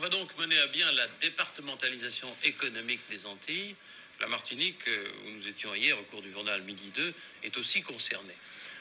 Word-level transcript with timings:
On 0.00 0.04
va 0.04 0.08
donc 0.08 0.34
mener 0.38 0.58
à 0.58 0.66
bien 0.68 0.90
la 0.92 1.06
départementalisation 1.20 2.34
économique 2.44 3.02
des 3.10 3.26
Antilles. 3.26 3.76
La 4.18 4.28
Martinique, 4.28 4.80
euh, 4.88 5.12
où 5.26 5.30
nous 5.32 5.46
étions 5.46 5.74
hier 5.74 5.98
au 5.98 6.02
cours 6.04 6.22
du 6.22 6.32
journal 6.32 6.62
Midi 6.62 6.90
2, 6.94 7.14
est 7.42 7.54
aussi 7.58 7.82
concernée. 7.82 8.34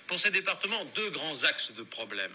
Pour 0.07 0.17
ces 0.17 0.31
départements, 0.31 0.85
deux 0.95 1.09
grands 1.09 1.43
axes 1.43 1.73
de 1.73 1.83
problème. 1.83 2.31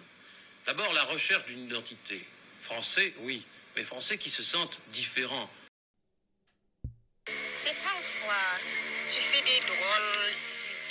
D'abord, 0.67 0.93
la 0.93 1.05
recherche 1.05 1.47
d'une 1.47 1.65
identité. 1.65 2.27
Français, 2.65 3.15
oui, 3.21 3.43
mais 3.75 3.85
Français 3.85 4.19
qui 4.19 4.29
se 4.29 4.43
sentent 4.43 4.79
différents. 4.89 5.49
C'est 7.65 7.77
parfois, 7.83 8.61
tu 9.09 9.19
fais 9.19 9.41
des 9.41 9.61
drôles, 9.61 10.35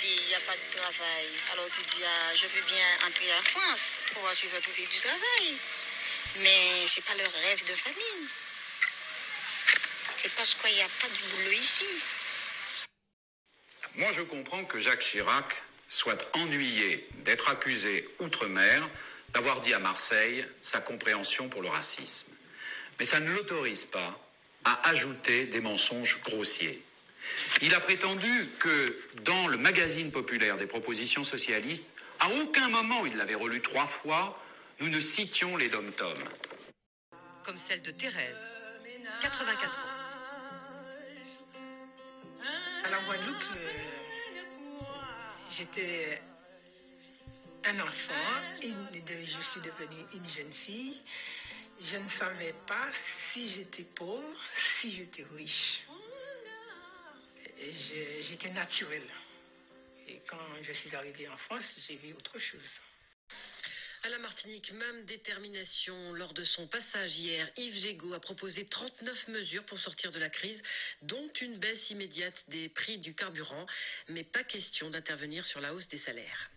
il 0.02 0.26
n'y 0.26 0.34
a 0.34 0.40
pas 0.40 0.56
de 0.56 0.76
travail. 0.76 1.28
Alors 1.52 1.66
tu 1.70 1.82
dis, 1.94 2.02
ah, 2.04 2.34
je 2.34 2.46
veux 2.48 2.66
bien 2.66 3.06
entrer 3.06 3.32
en 3.38 3.42
France 3.42 3.98
pour 4.12 4.22
voir 4.22 4.34
si 4.34 4.48
je 4.48 4.52
vais 4.56 4.60
trouver 4.60 4.84
du 4.84 4.98
travail? 4.98 5.60
Mais 6.36 6.86
c'est 6.88 7.04
pas 7.04 7.14
le 7.14 7.22
rêve 7.22 7.64
de 7.64 7.74
famille. 7.74 8.28
C'est 10.16 10.32
parce 10.34 10.54
qu'il 10.54 10.74
n'y 10.74 10.82
a 10.82 10.88
pas 11.00 11.08
de 11.08 11.30
boulot 11.30 11.52
ici. 11.52 11.84
Moi, 13.96 14.10
je 14.12 14.22
comprends 14.22 14.64
que 14.64 14.78
Jacques 14.78 15.02
Chirac 15.02 15.62
soit 15.88 16.28
ennuyé 16.34 17.06
d'être 17.24 17.48
accusé 17.48 18.08
outre-mer 18.18 18.88
d'avoir 19.32 19.60
dit 19.60 19.74
à 19.74 19.78
Marseille 19.78 20.46
sa 20.62 20.80
compréhension 20.80 21.48
pour 21.48 21.62
le 21.62 21.68
racisme. 21.68 22.32
Mais 22.98 23.04
ça 23.04 23.20
ne 23.20 23.30
l'autorise 23.30 23.84
pas 23.84 24.18
à 24.64 24.88
ajouter 24.88 25.46
des 25.46 25.60
mensonges 25.60 26.20
grossiers. 26.22 26.82
Il 27.62 27.74
a 27.74 27.80
prétendu 27.80 28.48
que 28.58 28.98
dans 29.22 29.46
le 29.46 29.56
magazine 29.56 30.10
populaire 30.10 30.56
des 30.56 30.66
propositions 30.66 31.24
socialistes, 31.24 31.84
à 32.20 32.28
aucun 32.30 32.68
moment, 32.68 33.06
il 33.06 33.16
l'avait 33.16 33.34
relu 33.34 33.60
trois 33.60 33.86
fois, 33.86 34.40
nous 34.80 34.88
ne 34.88 35.00
citions 35.00 35.56
les 35.56 35.68
dom-toms. 35.68 36.28
Comme 37.44 37.58
celle 37.68 37.82
de 37.82 37.90
Thérèse, 37.92 38.48
84 39.20 39.78
ans. 39.78 40.04
À 42.84 42.90
la 42.90 42.98
Guadeloupe, 43.00 43.36
euh, 43.56 43.68
j'étais 45.50 46.22
un 47.64 47.80
enfant, 47.80 48.42
je 48.60 49.40
suis 49.50 49.60
devenue 49.60 50.04
une 50.12 50.28
jeune 50.28 50.52
fille. 50.52 51.00
Je 51.80 51.96
ne 51.96 52.08
savais 52.10 52.54
pas 52.66 52.88
si 53.32 53.50
j'étais 53.50 53.82
pauvre, 53.82 54.38
si 54.80 54.92
j'étais 54.92 55.24
riche. 55.34 55.82
J'étais 58.20 58.50
naturelle. 58.50 59.10
Et 60.06 60.20
quand 60.28 60.62
je 60.62 60.72
suis 60.72 60.94
arrivée 60.94 61.28
en 61.28 61.36
France, 61.38 61.80
j'ai 61.86 61.96
vu 61.96 62.12
autre 62.12 62.38
chose. 62.38 62.80
À 64.04 64.10
la 64.10 64.18
Martinique, 64.18 64.70
même 64.72 65.06
détermination. 65.06 66.12
Lors 66.12 66.34
de 66.34 66.44
son 66.44 66.66
passage 66.66 67.16
hier, 67.16 67.50
Yves 67.56 67.78
Gégaud 67.78 68.12
a 68.12 68.20
proposé 68.20 68.68
39 68.68 69.28
mesures 69.28 69.64
pour 69.64 69.78
sortir 69.78 70.10
de 70.10 70.18
la 70.18 70.28
crise, 70.28 70.62
dont 71.00 71.26
une 71.40 71.56
baisse 71.56 71.88
immédiate 71.88 72.44
des 72.48 72.68
prix 72.68 72.98
du 72.98 73.14
carburant, 73.14 73.64
mais 74.08 74.22
pas 74.22 74.44
question 74.44 74.90
d'intervenir 74.90 75.46
sur 75.46 75.58
la 75.62 75.72
hausse 75.72 75.88
des 75.88 75.96
salaires. 75.96 76.50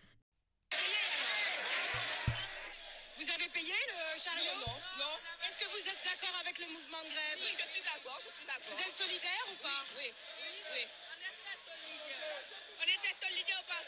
Vous 3.16 3.30
avez 3.32 3.48
payé 3.48 3.74
le 3.96 4.20
chariot 4.20 4.60
Non, 4.68 4.76
non. 5.00 5.16
Est-ce 5.48 5.64
que 5.64 5.72
vous 5.72 5.88
êtes 5.88 6.04
d'accord 6.04 6.36
avec 6.42 6.60
le 6.60 6.68
mouvement 6.68 7.02
de 7.02 7.10
grève 7.10 7.40
Oui, 7.40 7.56
je 7.64 7.72
suis 7.72 7.82
d'accord, 7.82 8.20
je 8.28 8.36
suis 8.36 8.46
d'accord. 8.46 8.76
Vous 8.76 8.84
êtes 8.84 8.98
solidaire 8.98 9.46
ou 9.54 9.56
pas 9.64 9.86
Oui, 9.98 10.12
oui, 10.12 10.52
oui. 10.76 10.84
On 10.84 11.20
est 11.24 11.36
très 11.48 11.58
solidaire. 11.64 12.44
On 12.80 12.84
était 12.84 13.16
solidaire 13.26 13.64
parce 13.70 13.88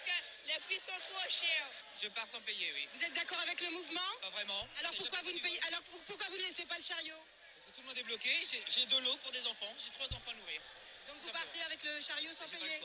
Je 2.01 2.07
pars 2.09 2.27
sans 2.31 2.41
payer, 2.41 2.71
oui. 2.73 2.87
Vous 2.93 3.03
êtes 3.03 3.13
d'accord 3.13 3.39
avec 3.39 3.59
le 3.61 3.71
mouvement? 3.71 4.09
Pas 4.21 4.29
vraiment. 4.29 4.67
Alors 4.79 4.93
pourquoi 4.97 5.19
vous 5.23 5.31
ne 5.31 5.39
payez 5.39 5.59
Alors 5.67 5.81
pour- 5.83 5.99
pourquoi 6.01 6.27
vous 6.29 6.37
ne 6.37 6.41
laissez 6.43 6.65
pas 6.65 6.77
le 6.77 6.83
chariot? 6.83 7.15
Parce 7.17 7.65
que 7.65 7.71
tout 7.75 7.81
le 7.81 7.87
monde 7.87 7.97
est 7.97 8.03
bloqué. 8.03 8.29
J'ai- 8.45 8.85
de 8.85 8.97
l'eau 9.03 9.15
pour 9.23 9.31
des 9.31 9.41
enfants. 9.47 9.73
J'ai 9.83 9.91
trois 9.91 10.07
enfants 10.15 10.31
à 10.31 10.35
nourrir. 10.35 10.61
Donc 11.07 11.17
vous 11.23 11.31
partez 11.31 11.61
avec 11.63 11.83
le 11.83 12.01
chariot 12.01 12.31
sans 12.33 12.47
payer? 12.47 12.79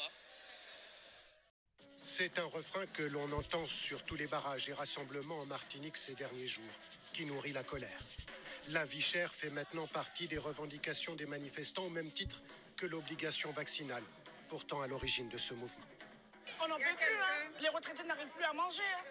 C'est 2.02 2.38
un 2.38 2.44
refrain 2.46 2.86
que 2.86 3.02
l'on 3.02 3.30
entend 3.32 3.66
sur 3.66 4.02
tous 4.04 4.16
les 4.16 4.26
barrages 4.26 4.68
et 4.68 4.72
rassemblements 4.74 5.38
en 5.38 5.46
Martinique 5.46 5.96
ces 5.96 6.14
derniers 6.14 6.46
jours, 6.48 6.74
qui 7.12 7.24
nourrit 7.24 7.52
la 7.52 7.62
colère. 7.64 8.00
La 8.68 8.84
vie 8.84 9.00
chère 9.02 9.34
fait 9.34 9.50
maintenant 9.50 9.86
partie 9.86 10.26
des 10.26 10.38
revendications 10.38 11.14
des 11.14 11.26
manifestants 11.26 11.84
au 11.84 11.90
même 11.90 12.10
titre 12.10 12.40
que 12.76 12.86
l'obligation 12.86 13.52
vaccinale, 13.52 14.04
pourtant 14.48 14.80
à 14.82 14.86
l'origine 14.86 15.28
de 15.28 15.38
ce 15.38 15.54
mouvement. 15.54 15.84
On 16.64 16.68
n'en 16.68 16.76
peut 16.78 16.84
plus, 16.96 17.14
hein. 17.16 17.50
Les 17.60 17.68
retraités 17.68 18.04
n'arrivent 18.04 18.30
plus 18.30 18.44
à 18.44 18.52
manger. 18.52 18.82
hein. 18.96 19.04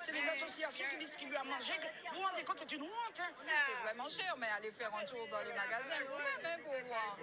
C'est 0.00 0.12
les 0.12 0.28
associations 0.28 0.86
qui 0.88 0.96
distribuent 0.96 1.36
à 1.36 1.44
manger. 1.44 1.72
Vous 2.10 2.16
vous 2.16 2.22
rendez 2.22 2.42
compte, 2.44 2.58
c'est 2.58 2.72
une 2.72 2.82
honte. 2.82 3.20
hein. 3.20 3.32
C'est 3.66 3.82
vraiment 3.82 4.08
cher, 4.08 4.36
mais 4.38 4.46
allez 4.56 4.70
faire 4.70 4.94
un 4.94 5.04
tour 5.04 5.26
dans 5.28 5.40
les 5.42 5.52
magasins 5.52 6.00
vous-même 6.06 6.44
hein, 6.44 6.56
pour 6.62 6.74
voir. 6.86 7.18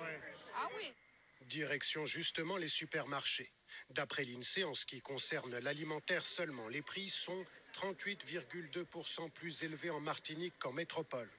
Ah 0.56 0.68
oui. 0.78 0.94
Direction 1.42 2.06
justement 2.06 2.58
les 2.58 2.68
supermarchés. 2.68 3.52
D'après 3.90 4.24
l'INSEE, 4.24 4.64
en 4.64 4.74
ce 4.74 4.86
qui 4.86 5.02
concerne 5.02 5.58
l'alimentaire 5.60 6.26
seulement, 6.26 6.68
les 6.70 6.82
prix 6.82 7.10
sont 7.10 7.46
38,2% 7.76 9.30
plus 9.32 9.64
élevés 9.64 9.90
en 9.90 10.00
Martinique 10.00 10.54
qu'en 10.60 10.72
métropole. 10.72 11.30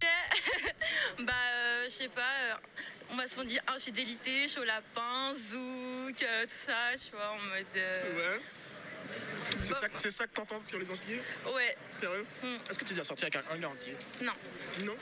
Bah, 1.18 1.32
euh, 1.32 1.84
je 1.84 1.90
sais 1.90 2.08
pas, 2.08 2.32
euh, 2.40 2.54
on 3.10 3.14
m'a 3.14 3.28
souvent 3.28 3.44
dit 3.44 3.58
infidélité, 3.68 4.48
chaud 4.48 4.64
lapin, 4.64 5.32
zouk, 6.06 6.22
euh, 6.22 6.44
tout 6.46 6.54
ça, 6.54 6.90
tu 7.02 7.10
vois, 7.16 7.30
en 7.30 7.38
mode. 7.38 7.64
euh, 7.76 8.34
Ouais. 8.36 8.40
C'est 9.62 9.74
ça, 9.74 9.86
c'est 9.96 10.10
ça 10.10 10.26
que 10.26 10.32
t'entends 10.34 10.60
sur 10.64 10.78
les 10.78 10.90
Antillais 10.90 11.22
Ouais. 11.54 11.76
Sérieux? 12.00 12.26
Est-ce 12.68 12.78
que 12.78 12.84
tu 12.84 12.90
es 12.92 12.94
déjà 12.94 13.04
sorti 13.04 13.24
avec 13.24 13.36
un, 13.36 13.44
un 13.50 13.58
gars 13.58 13.68
entier 13.68 13.94
Non. 14.20 14.32
Non? 14.80 14.96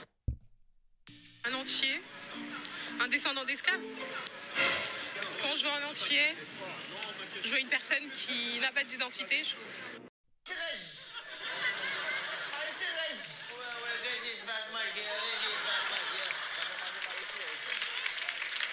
Un 1.45 1.53
entier 1.55 2.01
Un 2.99 3.07
descendant 3.07 3.43
d'esclaves? 3.45 3.79
Quand 5.41 5.55
je 5.55 5.65
vois 5.65 5.75
un 5.77 5.85
entier, 5.89 6.35
je 7.43 7.49
vois 7.49 7.59
une 7.59 7.69
personne 7.69 8.09
qui 8.11 8.59
n'a 8.59 8.71
pas 8.71 8.83
d'identité. 8.83 9.41
Je 9.43 9.55
Allez, 10.51 10.57
Thérèse 12.77 13.49
Ouais, 13.51 13.57
ouais, 13.83 13.95
qu'est-ce 14.03 14.21
qui 14.31 14.37
se 14.39 14.43
passe, 14.45 14.67
ma 14.73 14.83
gueule 14.83 14.93
Qu'est-ce 14.93 15.39
qui 15.39 15.53
se 15.53 15.63
passe, 15.63 15.85
ma 15.89 16.01
gueule 16.13 16.33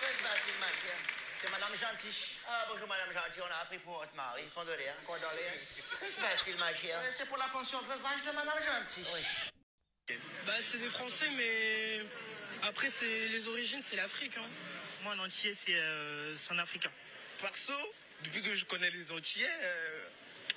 Qu'est-ce 0.00 0.12
qui 0.12 0.18
se 0.18 0.22
passe, 0.22 0.42
ma 0.60 0.66
gueule 0.66 1.04
C'est 1.40 1.50
Madame 1.50 1.72
Gentille. 1.72 2.36
Ah, 2.48 2.66
bonjour, 2.68 2.86
Madame 2.86 3.12
Gentille. 3.14 3.42
On 3.42 3.50
a 3.52 3.62
appris 3.62 3.78
pour 3.78 3.98
votre 3.98 4.14
mari. 4.14 4.42
Condoléances, 4.54 5.04
condoléances. 5.06 5.90
Ma 6.58 6.72
gueule 6.72 6.98
C'est 7.10 7.26
pour 7.28 7.38
la 7.38 7.48
pension 7.48 7.80
veuvage 7.80 8.22
de 8.26 8.32
Madame 8.32 8.58
Gentille. 8.62 9.06
Oui. 9.14 10.16
Bah, 10.46 10.52
c'est 10.60 10.78
des 10.78 10.88
Français, 10.88 11.30
mais 11.30 12.04
après, 12.62 12.90
c'est 12.90 13.28
les 13.28 13.48
origines, 13.48 13.82
c'est 13.82 13.96
l'Afrique. 13.96 14.36
Hein. 14.36 14.48
Moi, 15.02 15.14
en 15.14 15.20
entier, 15.20 15.54
c'est 15.54 15.74
euh, 15.74 16.36
c'est 16.36 16.52
un 16.52 16.58
Africain. 16.58 16.90
Perso, 17.40 17.72
depuis 18.22 18.42
que 18.42 18.52
je 18.54 18.66
connais 18.66 18.90
les 18.90 19.10
Antillais, 19.10 19.48
euh, 19.62 20.08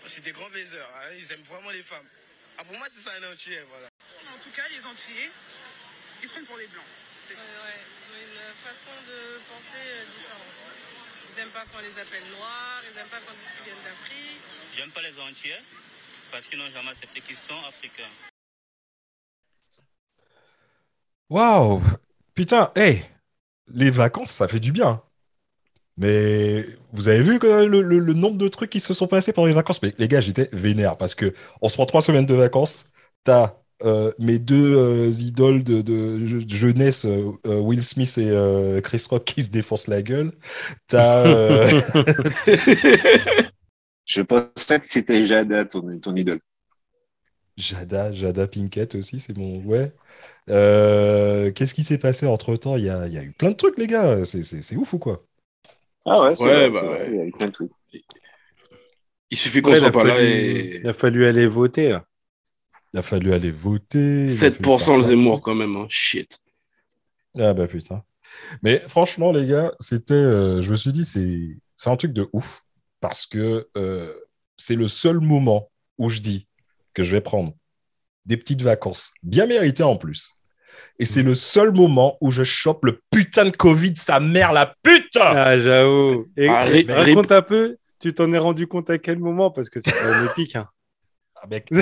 c'est 0.03 0.21
des 0.21 0.33
grands 0.33 0.49
baiseurs. 0.49 0.89
hein. 0.97 1.11
Ils 1.15 1.31
aiment 1.31 1.43
vraiment 1.43 1.69
les 1.69 1.83
femmes. 1.83 2.09
Ah, 2.57 2.65
pour 2.65 2.75
moi, 2.77 2.87
c'est 2.91 2.99
ça 2.99 3.13
un 3.13 3.31
Antillais, 3.31 3.61
voilà. 3.69 3.87
En 4.35 4.43
tout 4.43 4.51
cas, 4.51 4.67
les 4.67 4.83
Antillais, 4.85 5.31
ils 6.21 6.27
se 6.27 6.33
prennent 6.33 6.45
pour 6.45 6.57
les 6.57 6.67
Blancs. 6.67 6.83
Ouais, 7.29 7.35
ouais, 7.35 7.79
ont 8.13 8.21
une 8.21 8.53
façon 8.61 8.93
de 9.09 9.41
penser 9.49 9.81
euh, 9.81 10.05
différente. 10.05 10.53
Ils 11.33 11.39
aiment 11.41 11.49
pas 11.49 11.65
quand 11.65 11.79
on 11.79 11.81
les 11.81 11.97
appelle 11.99 12.23
noirs, 12.37 12.81
ils 12.85 12.99
aiment 12.99 13.07
pas 13.09 13.17
quand 13.25 13.33
ils 13.33 13.41
disent 13.41 13.53
qu'ils 13.57 13.65
viennent 13.65 13.85
d'Afrique. 13.85 14.41
J'aime 14.75 14.91
pas 14.91 15.01
les 15.01 15.15
Antillais 15.19 15.61
parce 16.31 16.47
qu'ils 16.47 16.59
n'ont 16.59 16.69
jamais 16.69 16.89
accepté 16.89 17.21
qu'ils 17.21 17.35
sont 17.35 17.57
africains. 17.67 18.13
Waouh! 21.29 21.81
Putain, 22.35 22.71
hey! 22.75 23.03
Les 23.67 23.89
vacances, 23.89 24.31
ça 24.31 24.47
fait 24.47 24.59
du 24.59 24.71
bien. 24.71 25.01
Mais 25.97 26.65
vous 26.91 27.07
avez 27.07 27.21
vu 27.21 27.39
que 27.39 27.47
le, 27.65 27.81
le- 27.81 27.99
le 27.99 28.13
nombre 28.13 28.37
de 28.37 28.47
trucs 28.47 28.69
qui 28.71 28.79
se 28.79 28.93
sont 28.93 29.07
passés 29.07 29.31
pendant 29.33 29.47
les 29.47 29.53
vacances? 29.53 29.81
Mais 29.81 29.93
les 29.97 30.07
gars, 30.07 30.21
j'étais 30.21 30.49
vénère 30.51 30.97
parce 30.97 31.15
que 31.15 31.33
on 31.61 31.69
se 31.69 31.75
prend 31.75 31.85
trois 31.85 32.01
semaines 32.01 32.25
de 32.25 32.33
vacances. 32.33 32.91
T'as 33.23 33.55
euh, 33.83 34.11
mes 34.19 34.39
deux 34.39 34.75
euh, 34.77 35.11
idoles 35.11 35.63
de, 35.63 35.81
de 35.81 36.25
je- 36.25 36.37
de 36.37 36.49
jeunesse, 36.55 37.05
euh, 37.05 37.31
Will 37.45 37.83
Smith 37.83 38.17
et 38.17 38.29
euh, 38.29 38.81
Chris 38.81 39.03
Rock, 39.09 39.25
qui 39.25 39.43
se 39.43 39.51
défoncent 39.51 39.87
la 39.87 40.01
gueule. 40.01 40.31
T'as. 40.87 41.21
euh, 41.25 41.81
Je 44.05 44.21
pensais 44.21 44.79
que 44.79 44.87
c'était 44.87 45.25
Jada, 45.25 45.65
ton, 45.65 45.99
ton 45.99 46.15
idole. 46.15 46.39
Jada, 47.57 48.11
Jada 48.13 48.47
Pinkett 48.47 48.95
aussi, 48.95 49.19
c'est 49.19 49.37
mon. 49.37 49.59
Ouais. 49.63 49.93
Euh, 50.49 51.51
qu'est-ce 51.51 51.73
qui 51.75 51.83
s'est 51.83 51.97
passé 51.99 52.27
entre-temps? 52.27 52.77
Il 52.77 52.85
y 52.85 52.89
a, 52.89 53.07
il 53.07 53.13
y 53.13 53.17
a 53.17 53.23
eu 53.23 53.31
plein 53.33 53.51
de 53.51 53.55
trucs, 53.55 53.77
les 53.79 53.87
gars. 53.87 54.25
C'est 54.25 54.75
ouf 54.77 54.93
ou 54.93 54.99
quoi? 54.99 55.25
Ah 56.05 56.21
ouais, 56.23 56.35
c'est 56.35 56.49
Ouais, 56.49 56.49
vrai, 56.49 56.69
bah 56.69 56.79
c'est 56.79 56.85
vrai, 56.87 57.03
ouais. 57.05 57.09
il 57.09 57.15
y 57.15 57.19
a 57.19 57.25
eu 57.25 57.31
plein 57.33 57.47
de 57.47 57.51
trucs. 57.51 57.71
Il 59.31 59.37
suffit 59.37 59.61
qu'on 59.61 59.73
Ouais, 59.73 59.79
soit 59.79 59.91
pas 59.91 60.03
là 60.05 60.21
et. 60.21 60.81
Il 60.83 60.89
a 60.89 60.93
fallu 60.93 61.25
aller 61.25 61.47
voter. 61.47 61.89
là. 61.89 62.05
Il 62.93 62.99
a 62.99 63.01
fallu 63.01 63.33
aller 63.33 63.51
voter. 63.51 64.23
il 64.23 64.29
a 64.29 64.51
fallu 64.51 64.53
7% 64.55 64.79
faire 64.85 64.95
le 64.97 65.01
Zemmour 65.03 65.41
quand 65.41 65.55
même, 65.55 65.75
hein. 65.75 65.85
Shit. 65.89 66.39
Ah 67.39 67.53
bah 67.53 67.67
putain. 67.67 68.03
Mais 68.61 68.79
franchement, 68.87 69.31
les 69.31 69.47
gars, 69.47 69.73
c'était. 69.79 70.13
euh, 70.13 70.61
je 70.61 70.69
me 70.71 70.75
suis 70.75 70.91
dit, 70.91 71.05
c'est 71.05 71.57
c'est 71.75 71.89
un 71.89 71.95
truc 71.95 72.13
de 72.13 72.29
ouf. 72.33 72.61
Parce 73.01 73.25
que 73.25 73.67
euh, 73.75 74.13
c'est 74.55 74.75
le 74.75 74.87
seul 74.87 75.19
moment 75.19 75.69
où 75.97 76.07
je 76.09 76.19
dis 76.21 76.47
que 76.93 77.03
je 77.03 77.11
vais 77.11 77.21
prendre 77.21 77.53
des 78.25 78.37
petites 78.37 78.61
vacances, 78.61 79.11
bien 79.23 79.45
méritées 79.45 79.83
en 79.83 79.97
plus. 79.97 80.31
Et 80.99 81.05
c'est 81.05 81.21
le 81.23 81.35
seul 81.35 81.71
moment 81.71 82.17
où 82.21 82.31
je 82.31 82.43
chope 82.43 82.85
le 82.85 83.01
putain 83.11 83.45
de 83.45 83.49
Covid, 83.57 83.95
sa 83.97 84.19
mère 84.21 84.53
la 84.53 84.73
pute 84.83 85.17
Ah, 85.19 85.59
j'avoue. 85.59 86.27
Et, 86.37 86.47
Ah, 86.47 86.65
raconte 86.87 87.31
un 87.33 87.41
peu, 87.41 87.77
tu 87.99 88.13
t'en 88.13 88.31
es 88.31 88.37
rendu 88.37 88.67
compte 88.67 88.89
à 88.89 88.97
quel 88.97 89.19
moment? 89.19 89.51
Parce 89.51 89.69
que 89.69 89.79
c'est 89.83 89.91
quand 89.91 90.09
même 90.09 90.27
épique. 90.31 90.55
Hein. 90.55 90.69
Mec, 91.49 91.67
je 91.71 91.77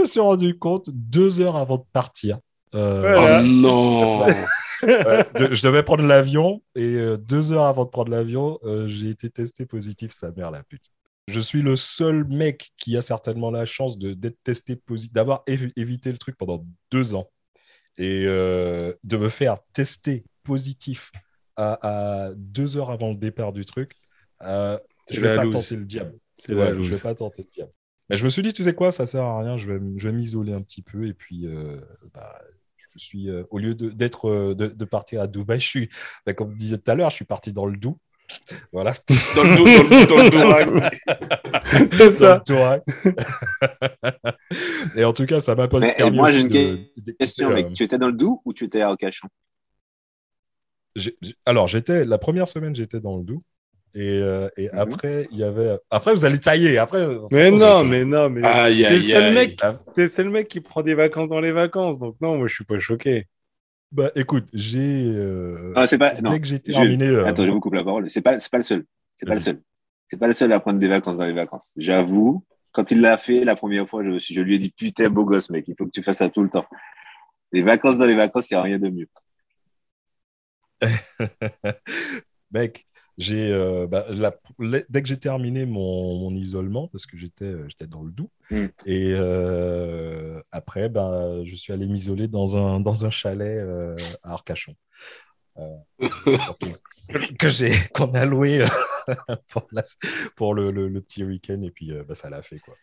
me 0.00 0.04
suis... 0.06 0.20
rendu 0.20 0.58
compte 0.58 0.90
deux 0.92 1.40
heures 1.40 1.56
avant 1.56 1.78
de 1.78 1.84
partir. 1.92 2.38
Euh, 2.74 3.00
Voilà. 3.16 3.40
Oh 3.42 3.46
non 3.46 4.26
Ouais, 4.82 5.24
de- 5.34 5.52
je 5.54 5.62
devais 5.64 5.82
prendre 5.82 6.06
l'avion 6.06 6.62
et 6.76 6.82
euh, 6.94 7.16
deux 7.16 7.50
heures 7.50 7.64
avant 7.66 7.84
de 7.84 7.90
prendre 7.90 8.12
l'avion, 8.12 8.60
euh, 8.62 8.86
j'ai 8.86 9.08
été 9.10 9.28
testé 9.28 9.66
positif, 9.66 10.12
sa 10.12 10.30
mère 10.30 10.52
la 10.52 10.62
pute. 10.62 10.92
Je 11.26 11.40
suis 11.40 11.62
le 11.62 11.74
seul 11.74 12.22
mec 12.24 12.70
qui 12.76 12.96
a 12.96 13.00
certainement 13.00 13.50
la 13.50 13.66
chance 13.66 13.98
de- 13.98 14.14
d'être 14.14 14.38
testé 14.44 14.76
positif, 14.76 15.12
d'avoir 15.12 15.42
évi- 15.48 15.72
évité 15.76 16.12
le 16.12 16.18
truc 16.18 16.36
pendant 16.36 16.64
deux 16.92 17.16
ans 17.16 17.28
et 17.96 18.22
euh, 18.26 18.92
de 19.02 19.16
me 19.16 19.28
faire 19.28 19.56
tester 19.72 20.24
positif 20.44 21.10
à, 21.56 22.26
à 22.28 22.30
deux 22.36 22.76
heures 22.76 22.90
avant 22.92 23.08
le 23.10 23.16
départ 23.16 23.52
du 23.52 23.64
truc. 23.64 23.96
euh, 24.42 24.78
je 25.10 25.20
vais 25.20 25.28
pas 25.36 25.42
tenter 25.50 25.74
le 25.76 25.84
diable. 25.86 26.14
C'est 26.38 26.54
Ouais, 26.54 26.72
la 26.74 26.82
je 26.82 26.90
vais 26.90 27.00
pas 27.00 27.14
tenter 27.14 27.42
le 27.42 27.48
diable. 27.48 27.70
Mais 28.10 28.16
je 28.16 28.24
me 28.24 28.30
suis 28.30 28.42
dit, 28.42 28.52
tu 28.52 28.62
sais 28.62 28.74
quoi, 28.74 28.90
ça 28.90 29.04
sert 29.06 29.22
à 29.22 29.40
rien, 29.40 29.56
je 29.56 29.70
vais, 29.72 29.80
je 29.96 30.08
vais 30.08 30.14
m'isoler 30.14 30.52
un 30.54 30.62
petit 30.62 30.82
peu 30.82 31.06
et 31.06 31.12
puis 31.12 31.46
euh, 31.46 31.78
bah, 32.14 32.40
je 32.76 32.86
me 32.94 32.98
suis, 32.98 33.28
euh, 33.28 33.44
au 33.50 33.58
lieu 33.58 33.74
de, 33.74 33.90
d'être, 33.90 34.30
euh, 34.30 34.54
de, 34.54 34.68
de 34.68 34.84
partir 34.86 35.20
à 35.20 35.26
Dubaï, 35.26 35.60
je 35.60 35.66
suis, 35.66 35.88
bah, 36.24 36.32
comme 36.32 36.52
je 36.52 36.56
disais 36.56 36.78
tout 36.78 36.90
à 36.90 36.94
l'heure, 36.94 37.10
je 37.10 37.16
suis 37.16 37.24
parti 37.26 37.52
dans 37.52 37.66
le 37.66 37.76
Doubs. 37.76 37.98
Voilà. 38.72 38.94
Dans 39.34 39.42
le 39.42 39.56
Doubs, 39.56 40.06
dans 40.08 40.16
le- 40.22 40.30
dans 40.30 40.72
le. 40.72 41.88
C'est 41.96 42.12
ça. 42.12 42.42
Dans 42.46 42.54
le 42.54 42.58
Dourac. 42.58 42.84
et 44.96 45.04
en 45.04 45.12
tout 45.12 45.26
cas, 45.26 45.40
ça 45.40 45.54
m'a 45.54 45.68
pas 45.68 45.80
Mais 45.80 45.94
permis 45.94 46.16
moi, 46.16 46.30
j'ai 46.30 46.40
une 46.40 46.48
de- 46.48 47.12
question, 47.12 47.50
euh, 47.50 47.54
mec. 47.54 47.72
Tu 47.72 47.82
étais 47.82 47.98
dans 47.98 48.08
le 48.08 48.12
Doubs 48.14 48.40
ou 48.44 48.52
tu 48.52 48.64
étais 48.64 48.82
à 48.82 48.94
j'ai- 50.96 51.16
alors, 51.46 51.68
j'étais, 51.68 52.04
la 52.04 52.18
première 52.18 52.48
semaine, 52.48 52.74
j'étais 52.74 53.00
dans 53.00 53.16
le 53.16 53.24
Doubs. 53.24 53.42
Et, 53.94 54.20
euh, 54.20 54.48
et 54.56 54.68
Mhm. 54.72 54.78
après, 54.78 55.26
il 55.32 55.38
y 55.38 55.44
avait. 55.44 55.78
Après, 55.90 56.12
vous 56.12 56.24
allez 56.24 56.38
tailler. 56.38 56.78
Après, 56.78 57.06
Mais 57.30 57.50
non, 57.50 57.84
mais 57.84 58.04
non, 58.04 58.28
mais 58.28 58.44
Aïe, 58.46 58.80
t'es 58.80 58.86
aïe, 58.86 59.02
le 59.02 59.08
seul 59.10 59.22
aïe. 59.24 59.34
mec, 59.34 59.58
Ah. 59.62 59.76
t'es 59.94 60.06
le 60.22 60.30
mec 60.30 60.48
qui 60.48 60.60
prend 60.60 60.82
des 60.82 60.94
vacances 60.94 61.28
dans 61.28 61.40
les 61.40 61.52
vacances, 61.52 61.98
donc 61.98 62.16
non, 62.20 62.36
moi 62.36 62.46
je 62.48 62.54
suis 62.54 62.64
pas 62.64 62.78
choqué. 62.78 63.26
Bah, 63.90 64.10
écoute, 64.14 64.46
j'ai. 64.52 65.04
euh, 65.06 65.72
Non, 65.74 65.86
c'est 65.86 65.96
pas. 65.98 66.20
Non. 66.20 66.32
Dès 66.32 66.40
que 66.40 66.46
j'ai 66.46 66.58
terminé. 66.58 67.06
euh, 67.06 67.24
Attends, 67.26 67.44
je 67.46 67.50
vous 67.50 67.60
coupe 67.60 67.72
la 67.74 67.82
parole. 67.84 68.10
C'est 68.10 68.20
pas, 68.20 68.38
c'est 68.38 68.50
pas 68.50 68.58
le 68.58 68.62
seul. 68.64 68.84
C'est 69.16 69.26
pas 69.26 69.34
le 69.34 69.40
seul. 69.40 69.60
C'est 70.08 70.18
pas 70.18 70.26
le 70.28 70.34
seul 70.34 70.52
à 70.52 70.60
prendre 70.60 70.78
des 70.78 70.88
vacances 70.88 71.16
dans 71.16 71.26
les 71.26 71.32
vacances. 71.32 71.72
J'avoue, 71.78 72.44
quand 72.72 72.90
il 72.90 73.00
l'a 73.00 73.16
fait 73.16 73.44
la 73.44 73.56
première 73.56 73.88
fois, 73.88 74.04
je, 74.04 74.10
me 74.10 74.18
suis- 74.18 74.34
je 74.34 74.42
lui 74.42 74.56
ai 74.56 74.58
dit 74.58 74.70
putain, 74.70 75.08
beau 75.08 75.24
gosse, 75.24 75.48
mec, 75.50 75.64
il 75.68 75.74
faut 75.78 75.86
que 75.86 75.90
tu 75.90 76.02
fasses 76.02 76.18
ça 76.18 76.28
tout 76.28 76.42
le 76.42 76.50
temps. 76.50 76.66
Les 77.52 77.62
vacances 77.62 77.96
dans 77.98 78.04
les 78.06 78.14
vacances, 78.16 78.50
il 78.50 78.54
n'y 78.54 78.58
a 78.60 78.62
rien 78.62 78.78
de 78.78 78.90
mieux. 78.90 79.08
Mec, 82.52 82.86
j'ai 83.18 83.52
euh, 83.52 83.86
bah, 83.86 84.06
dès 84.88 85.02
que 85.02 85.08
j'ai 85.08 85.16
terminé 85.18 85.66
mon, 85.66 86.18
mon 86.18 86.34
isolement, 86.34 86.88
parce 86.88 87.04
que 87.04 87.16
j'étais 87.18 87.44
euh, 87.44 87.64
j'étais 87.68 87.86
dans 87.86 88.02
le 88.02 88.10
Doubs, 88.10 88.30
Mm. 88.50 88.66
et 88.86 89.12
euh, 89.14 90.40
après, 90.52 90.88
bah, 90.88 91.44
je 91.44 91.54
suis 91.54 91.72
allé 91.74 91.86
m'isoler 91.86 92.26
dans 92.28 92.56
un, 92.56 92.80
dans 92.80 93.04
un 93.04 93.10
chalet 93.10 93.58
euh, 93.62 93.94
à 94.22 94.32
Arcachon. 94.32 94.74
Que- 97.38 97.48
j'ai 97.48 97.72
qu'on 97.94 98.12
a 98.14 98.24
loué 98.26 98.62
pour, 99.50 99.66
la- 99.72 99.82
pour 100.36 100.54
le, 100.54 100.70
le- 100.70 100.88
le 100.88 101.00
petit 101.00 101.24
week-end, 101.24 101.60
et 101.62 101.70
puis 101.70 101.90
bah, 102.06 102.14
ça 102.14 102.28
l'a 102.30 102.42
fait, 102.42 102.58
quoi. 102.58 102.74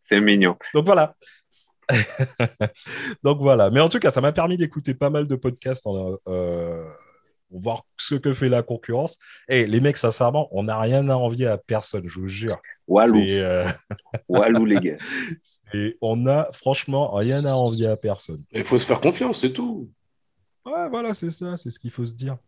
C'est 0.00 0.20
mignon. 0.20 0.56
Donc 0.74 0.84
voilà. 0.84 1.16
Donc 3.22 3.40
voilà. 3.40 3.70
Mais 3.70 3.80
en 3.80 3.88
tout 3.88 3.98
cas, 3.98 4.10
ça 4.10 4.20
m'a 4.20 4.32
permis 4.32 4.56
d'écouter 4.56 4.94
pas 4.94 5.10
mal 5.10 5.26
de 5.26 5.34
podcasts 5.36 5.86
en, 5.86 6.16
pour 7.54 7.60
voir 7.60 7.84
ce 7.96 8.16
que 8.16 8.32
fait 8.32 8.48
la 8.48 8.64
concurrence. 8.64 9.16
Et 9.48 9.64
les 9.64 9.78
mecs, 9.78 9.96
sincèrement, 9.96 10.48
on 10.50 10.64
n'a 10.64 10.76
rien 10.80 11.08
à 11.08 11.14
envier 11.14 11.46
à 11.46 11.56
personne, 11.56 12.02
je 12.08 12.18
vous 12.18 12.26
jure. 12.26 12.60
Walou. 12.88 13.20
Euh, 13.20 13.64
Walou, 14.28 14.64
les 14.64 14.80
gars. 14.80 14.96
Et 15.72 15.96
on 16.00 16.26
a 16.26 16.50
franchement 16.50 17.14
rien 17.14 17.44
à 17.44 17.52
envier 17.52 17.86
à 17.86 17.96
personne. 17.96 18.42
Il 18.50 18.64
faut 18.64 18.76
se 18.76 18.84
faire 18.84 19.00
confiance, 19.00 19.42
c'est 19.42 19.52
tout. 19.52 19.88
Ouais, 20.66 20.88
voilà, 20.88 21.14
c'est 21.14 21.30
ça, 21.30 21.56
c'est 21.56 21.70
ce 21.70 21.78
qu'il 21.78 21.92
faut 21.92 22.06
se 22.06 22.14
dire. 22.14 22.38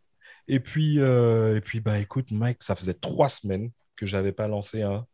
Et 0.49 0.59
puis, 0.59 0.99
euh, 0.99 1.57
et 1.57 1.61
puis, 1.61 1.79
bah 1.79 2.01
écoute, 2.01 2.33
Mike, 2.33 2.65
ça 2.65 2.75
faisait 2.75 2.95
trois 2.95 3.29
semaines 3.29 3.71
que 3.95 4.07
j'avais 4.07 4.33
pas 4.33 4.49
lancé 4.49 4.83
un. 4.83 5.07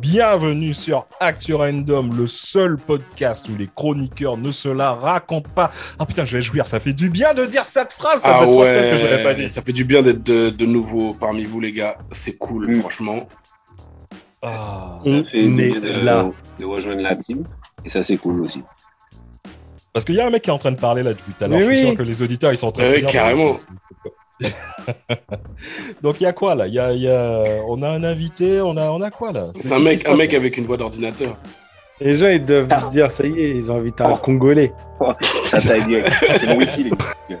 Bienvenue 0.00 0.74
sur 0.74 1.06
Actu 1.18 1.54
Random, 1.54 2.16
le 2.16 2.26
seul 2.28 2.76
podcast 2.76 3.48
où 3.48 3.56
les 3.56 3.66
chroniqueurs 3.74 4.36
ne 4.36 4.52
se 4.52 4.68
la 4.68 4.92
racontent 4.92 5.50
pas. 5.52 5.70
Ah 5.98 6.06
putain, 6.06 6.24
je 6.24 6.36
vais 6.36 6.42
jouir, 6.42 6.68
ça 6.68 6.78
fait 6.78 6.92
du 6.92 7.10
bien 7.10 7.34
de 7.34 7.44
dire 7.44 7.64
cette 7.64 7.92
phrase, 7.92 8.20
ça 8.20 8.34
Ah 8.36 8.38
fait 8.44 8.50
trois 8.50 8.64
semaines 8.64 8.92
que 8.94 9.00
je 9.00 9.04
l'avais 9.06 9.22
pas 9.24 9.28
ouais, 9.30 9.34
dit. 9.34 9.48
ça 9.48 9.60
fait 9.60 9.72
du 9.72 9.84
bien 9.84 10.02
d'être 10.02 10.22
de, 10.22 10.50
de 10.50 10.66
nouveau 10.66 11.14
parmi 11.14 11.44
vous, 11.44 11.60
les 11.60 11.72
gars. 11.72 11.98
C'est 12.12 12.36
cool, 12.38 12.68
Mm. 12.76 12.80
franchement. 12.80 13.28
Ça 14.42 14.98
fait 15.00 15.10
On 15.10 15.58
est 15.58 15.80
de, 15.80 16.04
là. 16.04 16.30
de 16.60 16.64
rejoindre 16.64 17.02
la 17.02 17.16
team. 17.16 17.42
Et 17.84 17.88
ça, 17.88 18.02
c'est 18.04 18.18
cool 18.18 18.40
aussi. 18.42 18.62
Parce 19.92 20.04
qu'il 20.04 20.14
y 20.14 20.20
a 20.20 20.26
un 20.26 20.30
mec 20.30 20.42
qui 20.42 20.50
est 20.50 20.52
en 20.52 20.58
train 20.58 20.70
de 20.70 20.78
parler 20.78 21.02
là 21.02 21.12
depuis 21.12 21.32
tout 21.32 21.42
à 21.44 21.48
l'heure. 21.48 21.60
Je 21.60 21.64
suis 21.66 21.74
oui. 21.74 21.86
sûr 21.88 21.96
que 21.96 22.02
les 22.04 22.22
auditeurs, 22.22 22.52
ils 22.52 22.56
sont 22.56 22.68
en 22.68 22.70
train 22.70 22.84
de 22.84 22.88
Ouais, 22.88 22.94
se 22.96 23.00
dire, 23.00 23.10
carrément. 23.10 23.54
Donc 26.02 26.20
il 26.20 26.24
y 26.24 26.26
a 26.26 26.32
quoi 26.32 26.54
là? 26.54 26.66
Il 26.66 26.74
y 26.74 26.78
a, 26.78 26.92
il 26.92 27.02
y 27.02 27.08
a- 27.10 27.44
On 27.68 27.82
a 27.82 27.88
un 27.90 28.04
invité, 28.04 28.60
on 28.60 28.76
a, 28.76 28.90
on 28.90 29.00
a 29.02 29.10
quoi 29.10 29.32
là? 29.32 29.44
C'est 29.54 29.72
un 29.72 29.78
mec, 29.80 30.06
un 30.06 30.16
mec 30.16 30.34
avec 30.34 30.56
une 30.56 30.66
voix 30.66 30.76
d'ordinateur. 30.76 31.36
Les 32.00 32.16
gens, 32.16 32.28
ils 32.28 32.44
doivent 32.44 32.68
se 32.68 32.90
dire, 32.90 33.10
ça 33.10 33.26
y 33.26 33.40
est, 33.40 33.50
ils 33.56 33.72
ont 33.72 33.76
invité 33.78 34.04
un 34.04 34.16
Congolais. 34.16 34.72
Ça, 35.46 35.58
ça. 35.58 35.74
C'est 36.38 36.46
mon 36.46 36.58
wifi, 36.58 36.84
les. 36.84 36.90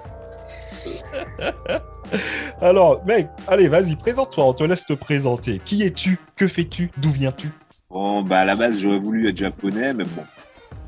Alors, 2.60 3.04
mec, 3.04 3.28
allez, 3.46 3.68
vas-y, 3.68 3.94
présente-toi, 3.96 4.44
on 4.44 4.52
te 4.54 4.64
laisse 4.64 4.84
te 4.86 4.94
présenter. 4.94 5.60
Qui 5.64 5.82
es-tu? 5.84 6.18
Que 6.36 6.48
fais-tu? 6.48 6.90
D'où 6.96 7.10
viens-tu? 7.10 7.50
Bon, 7.90 8.22
bah, 8.22 8.38
à 8.38 8.44
la 8.44 8.56
base, 8.56 8.80
j'aurais 8.80 8.98
voulu 8.98 9.28
être 9.28 9.36
japonais, 9.36 9.92
mais 9.94 10.04
bon, 10.04 10.22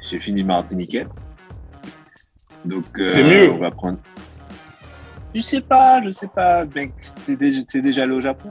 j'ai 0.09 0.19
fini 0.19 0.43
martiniquais. 0.43 1.07
Donc, 2.65 2.85
euh, 2.99 3.07
C'est 3.07 3.23
mieux. 3.23 3.53
On 3.53 3.59
va 3.59 3.71
prendre. 3.71 3.99
Je 5.35 5.41
sais 5.43 5.61
pas, 5.61 6.03
je 6.03 6.11
sais 6.11 6.29
pas, 6.29 6.65
mec. 6.67 6.93
T'es 7.27 7.37
déjà, 7.37 7.63
t'es 7.65 7.81
déjà 7.81 8.03
allé 8.03 8.13
au 8.13 8.21
Japon 8.21 8.49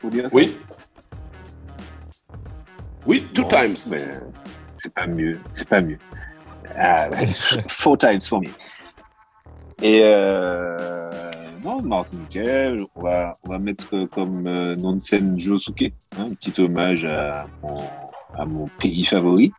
Faut 0.00 0.08
dire 0.10 0.28
ça 0.28 0.36
Oui. 0.36 0.56
Oui, 3.06 3.26
two 3.34 3.42
Bon, 3.42 3.48
times. 3.48 3.74
mais 3.90 4.08
C'est 4.76 4.94
pas 4.94 5.06
mieux, 5.06 5.38
c'est 5.52 5.68
pas 5.68 5.80
mieux. 5.80 5.98
Ah, 6.78 7.08
four 7.68 7.98
times 7.98 8.20
for 8.22 8.40
me. 8.40 8.48
Et 9.82 10.00
euh, 10.04 11.10
non, 11.64 11.82
Martiniquais, 11.82 12.76
on 12.94 13.02
va, 13.02 13.36
on 13.44 13.50
va 13.50 13.58
mettre 13.58 14.04
comme 14.04 14.46
euh, 14.46 15.00
scène 15.00 15.38
Josuke, 15.38 15.92
hein, 16.16 16.28
un 16.30 16.34
petit 16.34 16.58
hommage 16.60 17.04
à 17.04 17.46
mon, 17.62 17.80
à 18.34 18.46
mon 18.46 18.68
pays 18.78 19.04
favori. 19.04 19.52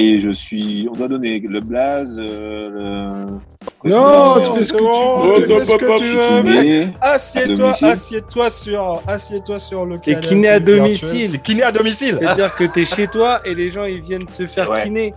Et 0.00 0.20
je 0.20 0.30
suis. 0.30 0.86
On 0.90 0.94
doit 0.94 1.08
donner 1.08 1.40
le 1.40 1.58
blaze. 1.60 2.16
euh, 2.22 3.26
le... 3.82 3.90
Non, 3.90 4.40
tu 4.44 4.58
fais 4.58 4.64
ce 4.64 4.72
que 4.72 4.78
tu 4.78 5.28
veux. 5.28 5.46
tu 5.46 5.54
fais 5.54 5.64
ce 5.64 5.74
que 5.76 5.98
tu 5.98 6.04
veux, 6.04 6.42
Kiné, 6.52 6.84
mec. 6.86 6.94
Assieds-toi, 7.00 7.70
assieds-toi 7.82 8.50
sur, 8.50 9.02
assieds-toi 9.08 9.58
sur 9.58 9.84
le 9.86 9.98
canapé 9.98 10.26
kiné 10.28 10.48
à 10.48 10.60
domicile. 10.60 11.40
Kiné 11.40 11.62
à 11.64 11.72
domicile. 11.72 12.16
C'est-à-dire 12.20 12.54
que 12.54 12.64
t'es 12.64 12.84
chez 12.84 13.08
toi 13.08 13.40
et 13.44 13.54
les 13.54 13.70
gens, 13.72 13.84
ils 13.84 14.00
viennent 14.00 14.28
se 14.28 14.46
faire 14.46 14.70
Ouais. 14.70 14.84
kiné. 14.84 15.14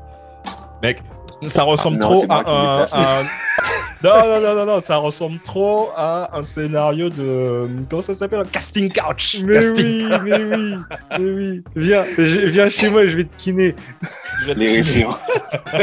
Mec, 0.82 1.04
ça 1.46 1.62
ressemble 1.64 2.00
Ah, 2.02 2.08
non, 2.08 2.22
trop 2.22 2.26
à 2.32 2.82
un, 2.82 2.86
Non, 4.04 4.26
non, 4.26 4.42
non, 4.42 4.56
non, 4.56 4.66
non, 4.66 4.80
ça 4.80 4.98
ressemble 4.98 5.38
trop 5.40 5.92
à 5.96 6.36
un 6.36 6.42
scénario 6.44 7.10
de. 7.10 7.68
Comment 7.90 8.02
ça 8.02 8.14
s'appelle? 8.16 8.44
Casting 8.52 8.92
couch. 8.92 9.40
Mais 9.44 9.54
casting 9.54 10.08
oui, 10.24 10.32
mais 10.32 10.44
oui, 10.56 10.76
mais 11.20 11.32
oui. 11.32 11.64
Viens, 11.76 12.04
je- 12.18 12.40
viens 12.48 12.70
chez 12.70 12.90
moi, 12.90 13.06
je 13.08 13.18
vais 13.18 13.26
te 13.26 13.36
kiné. 13.36 13.76
Les 14.56 14.78
référents. 14.78 15.18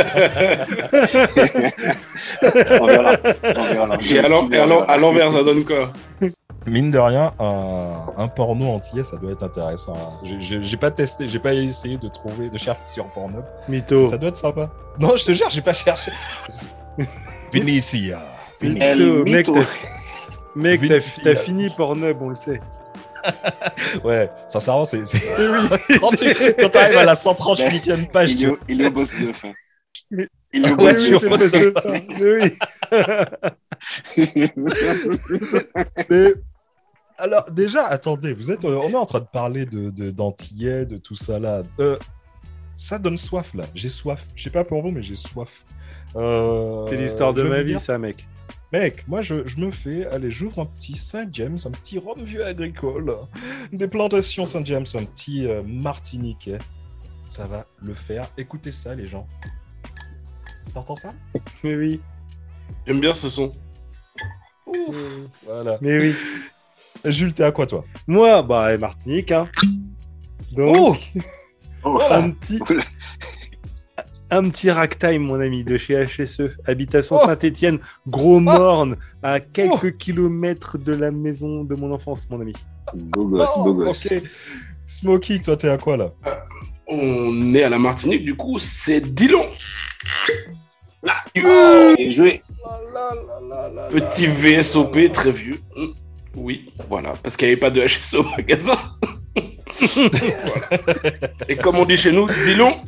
on 2.81 2.87
verra. 2.87 3.13
On 3.57 3.65
verra. 3.65 3.99
Et 4.11 4.19
à 4.19 4.29
l'en- 4.29 4.51
et 4.51 4.59
à 4.59 4.67
l'en- 4.67 4.85
à 4.85 4.97
l'envers, 4.97 5.31
ça 5.33 5.43
donne 5.43 5.65
quoi? 5.65 5.93
Mine 6.67 6.91
de 6.91 6.99
rien, 6.99 7.31
un, 7.39 8.07
un 8.19 8.29
porno 8.29 8.67
entier, 8.71 9.03
ça 9.05 9.17
doit 9.17 9.33
être 9.33 9.43
intéressant. 9.45 10.21
J'ai 10.25 10.77
pas 10.77 10.91
testé, 10.91 11.27
j'ai 11.29 11.39
pas 11.39 11.55
essayé 11.55 11.97
de 11.97 12.09
trouver, 12.09 12.51
de 12.51 12.59
chercher 12.59 12.81
sur 12.89 13.07
Pornhub. 13.07 13.45
Mytho. 13.69 14.07
Ça 14.07 14.19
doit 14.19 14.29
être 14.31 14.37
sympa. 14.37 14.69
Non, 14.99 15.17
je 15.17 15.25
te 15.25 15.33
jure, 15.33 15.49
j'ai 15.51 15.63
pas 15.63 15.73
cherché. 15.73 16.11
Vinicia. 17.53 18.23
Vinicia. 18.61 18.95
Mytho, 18.95 19.25
mec, 19.25 19.47
t'as- 19.47 19.63
Mec, 20.57 20.81
t'as 21.23 21.37
fini 21.37 21.71
Pornhub, 21.71 22.21
on 22.21 22.31
le 22.31 22.37
sait. 22.37 22.61
Ouais, 24.05 24.31
sincèrement, 24.47 24.85
c'est. 24.85 25.05
c'est- 25.07 25.19
quand 26.01 26.11
tu 26.11 26.27
quand 26.59 26.69
t'arrives 26.71 26.99
à 26.99 27.05
la 27.05 27.15
138e 27.15 28.11
page, 28.11 28.33
Il 28.33 28.45
est, 28.45 28.47
au- 28.49 28.59
il 28.69 28.81
est 28.81 28.87
au 28.87 28.91
boss 28.91 29.11
de 29.13 29.33
fin. 29.33 29.53
Il 30.11 30.21
est 30.65 30.71
au 30.73 30.77
Ouais, 30.77 30.95
boss 30.95 31.21
fin. 31.21 31.37
c'est- 31.37 31.75
Mais 32.21 32.33
oui. 34.17 34.49
Mais 36.11 36.35
Alors, 37.19 37.51
déjà, 37.51 37.87
attendez, 37.87 38.33
vous 38.33 38.51
êtes, 38.51 38.65
on 38.65 38.89
est 38.91 38.95
en 38.95 39.05
train 39.07 39.21
de 39.21 39.27
parler 39.33 39.67
de, 39.67 39.91
de- 39.91 40.11
d'antillais, 40.11 40.87
de 40.87 40.97
tout 40.97 41.17
ça 41.17 41.39
là. 41.39 41.63
Euh, 41.81 41.99
ça 42.77 42.99
donne 42.99 43.17
soif 43.17 43.53
là. 43.55 43.65
J'ai 43.75 43.89
soif. 43.89 44.25
Je 44.37 44.45
sais 44.45 44.51
pas 44.51 44.65
pour 44.65 44.83
vous, 44.83 44.91
mais 44.91 45.03
j'ai 45.03 45.17
soif. 45.17 45.65
Euh, 46.17 46.85
C'est 46.89 46.97
l'histoire 46.97 47.35
de 47.35 47.43
ma 47.43 47.63
vie, 47.63 47.73
dire- 47.73 47.81
ça, 47.81 47.99
mec. 47.99 48.27
Mec, 48.73 49.09
moi 49.09 49.23
je, 49.23 49.47
je 49.47 49.57
me 49.59 49.71
fais, 49.71 50.05
allez, 50.07 50.31
j'ouvre 50.31 50.61
un 50.61 50.67
petit 50.67 50.95
Saint-James, 50.95 51.57
un 51.65 51.71
petit 51.71 51.99
rhum 51.99 52.19
vieux 52.23 52.45
agricole, 52.45 53.17
des 53.73 53.89
plantations 53.89 54.45
Saint-James, 54.45 54.85
un 54.95 55.05
petit 55.05 55.47
euh, 55.47 55.63
martiniquais. 55.67 56.59
Ça 57.27 57.47
va 57.47 57.65
le 57.83 57.95
faire. 57.95 58.27
Écoutez 58.37 58.73
ça, 58.73 58.95
les 58.95 59.07
gens. 59.07 59.27
T'entends 60.75 60.97
ça? 60.97 61.11
Mais 61.65 61.75
oui. 61.77 62.01
J'aime 62.87 63.01
bien 63.01 63.15
ce 63.15 63.29
son. 63.31 63.53
Voilà. 65.47 65.79
Mais 65.81 65.99
oui. 65.99 66.15
Jules, 67.05 67.33
t'es 67.33 67.45
à 67.45 67.53
quoi 67.53 67.67
toi? 67.67 67.85
Moi, 68.07 68.43
bah, 68.43 68.77
Martinique, 68.77 69.33
hein. 69.33 69.49
Donc, 70.53 71.13
Oh 71.85 72.01
un 72.11 72.31
petit. 72.31 72.59
Un 74.31 74.51
petit 74.51 74.71
ragtime, 74.71 75.23
mon 75.23 75.41
ami, 75.41 75.65
de 75.65 75.79
chez 75.79 76.05
HSE, 76.05 76.59
habitation 76.67 77.17
Oh. 77.19 77.25
Saint-Étienne, 77.27 77.79
Gros 78.07 78.41
Morne, 78.41 78.97
à 79.23 79.41
quelques 79.41 79.97
kilomètres 79.97 80.77
de 80.77 80.93
la 80.93 81.11
maison 81.11 81.65
de 81.65 81.75
mon 81.75 81.93
enfance, 81.93 82.29
mon 82.31 82.41
ami. 82.41 82.53
Beau 82.95 83.27
gosse, 83.27 83.53
Oh, 83.57 83.63
beau 83.65 83.75
gosse. 83.75 84.07
Ok. 84.13 84.23
Smokey, 84.87 85.39
toi 85.41 85.57
t'es 85.57 85.69
à 85.69 85.79
quoi 85.79 85.97
là? 85.97 86.13
On 86.87 87.55
est 87.55 87.63
à 87.63 87.69
la 87.71 87.79
Martinique, 87.79 88.23
du 88.23 88.35
coup, 88.35 88.59
c'est 88.59 89.01
Dillon. 89.01 89.47
Et 91.35 92.11
joué. 92.11 92.43
Petit 93.91 94.27
VSOP 94.27 95.13
très 95.13 95.33
vieux. 95.33 95.59
Mm. 95.77 95.87
Oui, 96.37 96.71
voilà, 96.89 97.15
parce 97.23 97.37
qu'il 97.37 97.49
n'y 97.49 97.53
avait 97.53 97.61
pas 97.61 97.71
de 97.71 97.81
HSE 97.83 98.15
au 98.15 98.23
magasin. 98.25 98.77
Voilà. 99.81 100.83
Et 101.49 101.55
comme 101.55 101.77
on 101.77 101.85
dit 101.85 101.97
chez 101.97 102.11
nous, 102.11 102.29
Dillon. 102.45 102.81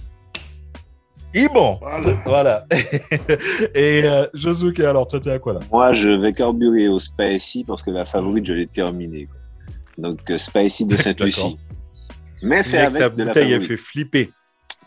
Et 1.33 1.47
bon, 1.49 1.79
Voilà. 1.81 2.17
voilà. 2.27 2.67
Et 3.75 4.03
euh, 4.05 4.27
Josuke, 4.35 4.81
alors 4.81 5.07
toi 5.07 5.21
t'es 5.21 5.31
à 5.31 5.39
quoi 5.39 5.53
là? 5.55 5.61
Moi, 5.71 5.93
je 5.93 6.11
vais 6.11 6.33
carburer 6.33 6.89
au 6.89 6.99
Spicy 6.99 7.63
parce 7.65 7.83
que 7.83 7.91
la 7.91 8.05
favorite, 8.05 8.45
je 8.47 8.55
l'ai 8.55 8.67
terminée. 8.67 9.29
Donc, 9.97 10.19
euh, 10.31 10.39
Spicy 10.39 10.87
de 10.87 10.97
Sainte-Lucie. 10.99 11.57
Mais 12.43 12.65
fait 12.65 12.79
avec 12.79 12.99
ta 13.01 13.11
de 13.11 13.19
la 13.23 13.27
bouteille, 13.27 13.53
elle 13.53 13.61
favorite. 13.61 13.69
fait 13.69 13.77
flipper. 13.77 14.31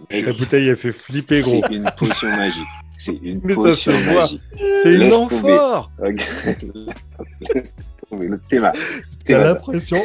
Et 0.09 0.23
Ta 0.23 0.33
bouteille, 0.33 0.67
elle 0.67 0.75
fait 0.77 0.91
flipper, 0.91 1.41
gros. 1.41 1.61
C'est 1.69 1.75
une 1.77 1.91
potion 1.95 2.27
magique. 2.29 2.63
C'est 2.97 3.13
une 3.21 3.41
Mais 3.43 3.53
ça 3.53 3.61
potion 3.61 3.91
se 3.93 4.09
voit. 4.11 4.21
magique. 4.21 4.41
C'est 4.83 4.93
une 4.95 5.13
amphore. 5.13 5.91
Laisse 7.55 7.75
tomber. 8.09 8.27
Le 8.27 8.39
théma. 8.39 8.73
T'as 9.25 9.37
l'impression? 9.43 9.97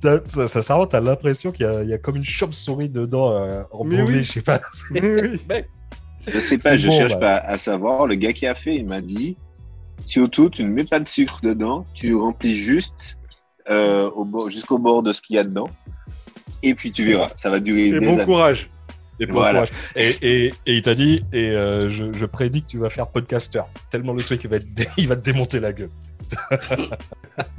T'as- 0.00 0.20
Ça, 0.26 0.46
ça, 0.46 0.62
ça, 0.62 0.86
t'as 0.88 1.00
l'impression 1.00 1.50
qu'il 1.50 1.66
y 1.66 1.68
a, 1.68 1.82
il 1.82 1.88
y 1.88 1.94
a 1.94 1.98
comme 1.98 2.16
une 2.16 2.24
chauve-souris 2.24 2.88
dedans, 2.88 3.32
euh, 3.32 3.62
Mais 3.62 3.64
embaumée, 3.72 4.02
oui. 4.02 4.22
je 4.24 4.32
sais 4.32 4.40
pas. 4.42 4.60
Mais 4.90 5.00
oui. 5.22 5.40
Mec, 5.48 5.68
Je 6.32 6.40
sais 6.40 6.58
pas, 6.58 6.76
je 6.76 6.88
bon, 6.88 6.96
cherche 6.96 7.12
bah. 7.14 7.20
pas 7.20 7.36
à 7.38 7.56
savoir. 7.58 8.06
Le 8.06 8.16
gars 8.16 8.32
qui 8.32 8.46
a 8.46 8.54
fait, 8.54 8.74
il 8.74 8.86
m'a 8.86 9.00
dit 9.00 9.36
surtout, 10.06 10.50
tu 10.50 10.64
ne 10.64 10.68
mets 10.70 10.84
pas 10.84 10.98
de 11.00 11.06
sucre 11.08 11.40
dedans, 11.42 11.84
tu 11.94 12.14
remplis 12.16 12.56
juste 12.56 13.18
euh, 13.70 14.10
au 14.10 14.24
bord- 14.24 14.50
jusqu'au 14.50 14.78
bord 14.78 15.02
de 15.02 15.12
ce 15.12 15.20
qu'il 15.22 15.36
y 15.36 15.38
a 15.38 15.44
dedans. 15.44 15.68
Et 16.62 16.74
puis 16.74 16.90
tu 16.92 17.04
verras, 17.04 17.28
ça 17.36 17.48
va 17.50 17.60
durer 17.60 17.86
Et 17.88 17.92
des 17.92 18.00
bon 18.00 18.14
années. 18.14 18.24
courage. 18.24 18.70
Et, 19.20 19.26
bon 19.26 19.34
courage. 19.34 19.68
et, 19.94 20.10
et, 20.20 20.46
et 20.66 20.74
il 20.74 20.82
t'a 20.82 20.94
dit, 20.94 21.24
et 21.32 21.50
euh, 21.50 21.88
je, 21.88 22.12
je 22.12 22.26
prédis 22.26 22.62
que 22.62 22.66
tu 22.68 22.78
vas 22.78 22.90
faire 22.90 23.06
podcaster. 23.06 23.62
Tellement 23.90 24.12
le 24.12 24.22
truc, 24.22 24.42
il 24.44 24.50
va, 24.50 24.56
il 24.96 25.06
va 25.08 25.16
te 25.16 25.22
démonter 25.30 25.60
la 25.60 25.72
gueule. 25.72 25.90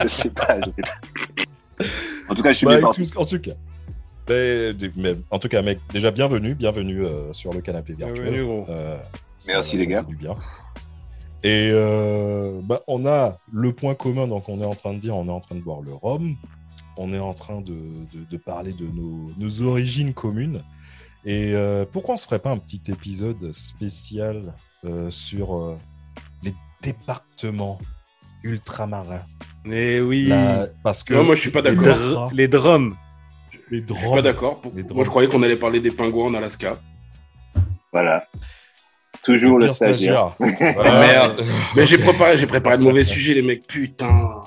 Je 0.01 0.07
sais 0.07 0.29
pas, 0.29 0.59
je 0.65 0.69
sais 0.69 0.81
pas. 0.81 0.97
En 2.29 2.35
tout 2.35 2.41
cas, 2.43 2.51
je 2.51 2.57
suis 2.57 2.65
Bah, 2.65 2.73
bien 2.77 2.79
en 2.83 2.87
parti. 2.89 3.09
tout- 3.09 3.17
en 3.17 3.25
tout 3.25 3.39
cas. 3.39 3.51
Mais, 4.29 4.71
mais 4.97 5.15
en 5.31 5.39
tout 5.39 5.47
cas, 5.47 5.61
mec, 5.61 5.79
déjà 5.93 6.11
bienvenue, 6.11 6.53
bienvenue 6.53 7.05
euh, 7.05 7.31
sur 7.33 7.53
le 7.53 7.61
canapé 7.61 7.93
virtuel. 7.93 8.23
Bienvenue, 8.33 8.43
gros. 8.45 8.65
Euh, 8.69 8.97
ça- 9.37 9.53
Merci, 9.53 9.71
ça 9.71 9.77
les 9.77 9.87
gars. 9.87 10.01
fait 10.01 10.07
Du 10.09 10.15
bien. 10.17 10.35
Et 11.43 11.69
euh, 11.71 12.59
bah, 12.63 12.81
on 12.87 13.05
a 13.05 13.37
le 13.53 13.71
point 13.71 13.95
commun, 13.95 14.27
donc 14.27 14.49
on 14.49 14.61
est 14.61 14.65
en 14.65 14.75
train 14.75 14.93
de 14.93 14.99
dire, 14.99 15.15
on 15.15 15.27
est 15.27 15.31
en 15.31 15.39
train 15.39 15.55
de 15.55 15.61
boire 15.61 15.81
le 15.81 15.93
rhum, 15.93 16.35
on 16.97 17.13
est 17.13 17.19
en 17.19 17.33
train 17.33 17.61
de, 17.61 17.73
de- 18.13 18.25
de 18.29 18.37
parler 18.37 18.73
de 18.73 18.85
nos, 18.87 19.31
nos 19.37 19.61
origines 19.61 20.13
communes. 20.13 20.61
Et 21.25 21.53
euh, 21.53 21.85
pourquoi 21.89 22.15
on 22.15 22.17
se 22.17 22.25
ferait 22.25 22.39
pas 22.39 22.51
un 22.51 22.57
petit 22.57 22.81
épisode 22.91 23.51
spécial 23.53 24.53
euh, 24.83 25.09
sur 25.09 25.55
euh, 25.57 25.77
les 26.43 26.53
départements 26.81 27.77
ultramarins? 28.43 29.21
Mais 29.67 29.99
oui. 29.99 30.31
Parce 30.83 31.03
que 31.03 31.13
Non, 31.13 31.23
moi, 31.23 31.35
je 31.35 31.41
suis 31.41 31.51
pas 31.51 31.61
Les, 31.61 31.75
d'accord. 31.75 32.29
dr- 32.29 32.33
les 32.35 32.47
drums. 32.47 32.95
les 33.69 33.83
Je 33.87 33.93
suis 33.93 34.09
pas 34.09 34.21
d'accord. 34.21 34.61
Pour- 34.61 34.73
Moi, 34.73 35.03
je 35.03 35.09
croyais 35.09 35.27
qu'on 35.29 35.43
allait 35.43 35.55
parler 35.57 35.79
des 35.79 35.91
pingouins 35.91 36.25
en 36.27 36.33
Alaska. 36.33 36.79
Voilà. 37.91 38.25
Toujours 39.23 39.59
le 39.59 39.67
stagiaire. 39.67 40.35
stagiaire. 40.35 40.57
Ah, 40.69 40.73
Voilà. 40.75 40.99
merde. 40.99 41.45
Mais 41.75 41.85
j'ai 41.85 41.97
préparé, 41.97 42.37
j'ai 42.37 42.47
préparé 42.47 42.77
de 42.77 42.83
mauvais 42.83 43.03
sujets, 43.13 43.33
les 43.33 43.41
mecs. 43.41 43.65
Putain. 43.67 44.43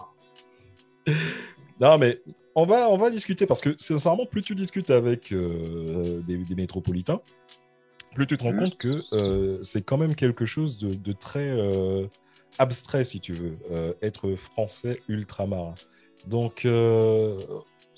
Non, 1.81 1.99
mais 1.99 2.21
on 2.55 2.65
va, 2.67 2.89
on 2.91 2.97
va 2.97 3.11
discuter 3.11 3.47
parce 3.47 3.61
que 3.61 3.75
sincèrement, 3.79 4.27
plus 4.27 4.43
tu 4.43 4.55
discutes 4.55 4.91
avec 4.91 5.33
euh, 5.33 6.21
des, 6.27 6.37
des 6.37 6.55
métropolitains, 6.55 7.21
plus 8.15 8.27
tu 8.27 8.37
te 8.37 8.45
rends 8.45 8.53
Mhm. 8.53 8.61
compte 8.61 8.79
que 8.79 8.99
euh, 9.23 9.59
c'est 9.63 9.83
quand 9.83 9.97
même 9.97 10.15
quelque 10.15 10.45
chose 10.45 10.79
de, 10.79 10.95
de 10.95 11.13
très 11.13 11.49
euh, 11.49 12.07
abstrait, 12.59 13.05
si 13.05 13.21
tu 13.21 13.33
veux, 13.33 13.59
euh, 13.71 13.93
être 14.03 14.35
français 14.37 15.01
ultramarin. 15.09 15.75
Donc, 16.27 16.65
euh, 16.65 17.39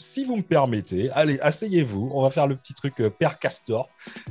si 0.02 0.24
vous 0.24 0.36
me 0.36 0.42
permettez, 0.42 1.10
allez, 1.14 1.38
asseyez-vous, 1.40 2.10
on 2.14 2.22
va 2.22 2.30
faire 2.30 2.46
le 2.46 2.56
petit 2.56 2.74
truc 2.74 2.94
euh, 3.00 3.10
Père 3.10 3.38
Castor. 3.38 3.88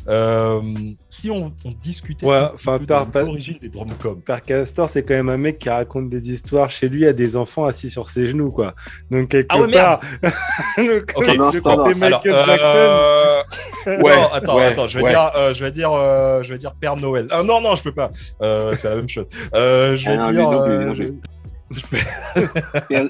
Euh, 0.07 0.61
si 1.09 1.29
on, 1.31 1.53
on 1.65 1.71
discutait 1.71 2.25
Ouais, 2.25 2.37
un 2.37 2.47
petit 2.49 2.65
peu 2.65 2.79
Père- 2.85 3.05
de 3.05 3.11
Père- 3.11 3.25
l'origine 3.25 3.57
des 3.61 3.69
drumcom. 3.69 4.21
Père 4.21 4.41
Castor, 4.41 4.89
c'est 4.89 5.03
quand 5.03 5.13
même 5.13 5.29
un 5.29 5.37
mec 5.37 5.59
qui 5.59 5.69
raconte 5.69 6.09
des 6.09 6.31
histoires 6.31 6.69
chez 6.69 6.87
lui 6.89 7.05
à 7.07 7.13
des 7.13 7.35
enfants 7.35 7.65
assis 7.65 7.89
sur 7.89 8.09
ses 8.09 8.27
genoux, 8.27 8.51
quoi. 8.51 8.75
Donc, 9.09 9.29
quelque 9.29 9.47
Ah 9.49 9.59
ouais, 9.59 9.71
part. 9.71 9.99
le 10.77 11.05
Ok, 11.15 11.27
le 11.27 11.37
non, 11.37 11.49
Alors, 11.49 11.93
Jackson. 11.93 12.65
euh, 12.65 13.41
Ouais, 14.01 14.15
non, 14.15 14.27
attends, 14.31 14.57
ouais, 14.57 14.65
attends, 14.65 14.87
je 14.87 14.97
vais 14.99 15.05
ouais. 15.05 15.09
dire, 15.11 15.31
euh, 15.35 15.53
je 15.53 15.63
vais 15.63 15.71
dire, 15.71 15.91
euh, 15.93 16.43
je 16.43 16.53
vais 16.53 16.59
dire 16.59 16.73
Père 16.75 16.95
Noël. 16.97 17.27
Ah, 17.31 17.41
non, 17.43 17.61
non, 17.61 17.75
je 17.75 17.83
peux 17.83 17.93
pas. 17.93 18.11
Euh, 18.41 18.75
c'est 18.75 18.89
la 18.89 18.95
même 18.95 19.09
chose. 19.09 19.25
Euh, 19.55 19.95
je 19.95 20.05
vais 20.05 20.17
Ah 20.17 20.17
non, 20.17 20.29
lui 20.29 20.37
dire 20.37 20.51
non 20.51 20.61
euh, 20.61 20.77
lui 20.79 20.85
non 20.85 20.93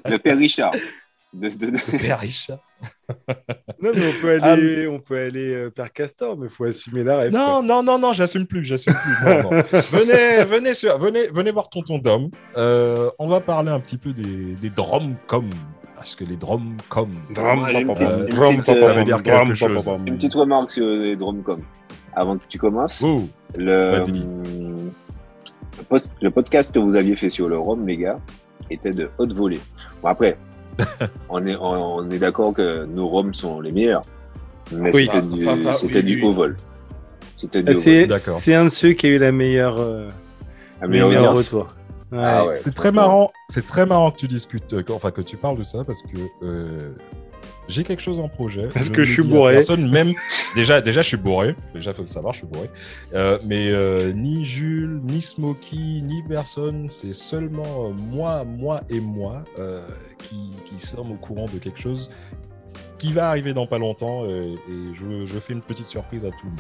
le 0.06 0.18
père 0.18 0.38
Richard. 0.38 0.72
De, 1.34 1.48
de- 1.50 1.72
de- 1.72 1.98
Père 2.02 2.20
Richard. 2.20 2.60
Non, 3.82 3.92
mais 3.96 4.08
on 4.08 4.22
peut 4.22 4.40
Ah, 4.42 4.52
aller, 4.52 4.88
on 4.88 5.00
peut 5.00 5.18
aller 5.18 5.54
euh, 5.54 5.70
Père 5.70 5.92
Castor, 5.94 6.38
mais 6.38 6.48
il 6.48 6.52
faut 6.52 6.66
assumer 6.66 7.04
la 7.04 7.18
rêve. 7.18 7.32
Non, 7.34 7.62
non, 7.64 7.84
non, 7.84 7.98
non, 8.00 8.12
j'assume 8.14 8.46
plus, 8.46 8.64
j'assume 8.66 8.94
plus. 8.94 9.26
Non, 9.30 9.44
non. 9.44 9.50
venez, 9.92 10.44
venez, 10.44 10.74
sur, 10.74 10.98
venez, 10.98 11.28
venez 11.28 11.52
voir 11.52 11.70
Tonton 11.70 12.00
Dom. 12.00 12.30
Euh, 12.58 13.10
on 13.20 13.28
va 13.28 13.40
parler 13.40 13.72
un 13.72 13.80
petit 13.80 13.98
peu 13.98 14.12
des, 14.12 14.56
des 14.62 14.70
drumcom. 14.70 15.50
Parce 15.96 16.16
que 16.16 16.24
les 16.24 16.36
petite- 16.36 16.42
une 16.42 17.36
drum, 17.36 18.58
petite, 18.58 18.66
pom, 18.66 18.76
euh, 18.76 18.88
ça 18.88 18.94
veut 18.94 19.04
dire 19.06 19.22
quelque 19.22 19.54
chose. 19.54 19.90
Une 20.08 20.16
petite 20.16 20.34
remarque 20.34 20.72
sur 20.72 20.86
les 20.88 21.16
drumcom. 21.16 21.62
Avant 22.14 22.38
que 22.38 22.44
tu 22.50 22.58
commences. 22.58 23.04
Oh, 23.06 23.22
Le, 23.56 24.00
podcast 26.30 26.74
que 26.74 26.80
vous 26.80 26.96
aviez 26.96 27.16
fait 27.16 27.30
sur 27.30 27.48
le 27.48 27.58
Rhum, 27.58 27.88
les 27.88 27.98
gars, 27.98 28.20
était 28.70 28.92
de 28.94 29.10
haute 29.18 29.34
volée. 29.34 29.60
Bon, 30.02 30.10
après, 30.10 30.38
on 31.30 31.46
est, 31.46 31.56
on, 31.56 31.96
on 31.98 32.10
est 32.10 32.20
d'accord 32.20 32.54
que 32.54 32.86
nos 32.86 33.08
Roms 33.08 33.34
sont 33.34 33.60
les 33.62 33.72
meilleurs. 33.72 34.04
Mais 34.72 34.92
Oui. 34.94 35.06
c'était 35.12 35.22
du, 35.22 35.36
ça, 35.42 35.56
ça, 35.58 35.76
c'était 35.76 36.00
oui, 36.00 36.04
du 36.04 36.16
oui. 36.18 36.24
haut 36.28 36.34
vol. 36.34 36.58
C'était 37.36 37.64
du 37.64 37.72
haut 37.72 37.74
vol. 37.74 37.82
C'est 37.84 38.10
c'est 38.40 38.56
un 38.56 38.66
de 38.66 38.70
ceux 38.70 38.94
qui 38.94 39.08
a 39.08 39.10
eu 39.10 39.18
la 39.18 39.32
meilleure, 39.32 39.78
euh, 39.80 40.08
La 40.80 40.88
le 40.88 40.94
meilleure 40.94 41.36
retour. 41.36 41.68
Ouais. 42.12 42.18
Ah 42.22 42.46
ouais, 42.46 42.56
c'est 42.56 42.74
très 42.74 42.92
marrant. 42.92 43.32
C'est 43.50 43.66
très 43.66 43.86
marrant 43.86 44.12
que 44.12 44.18
tu 44.18 44.28
discutes, 44.28 44.74
euh, 44.74 44.84
que- 44.84 44.92
enfin 44.92 45.12
que 45.12 45.22
tu 45.22 45.38
parles 45.38 45.58
de 45.58 45.64
ça 45.64 45.84
parce 45.86 46.02
que 46.02 46.18
euh, 46.44 46.92
j'ai 47.72 47.84
quelque 47.84 48.02
chose 48.02 48.20
en 48.20 48.28
projet. 48.28 48.68
Parce 48.74 48.90
que 48.90 49.04
je 49.04 49.14
suis 49.14 49.24
bourré. 49.24 49.54
Personne, 49.54 49.90
même 49.90 50.14
déjà, 50.56 50.82
déjà, 50.82 51.02
je 51.02 51.08
suis 51.08 51.18
bourré. 51.18 51.56
Déjà, 51.74 51.94
faut 51.94 52.02
le 52.02 52.08
savoir, 52.08 52.34
je 52.34 52.40
suis 52.40 52.48
bourré. 52.48 52.70
Euh, 53.14 53.40
mais 53.44 53.70
euh, 53.70 54.12
ni 54.12 54.46
Jules, 54.46 55.00
ni 55.04 55.22
Smokey, 55.22 55.78
ni 55.78 56.24
personne. 56.28 56.88
C'est 56.90 57.14
seulement 57.14 57.88
euh, 57.88 57.94
moi, 57.94 58.44
moi 58.44 58.82
et 58.90 59.00
moi 59.00 59.44
qui, 60.18 60.52
qui 60.66 60.86
sommes 60.86 61.12
au 61.12 61.18
courant 61.18 61.46
de 61.52 61.58
quelque 61.58 61.80
chose 61.80 62.10
qui 63.02 63.14
va 63.14 63.30
arriver 63.30 63.56
dans 63.56 63.66
pas 63.66 63.80
longtemps 63.80 64.26
euh, 64.26 64.56
et 64.70 64.94
je, 64.94 65.26
je 65.26 65.40
fais 65.40 65.54
une 65.54 65.62
petite 65.62 65.88
surprise 65.88 66.24
à 66.24 66.30
tout 66.30 66.46
le 66.46 66.52
monde. 66.52 66.60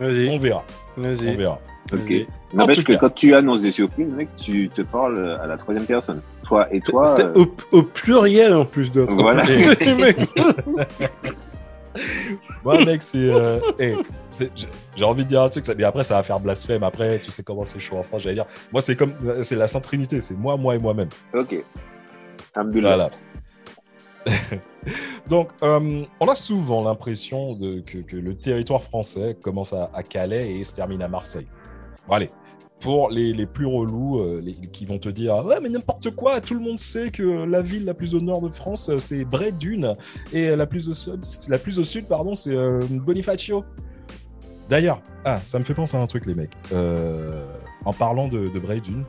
On 0.00 0.04
Vas-y, 0.06 0.38
verra, 0.38 0.64
on 0.96 1.00
vas-y. 1.02 1.36
verra. 1.36 1.58
Ok. 1.92 2.12
N'empêche 2.54 2.82
que 2.84 2.92
cas. 2.92 2.98
quand 2.98 3.14
tu 3.14 3.34
annonces 3.34 3.60
des 3.62 3.70
surprises, 3.72 4.10
mec, 4.12 4.28
tu 4.36 4.68
te 4.70 4.82
parles 4.82 5.38
à 5.42 5.46
la 5.46 5.56
troisième 5.56 5.84
personne. 5.86 6.20
Toi 6.44 6.66
et 6.72 6.80
toi. 6.80 7.14
Euh, 7.20 7.32
Au, 7.34 7.46
au 7.78 7.82
pluriel 7.82 8.54
en 8.54 8.64
plus 8.64 8.90
de. 8.90 9.02
Voilà. 9.02 9.42
Tu 9.80 9.94
mec. 9.94 10.16
Moi, 12.64 12.78
mec, 12.84 13.02
c'est. 13.02 13.18
euh, 13.18 13.58
hey, 13.78 13.96
c'est- 14.30 14.50
j'ai- 14.56 14.68
J'ai 14.96 15.04
envie 15.04 15.24
de 15.24 15.28
dire 15.28 15.42
un 15.42 15.48
truc, 15.48 15.64
mais 15.76 15.84
après, 15.84 16.04
ça 16.04 16.14
va 16.16 16.22
faire 16.22 16.40
blasphème. 16.40 16.82
Après, 16.84 17.18
tu 17.20 17.30
sais 17.30 17.42
comment 17.42 17.64
c'est 17.64 17.80
chaud 17.80 17.96
en 17.98 18.02
France. 18.02 18.22
J'allais 18.22 18.36
dire, 18.36 18.46
moi, 18.72 18.80
c'est 18.80 18.96
comme. 18.96 19.12
C'est 19.42 19.56
la 19.56 19.66
Sainte 19.66 19.84
Trinité, 19.84 20.20
c'est 20.20 20.36
moi, 20.36 20.56
moi 20.56 20.74
et 20.74 20.78
moi-même. 20.78 21.08
Ok. 21.34 21.62
Alhamdoulilah. 22.54 22.88
Voilà. 22.88 23.10
Donc, 25.28 25.48
euh, 25.62 26.04
on 26.20 26.28
a 26.28 26.34
souvent 26.34 26.84
l'impression 26.84 27.54
que, 27.56 28.16
le 28.16 28.34
territoire 28.36 28.82
français 28.82 29.36
commence 29.40 29.72
à, 29.72 30.02
Calais 30.02 30.56
et 30.56 30.64
se 30.64 30.72
termine 30.72 31.02
à 31.02 31.08
Marseille. 31.08 31.46
Bon, 32.06 32.14
allez, 32.14 32.30
pour 32.80 33.10
les, 33.10 33.46
plus 33.46 33.66
relous, 33.66 34.20
euh, 34.20 34.40
qui 34.72 34.84
vont 34.84 34.98
te 34.98 35.08
dire 35.08 35.36
Ouais, 35.44 35.60
mais 35.62 35.68
n'importe 35.68 36.10
quoi, 36.10 36.40
tout 36.40 36.54
le 36.54 36.60
monde 36.60 36.78
sait 36.78 37.10
que 37.10 37.44
la 37.44 37.62
ville 37.62 37.84
la 37.84 37.94
plus 37.94 38.14
au 38.14 38.20
nord 38.20 38.40
de 38.40 38.50
France, 38.50 38.88
euh, 38.88 38.98
c'est 38.98 39.24
Bray-Dunes, 39.24 39.94
et 40.32 40.54
la 40.54 40.66
plus 40.66 40.88
au 40.88 41.84
sud, 41.84 42.08
pardon, 42.08 42.34
c'est 42.34 42.54
Bonifacio. 42.90 43.64
D'ailleurs, 44.68 45.00
ah, 45.24 45.40
ça 45.44 45.58
me 45.58 45.64
fait 45.64 45.74
penser 45.74 45.96
à 45.96 46.00
un 46.00 46.06
truc, 46.06 46.26
les 46.26 46.34
mecs. 46.34 46.56
En 47.84 47.92
parlant 47.92 48.28
de, 48.28 48.48
de 48.48 48.58
Bray-Dunes, 48.58 49.04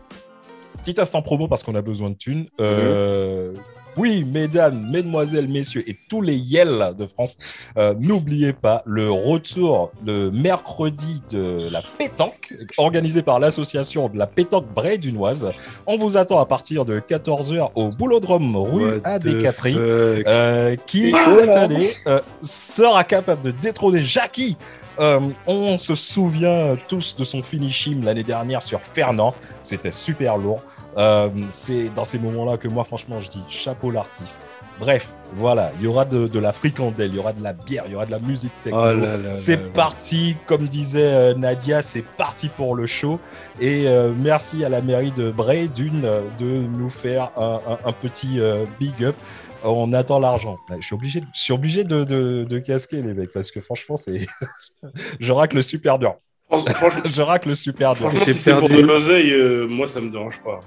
petit 0.86 1.01
instant 1.01 1.22
promo 1.22 1.48
parce 1.48 1.63
qu'on 1.63 1.75
a 1.75 1.81
besoin 1.81 2.12
de 2.12 2.15
thunes. 2.15 2.48
Euh, 2.60 3.53
Oui, 3.98 4.25
mesdames, 4.25 4.90
mesdemoiselles, 4.92 5.48
messieurs 5.48 5.84
et 5.90 5.98
tous 6.10 6.22
les 6.22 6.36
Yel 6.36 6.94
de 6.98 7.06
France, 7.06 7.38
euh, 7.78 7.94
n'oubliez 8.02 8.54
pas 8.54 8.82
le 8.86 9.10
retour 9.10 9.92
le 10.06 10.32
mercredi 10.32 11.22
de 11.30 11.70
la 11.72 11.82
pétanque, 11.98 12.54
organisé 12.78 13.22
par 13.22 13.40
l'association 13.40 14.10
de 14.10 14.18
la 14.18 14.28
pétanque 14.28 14.66
Bray-Dunoise. 14.74 15.52
On 15.88 15.98
vous 15.98 16.18
attend 16.18 16.40
à 16.40 16.46
partir 16.46 16.86
de 16.86 17.00
14h 17.00 17.72
au 17.75 17.90
Boulodrome 17.90 18.56
rue 18.58 18.98
What 18.98 19.02
AB 19.04 19.24
the 19.24 19.42
Catherine, 19.42 19.75
fuck? 19.75 19.84
euh, 20.28 20.75
qui 20.86 21.10
Et 21.10 21.14
cette 21.14 21.56
année 21.56 21.90
euh, 22.08 22.20
sera 22.42 23.04
capable 23.04 23.42
de 23.42 23.52
détrôner 23.52 24.02
Jackie. 24.02 24.58
Euh, 25.00 25.20
on 25.46 25.78
se 25.78 25.94
souvient 25.96 26.75
tous 26.88 27.16
de 27.18 27.24
son 27.24 27.44
finishing 27.44 28.04
l'année 28.04 28.24
dernière 28.24 28.64
sur 28.64 28.80
Fernand. 28.82 29.34
C'était 29.62 29.92
super 29.92 30.38
lourd. 30.38 30.62
Euh, 30.98 31.30
c'est 31.50 31.90
dans 31.90 32.06
ces 32.06 32.20
moments-là 32.20 32.58
que 32.58 32.68
moi, 32.68 32.84
franchement, 32.84 33.20
je 33.20 33.30
dis 33.30 33.42
chapeau 33.50 33.92
l'artiste. 33.92 34.40
Bref, 34.80 35.14
voilà, 35.36 35.72
il 35.80 35.86
y 35.86 35.88
aura 35.88 36.04
de, 36.04 36.28
de 36.28 36.40
la 36.40 36.52
fricandelle, 36.52 37.10
il 37.12 37.16
y 37.16 37.20
aura 37.20 37.32
de 37.32 37.42
la 37.42 37.54
bière, 37.54 37.84
il 37.88 37.94
y 37.94 37.96
aura 37.96 38.06
de 38.06 38.12
la 38.12 38.20
musique 38.20 38.52
techno. 38.62 38.80
Oh 38.80 39.38
c'est 39.38 39.58
parti, 39.74 40.36
comme 40.46 40.68
disait 40.68 41.04
euh, 41.14 41.34
Nadia, 41.34 41.82
c'est 41.82 42.02
parti 42.02 42.50
pour 42.50 42.75
le 42.75 42.86
show. 42.86 43.20
Et 43.62 43.88
euh, 43.88 44.14
merci 44.16 44.66
à 44.66 44.70
la 44.70 44.82
mairie 44.82 45.12
de 45.14 45.32
Bray 45.32 45.70
d'une 45.70 46.02
de 46.40 46.46
nous 46.46 46.90
faire 46.90 47.32
un, 47.38 47.60
un- 47.68 47.90
un 47.90 47.92
petit 47.94 48.40
euh, 48.42 48.66
big 48.80 49.02
up. 49.04 49.16
On 49.64 49.94
attend 49.94 50.20
l'argent. 50.20 50.58
Je 50.80 50.86
suis 50.86 50.94
obligé, 50.94 51.22
de- 51.22 51.25
je 51.34 51.40
suis 51.42 51.54
obligé 51.54 51.84
de, 51.86 52.04
de- 52.04 52.44
de 52.44 52.60
casquer 52.60 53.02
les 53.02 53.14
mecs 53.14 53.32
parce 53.32 53.52
que 53.52 53.62
franchement, 53.62 53.96
c'est, 53.98 54.25
je 55.22 55.32
racle 55.32 55.64
super 55.64 56.00
dur. 56.00 56.16
Franchement, 56.50 57.02
je 57.06 57.22
racle 57.22 57.56
super 57.56 57.94
dur. 57.94 58.10
Franchement, 58.10 58.25
si 58.25 58.34
c'est 58.34 58.56
pour 58.58 58.70
de 58.70 58.80
l'oseille, 58.80 59.32
euh, 59.32 59.68
moi, 59.68 59.88
ça 59.88 60.02
me 60.02 60.10
dérange 60.10 60.40
pas. 60.42 60.62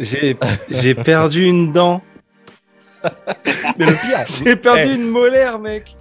J'ai 0.00 0.36
j'ai 0.70 0.94
perdu 0.94 1.44
une 1.44 1.72
dent. 1.72 2.02
Mais 3.78 3.86
le 3.86 3.92
pire, 3.94 4.24
J'ai 4.44 4.56
perdu 4.56 4.82
Eh, 4.86 4.94
une 4.94 5.08
molaire, 5.08 5.58
mec. 5.58 5.96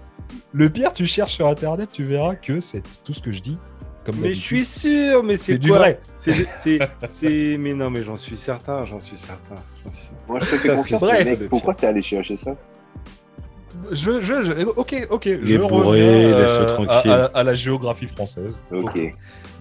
Le 0.53 0.70
pire, 0.70 0.94
tu 0.94 1.06
cherches 1.06 1.34
sur 1.36 1.48
internet, 1.48 1.89
tu 1.91 2.03
verras 2.03 2.36
que 2.36 2.60
c'est 2.60 2.84
tout 3.03 3.13
ce 3.13 3.22
que 3.22 3.32
je 3.32 3.41
dis. 3.41 3.58
Comme 4.06 4.15
Mais 4.20 4.34
je 4.34 4.39
suis 4.39 4.65
sûr, 4.65 5.22
mais 5.24 5.38
c'est 5.38 5.60
du 5.60 5.70
vrai. 5.70 6.00
C'est, 6.15 7.58
mais 7.60 7.74
non, 7.74 7.91
mais 7.91 8.03
j'en 8.03 8.18
suis 8.18 8.38
certain, 8.38 8.84
j'en 8.86 9.00
suis 9.00 9.18
certain. 9.18 9.56
Moi, 10.27 10.39
je 10.39 10.46
te 10.46 10.56
fais 10.56 10.75
confiance. 10.75 11.03
Pourquoi 11.50 11.75
t'es 11.75 11.86
allé 11.88 12.01
chercher 12.01 12.36
ça 12.36 12.56
Je, 13.92 14.20
je, 14.22 14.44
je- 14.44 14.66
ok, 14.75 15.08
ok. 15.10 15.25
Il 15.25 15.46
je 15.46 15.58
bourré, 15.58 16.04
reviens, 16.25 16.38
euh. 16.38 16.75
À, 16.90 17.01
à- 17.13 17.25
à 17.40 17.44
la 17.44 17.54
géographie 17.54 18.08
française. 18.08 18.62
Ok. 18.72 19.00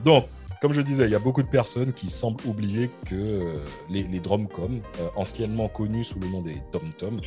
Donc, 0.04 0.26
comme 0.60 0.72
je 0.72 0.80
disais, 0.82 1.04
il 1.04 1.10
y 1.10 1.14
a 1.14 1.18
beaucoup 1.18 1.42
de 1.42 1.48
personnes 1.48 1.92
qui 1.92 2.08
semblent 2.10 2.44
oublier 2.46 2.90
que 3.06 3.14
euh, 3.14 3.58
les, 3.88 4.02
les 4.02 4.20
dromcoms, 4.20 4.80
euh, 5.00 5.08
anciennement 5.16 5.68
connus 5.68 6.04
sous 6.04 6.18
le 6.20 6.28
nom 6.28 6.42
des 6.42 6.56
tom-tom, 6.72 7.18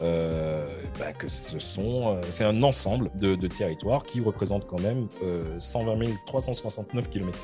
euh, 0.00 0.64
bah, 0.98 1.12
que 1.12 1.28
ce 1.28 1.58
sont, 1.58 2.16
euh, 2.16 2.20
c'est 2.28 2.44
un 2.44 2.62
ensemble 2.62 3.10
de, 3.16 3.34
de 3.34 3.48
territoires 3.48 4.04
qui 4.04 4.20
représentent 4.20 4.66
quand 4.68 4.80
même 4.80 5.08
euh, 5.24 5.56
120 5.58 6.04
369 6.26 7.08
km 7.10 7.38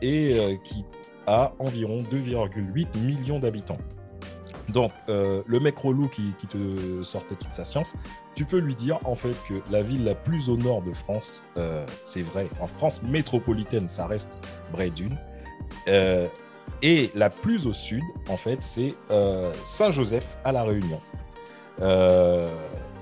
et 0.00 0.38
euh, 0.38 0.54
qui 0.64 0.84
a 1.26 1.52
environ 1.58 2.02
2,8 2.10 2.86
millions 2.98 3.38
d'habitants. 3.38 3.78
Donc, 4.68 4.92
euh, 5.08 5.42
le 5.46 5.60
mec 5.60 5.78
relou 5.78 6.08
qui, 6.08 6.32
te 6.48 7.02
sortait 7.02 7.36
toute 7.36 7.54
sa 7.54 7.64
science, 7.64 7.96
tu 8.34 8.44
peux 8.44 8.58
lui 8.58 8.74
dire 8.74 8.98
en 9.04 9.14
fait 9.14 9.34
que 9.48 9.54
la 9.70 9.82
ville 9.82 10.04
la 10.04 10.14
plus 10.14 10.48
au 10.48 10.56
nord 10.56 10.82
de 10.82 10.92
France, 10.92 11.44
euh, 11.56 11.86
c'est 12.04 12.22
vrai, 12.22 12.48
en 12.60 12.66
France 12.66 13.02
métropolitaine, 13.02 13.88
ça 13.88 14.06
reste 14.06 14.46
Bray-Dunes. 14.72 15.16
Euh, 15.88 16.28
et 16.82 17.10
la 17.14 17.30
plus 17.30 17.66
au 17.66 17.72
sud, 17.72 18.02
en 18.28 18.36
fait, 18.36 18.62
c'est 18.62 18.94
euh, 19.10 19.52
Saint-Joseph 19.64 20.36
à 20.44 20.52
La 20.52 20.64
Réunion. 20.64 21.00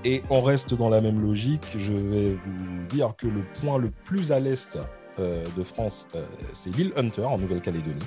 Et 0.07 0.23
on 0.29 0.43
reste 0.43 0.75
dans 0.75 0.91
la 0.91 1.01
même 1.01 1.23
logique. 1.23 1.65
Je 1.79 1.95
vais 1.95 2.33
vous 2.35 2.87
dire 2.91 3.15
que 3.17 3.27
le 3.27 3.43
point 3.59 3.79
le 3.79 3.91
plus 4.05 4.33
à 4.33 4.39
l'est 4.39 4.79
de 5.19 5.63
France, 5.63 6.09
euh, 6.15 6.25
c'est 6.53 6.75
l'île 6.75 6.93
Hunter 6.97 7.25
en 7.25 7.39
Nouvelle-Calédonie. 7.39 8.05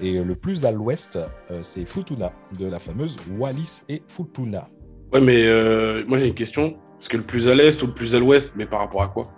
Et 0.00 0.12
le 0.22 0.34
plus 0.34 0.64
à 0.64 0.70
l'ouest, 0.70 1.16
euh, 1.50 1.58
c'est 1.62 1.84
Futuna, 1.84 2.32
de 2.58 2.66
la 2.66 2.78
fameuse 2.78 3.16
Wallis 3.36 3.82
et 3.88 4.02
Futuna. 4.08 4.68
Ouais, 5.12 5.20
mais 5.20 5.44
euh, 5.46 6.04
moi 6.06 6.18
j'ai 6.18 6.28
une 6.28 6.34
question. 6.34 6.76
Est-ce 7.00 7.08
que 7.08 7.16
le 7.16 7.22
plus 7.22 7.48
à 7.48 7.54
l'est 7.54 7.82
ou 7.82 7.86
le 7.86 7.92
plus 7.92 8.14
à 8.14 8.18
l'ouest, 8.18 8.52
mais 8.56 8.66
par 8.66 8.80
rapport 8.80 9.02
à 9.02 9.08
quoi? 9.08 9.30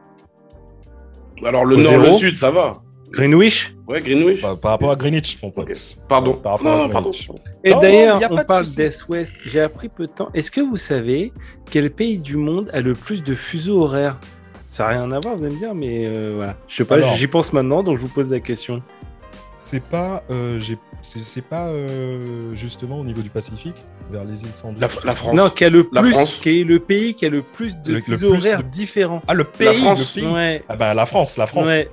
Alors 1.44 1.64
le 1.64 1.76
Au 1.76 1.80
nord, 1.80 1.90
zéro 1.92 2.04
le 2.04 2.12
sud, 2.12 2.36
ça 2.36 2.50
va. 2.50 2.82
Greenwich? 3.10 3.74
Ouais, 3.88 4.00
Greenwich. 4.00 4.40
Par, 4.40 4.58
par 4.58 4.70
rapport 4.72 4.90
à 4.92 4.96
Greenwich, 4.96 5.38
mon 5.42 5.50
pote. 5.50 5.68
Pardon. 6.08 6.34
Par 6.34 6.52
rapport 6.52 6.76
Non, 6.76 6.84
à 6.84 6.88
pardon. 6.88 7.10
Greenwich. 7.10 7.42
Et 7.64 7.72
d'ailleurs, 7.72 8.20
on 8.30 8.36
de 8.36 8.42
parle 8.42 8.66
d'Est-Ouest. 8.66 9.34
J'ai 9.44 9.60
appris 9.60 9.88
peu 9.88 10.06
de 10.06 10.12
temps. 10.12 10.28
Est-ce 10.32 10.50
que 10.50 10.60
vous 10.60 10.76
savez 10.76 11.32
quel 11.70 11.90
pays 11.90 12.18
du 12.18 12.36
monde 12.36 12.70
a 12.72 12.80
le 12.80 12.92
plus 12.92 13.22
de 13.24 13.34
fuseaux 13.34 13.82
horaires? 13.82 14.20
Ça 14.70 14.84
n'a 14.84 14.90
rien 14.90 15.10
à 15.12 15.18
voir, 15.20 15.36
vous 15.36 15.44
allez 15.44 15.54
me 15.54 15.58
dire, 15.58 15.74
mais 15.74 16.06
euh, 16.06 16.34
voilà. 16.36 16.56
Je 16.68 16.76
sais 16.76 16.84
pas, 16.84 17.00
j'y 17.16 17.26
pense 17.26 17.52
maintenant, 17.52 17.82
donc 17.82 17.96
je 17.96 18.02
vous 18.02 18.08
pose 18.08 18.28
la 18.30 18.38
question. 18.40 18.82
C'est 19.58 19.82
pas, 19.82 20.22
euh, 20.30 20.58
j'ai- 20.60 20.78
c'est 21.02 21.44
pas 21.44 21.66
euh, 21.68 22.54
justement 22.54 23.00
au 23.00 23.04
niveau 23.04 23.20
du 23.20 23.30
Pacifique, 23.30 23.74
vers 24.10 24.24
les 24.24 24.44
îles 24.44 24.54
Sandwich. 24.54 24.80
La, 24.80 25.12
France. 25.12 25.34
Non, 25.34 25.50
qui 25.50 25.64
a 25.64 25.70
le 25.70 25.86
La 25.92 26.02
plus, 26.02 26.12
France. 26.12 26.36
qui 26.36 26.60
est 26.60 26.64
le 26.64 26.78
pays 26.78 27.14
qui 27.14 27.26
a 27.26 27.30
le 27.30 27.42
plus 27.42 27.76
de 27.76 27.88
Le- 27.92 27.94
le 27.96 28.00
fuseaux 28.02 28.30
plus 28.30 28.38
horaires 28.46 28.62
de- 28.62 28.68
différents. 28.68 29.20
Ah, 29.28 29.34
le 29.34 29.44
pays, 29.44 29.66
La 29.66 29.74
France. 29.74 30.14
le 30.16 30.22
pays. 30.22 30.30
Ouais. 30.32 30.64
Ah 30.68 30.76
bah 30.76 30.94
la 30.94 31.04
France, 31.04 31.36
la 31.36 31.46
France. 31.46 31.66
Ouais. 31.66 31.90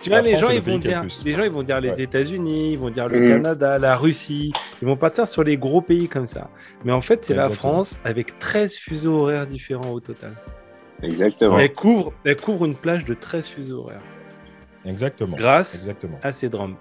Tu 0.00 0.08
vois, 0.10 0.20
les 0.20 0.30
France 0.32 0.42
gens, 0.44 0.48
le 0.48 0.54
ils 0.56 0.60
vont 0.62 0.78
dire, 0.78 1.04
les 1.24 1.34
gens, 1.34 1.42
ils 1.44 1.50
vont 1.50 1.62
dire 1.62 1.80
les 1.80 1.90
Ouais. 1.90 2.02
États-Unis, 2.02 2.72
ils 2.72 2.78
vont 2.78 2.90
dire 2.90 3.08
le 3.08 3.20
Mhm. 3.20 3.28
Canada, 3.28 3.78
la 3.78 3.94
Russie. 3.96 4.52
Ils 4.80 4.86
vont 4.88 4.96
partir 4.96 5.28
sur 5.28 5.44
les 5.44 5.56
gros 5.56 5.80
pays 5.80 6.08
comme 6.08 6.26
ça. 6.26 6.48
Mais 6.84 6.92
en 6.92 7.00
fait, 7.00 7.24
c'est 7.24 7.34
la. 7.34 7.50
France 7.50 8.00
avec 8.04 8.38
13 8.38 8.76
fuseaux 8.76 9.20
horaires 9.20 9.46
différents 9.46 9.90
au 9.92 10.00
total. 10.00 10.32
Exactement. 11.02 11.58
Elle 11.58 11.72
couvre, 11.72 12.12
elle 12.24 12.36
couvre 12.36 12.64
une 12.64 12.74
plage 12.74 13.04
de 13.04 13.14
13 13.14 13.48
fuseaux 13.48 13.80
horaires. 13.80 14.02
Exactement. 14.84 15.36
Grâce 15.36 15.74
Exactement. 15.74 16.18
à 16.22 16.32
ces 16.32 16.48
drums. 16.48 16.76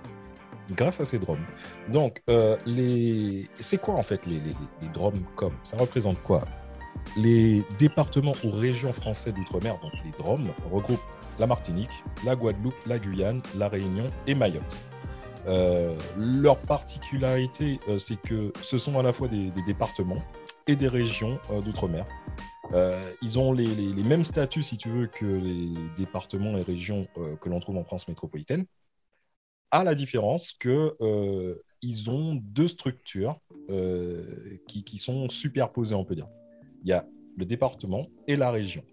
Grâce 0.71 0.99
à 1.01 1.05
ces 1.05 1.19
drums. 1.19 1.43
Donc, 1.89 2.21
euh, 2.29 2.57
les... 2.65 3.47
c'est 3.59 3.79
quoi 3.79 3.95
en 3.95 4.03
fait 4.03 4.25
les, 4.25 4.39
les, 4.39 4.55
les 4.81 4.87
drums 4.93 5.21
comme? 5.35 5.53
Ça 5.63 5.77
représente 5.77 6.21
quoi? 6.23 6.43
Les 7.17 7.63
départements 7.77 8.35
ou 8.43 8.51
régions 8.51 8.93
français 8.93 9.31
d'outre-mer, 9.31 9.77
donc 9.81 9.91
les 10.05 10.11
drums, 10.17 10.47
regroupent 10.71 10.99
la 11.39 11.47
Martinique, 11.47 11.89
la 12.25 12.35
Guadeloupe, 12.35 12.75
la 12.85 12.99
Guyane, 12.99 13.41
la 13.57 13.67
Réunion 13.67 14.05
et 14.27 14.35
Mayotte. 14.35 14.77
Euh, 15.47 15.95
leur 16.17 16.57
particularité, 16.57 17.79
euh, 17.89 17.97
c'est 17.97 18.21
que 18.21 18.53
ce 18.61 18.77
sont 18.77 18.99
à 18.99 19.03
la 19.03 19.11
fois 19.11 19.27
des, 19.27 19.49
des 19.49 19.63
départements 19.63 20.21
et 20.67 20.75
des 20.75 20.87
régions 20.87 21.39
euh, 21.51 21.61
d'outre-mer. 21.61 22.05
Euh, 22.73 23.13
ils 23.21 23.39
ont 23.39 23.51
les, 23.51 23.93
mêmes 24.03 24.23
statuts, 24.23 24.63
si 24.63 24.77
tu 24.77 24.89
veux, 24.89 25.07
que 25.07 25.25
les 25.25 25.69
départements 25.95 26.57
et 26.57 26.61
régions 26.61 27.07
euh, 27.17 27.35
que 27.35 27.49
l'on 27.49 27.59
trouve 27.59 27.77
en 27.77 27.83
France 27.83 28.07
métropolitaine, 28.07 28.65
à 29.71 29.83
la 29.83 29.95
différence 29.95 30.51
que 30.53 30.95
euh, 31.01 31.61
ils 31.81 32.09
ont 32.09 32.35
deux 32.35 32.67
structures 32.67 33.39
euh, 33.69 34.59
qui, 34.67 34.97
sont 34.97 35.29
superposées, 35.29 35.95
on 35.95 36.05
peut 36.05 36.15
dire. 36.15 36.27
Il 36.83 36.89
y 36.89 36.93
a 36.93 37.05
le 37.37 37.45
département 37.45 38.07
et 38.27 38.35
la 38.35 38.51
région. 38.51 38.83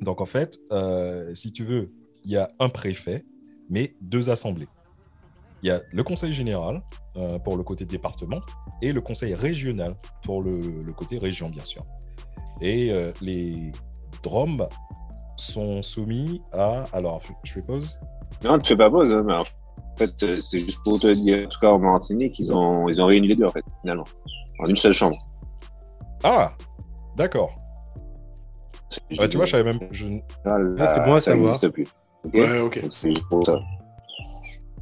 Donc 0.00 0.20
en 0.20 0.26
fait, 0.26 0.58
si 1.34 1.52
tu 1.52 1.64
veux, 1.64 1.90
il 2.24 2.30
y 2.30 2.36
a 2.36 2.52
un 2.60 2.68
préfet, 2.68 3.24
mais 3.68 3.94
deux 4.00 4.30
assemblées. 4.30 4.68
Il 5.62 5.68
y 5.68 5.70
a 5.70 5.82
le 5.92 6.04
conseil 6.04 6.30
général 6.30 6.82
pour 7.44 7.56
le 7.56 7.64
côté 7.64 7.84
département 7.84 8.40
et 8.80 8.92
le 8.92 9.00
conseil 9.00 9.34
régional 9.34 9.94
pour 10.22 10.42
le 10.42 10.92
côté 10.92 11.18
région, 11.18 11.48
bien 11.48 11.64
sûr. 11.64 11.84
Et 12.60 12.90
euh, 12.90 13.12
les 13.20 13.70
DROM 14.22 14.66
sont 15.36 15.82
soumis 15.82 16.42
à... 16.52 16.84
Alors, 16.92 17.22
je 17.44 17.52
fais 17.52 17.62
pause. 17.62 17.98
Non, 18.44 18.58
tu 18.58 18.68
fais 18.68 18.76
pas 18.76 18.90
pause, 18.90 19.12
hein, 19.12 19.22
mais 19.26 19.34
en 19.34 19.44
fait, 19.96 20.22
euh, 20.22 20.40
c'est 20.40 20.58
juste 20.58 20.82
pour 20.84 20.98
te 21.00 21.12
dire, 21.12 21.46
en 21.46 21.48
tout 21.48 21.58
cas 21.60 21.68
en 21.68 21.78
Martinique, 21.78 22.38
ils 22.38 22.52
ont, 22.52 22.88
ils 22.88 23.00
ont 23.00 23.06
réuni 23.06 23.28
les 23.28 23.34
deux, 23.36 23.46
en 23.46 23.52
fait, 23.52 23.64
finalement, 23.82 24.04
en 24.60 24.66
une 24.66 24.76
seule 24.76 24.92
chambre. 24.92 25.16
Ah, 26.24 26.52
d'accord. 27.16 27.52
Ouais, 29.18 29.28
tu 29.28 29.36
vois, 29.36 29.44
je 29.46 29.50
savais 29.52 29.64
même. 29.64 29.78
je- 29.92 30.06
Ah, 30.44 30.56
c'est 30.94 31.04
bon 31.04 31.14
à 31.14 31.20
ça 31.20 31.32
savoir. 31.32 31.36
n'existe 31.52 31.68
plus. 31.68 31.86
Ok 32.24 32.34
Ouais, 32.34 32.58
ok. 32.58 32.80
C'est 32.90 33.10
juste 33.10 33.28
pour 33.28 33.44
ça. 33.46 33.58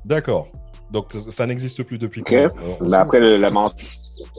D'accord. 0.04 0.48
Donc 0.90 1.12
ça, 1.12 1.44
n'existe 1.46 1.82
plus 1.82 1.98
depuis 1.98 2.20
Ok. 2.22 2.28
quand 2.30 2.36
Euh, 2.36 2.88
sait- 2.88 2.96
après, 2.96 3.20
le- 3.20 3.36
la, 3.36 3.50
Mart- 3.50 3.74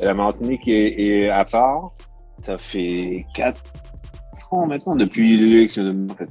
la 0.02 0.14
Martinique 0.14 0.68
est, 0.68 1.00
est 1.00 1.30
à 1.30 1.44
part. 1.46 1.92
Ça 2.48 2.58
fait 2.58 3.26
4 3.36 3.62
ans 4.52 4.68
maintenant, 4.68 4.96
depuis 4.96 5.36
l'élection 5.36 5.84
de 5.84 6.10
en 6.10 6.16
fait. 6.16 6.30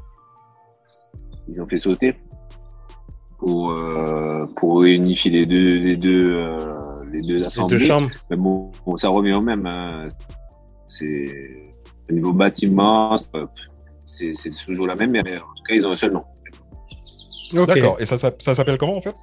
Ils 1.47 1.61
ont 1.61 1.67
fait 1.67 1.77
sauter 1.77 2.15
pour, 3.39 3.71
euh, 3.71 4.47
pour 4.57 4.81
réunifier 4.81 5.31
les 5.31 5.45
deux, 5.45 5.77
les 5.77 5.99
deux, 5.99 6.37
euh, 6.39 7.05
les 7.13 7.21
deux 7.21 7.45
assemblées. 7.45 7.87
chambres. 7.87 8.09
Mais 8.31 8.37
bon, 8.39 8.73
bon, 8.87 8.97
ça 8.97 9.11
revient 9.11 9.35
au 9.35 9.43
même. 9.43 9.67
hein. 9.67 10.09
C'est 10.87 11.27
au 12.09 12.15
niveau 12.15 12.33
bâtiment, 12.33 13.15
c'est 14.07 14.33
c'est 14.35 14.51
toujours 14.65 14.87
la 14.87 14.97
même, 14.97 15.11
mais 15.11 15.21
en 15.21 15.41
tout 15.41 15.65
cas, 15.69 15.75
ils 15.75 15.87
ont 15.87 15.91
un 15.91 15.97
seul 15.97 16.13
nom. 16.13 16.25
D'accord. 17.67 18.01
Et 18.01 18.07
ça, 18.07 18.17
ça 18.17 18.55
s'appelle 18.55 18.79
comment 18.79 18.97
en 18.97 19.03
fait? 19.03 19.15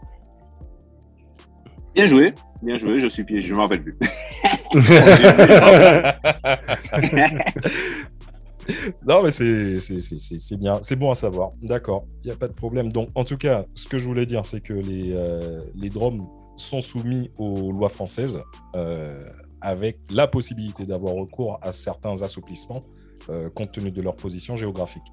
Bien 1.95 2.05
joué, 2.05 2.35
bien 2.61 2.77
joué, 2.77 2.99
je 2.99 3.07
suis 3.07 3.23
piégé, 3.23 3.47
je 3.47 3.53
ne 3.53 3.57
m'en 3.57 3.63
rappelle 3.63 3.81
plus. 3.83 3.97
non, 9.05 9.21
mais 9.23 9.31
c'est 9.31 10.57
bien, 10.57 10.79
c'est 10.81 10.95
bon 10.95 11.11
à 11.11 11.15
savoir. 11.15 11.51
D'accord, 11.61 12.05
il 12.23 12.27
n'y 12.27 12.33
a 12.33 12.35
pas 12.35 12.47
de 12.47 12.53
problème. 12.53 12.91
Donc, 12.91 13.09
en 13.15 13.23
tout 13.23 13.37
cas, 13.37 13.63
ce 13.75 13.87
que 13.87 13.99
je 13.99 14.05
voulais 14.05 14.25
dire, 14.25 14.45
c'est 14.45 14.61
que 14.61 14.73
les, 14.73 15.11
euh, 15.13 15.61
les 15.75 15.89
DROM 15.89 16.27
sont 16.57 16.81
soumis 16.81 17.31
aux 17.37 17.71
lois 17.71 17.89
françaises 17.89 18.41
euh, 18.75 19.23
avec 19.61 19.97
la 20.11 20.27
possibilité 20.27 20.85
d'avoir 20.85 21.13
recours 21.13 21.59
à 21.61 21.71
certains 21.71 22.23
assouplissements 22.23 22.81
euh, 23.29 23.49
compte 23.49 23.71
tenu 23.71 23.91
de 23.91 24.01
leur 24.01 24.15
position 24.15 24.55
géographique. 24.55 25.03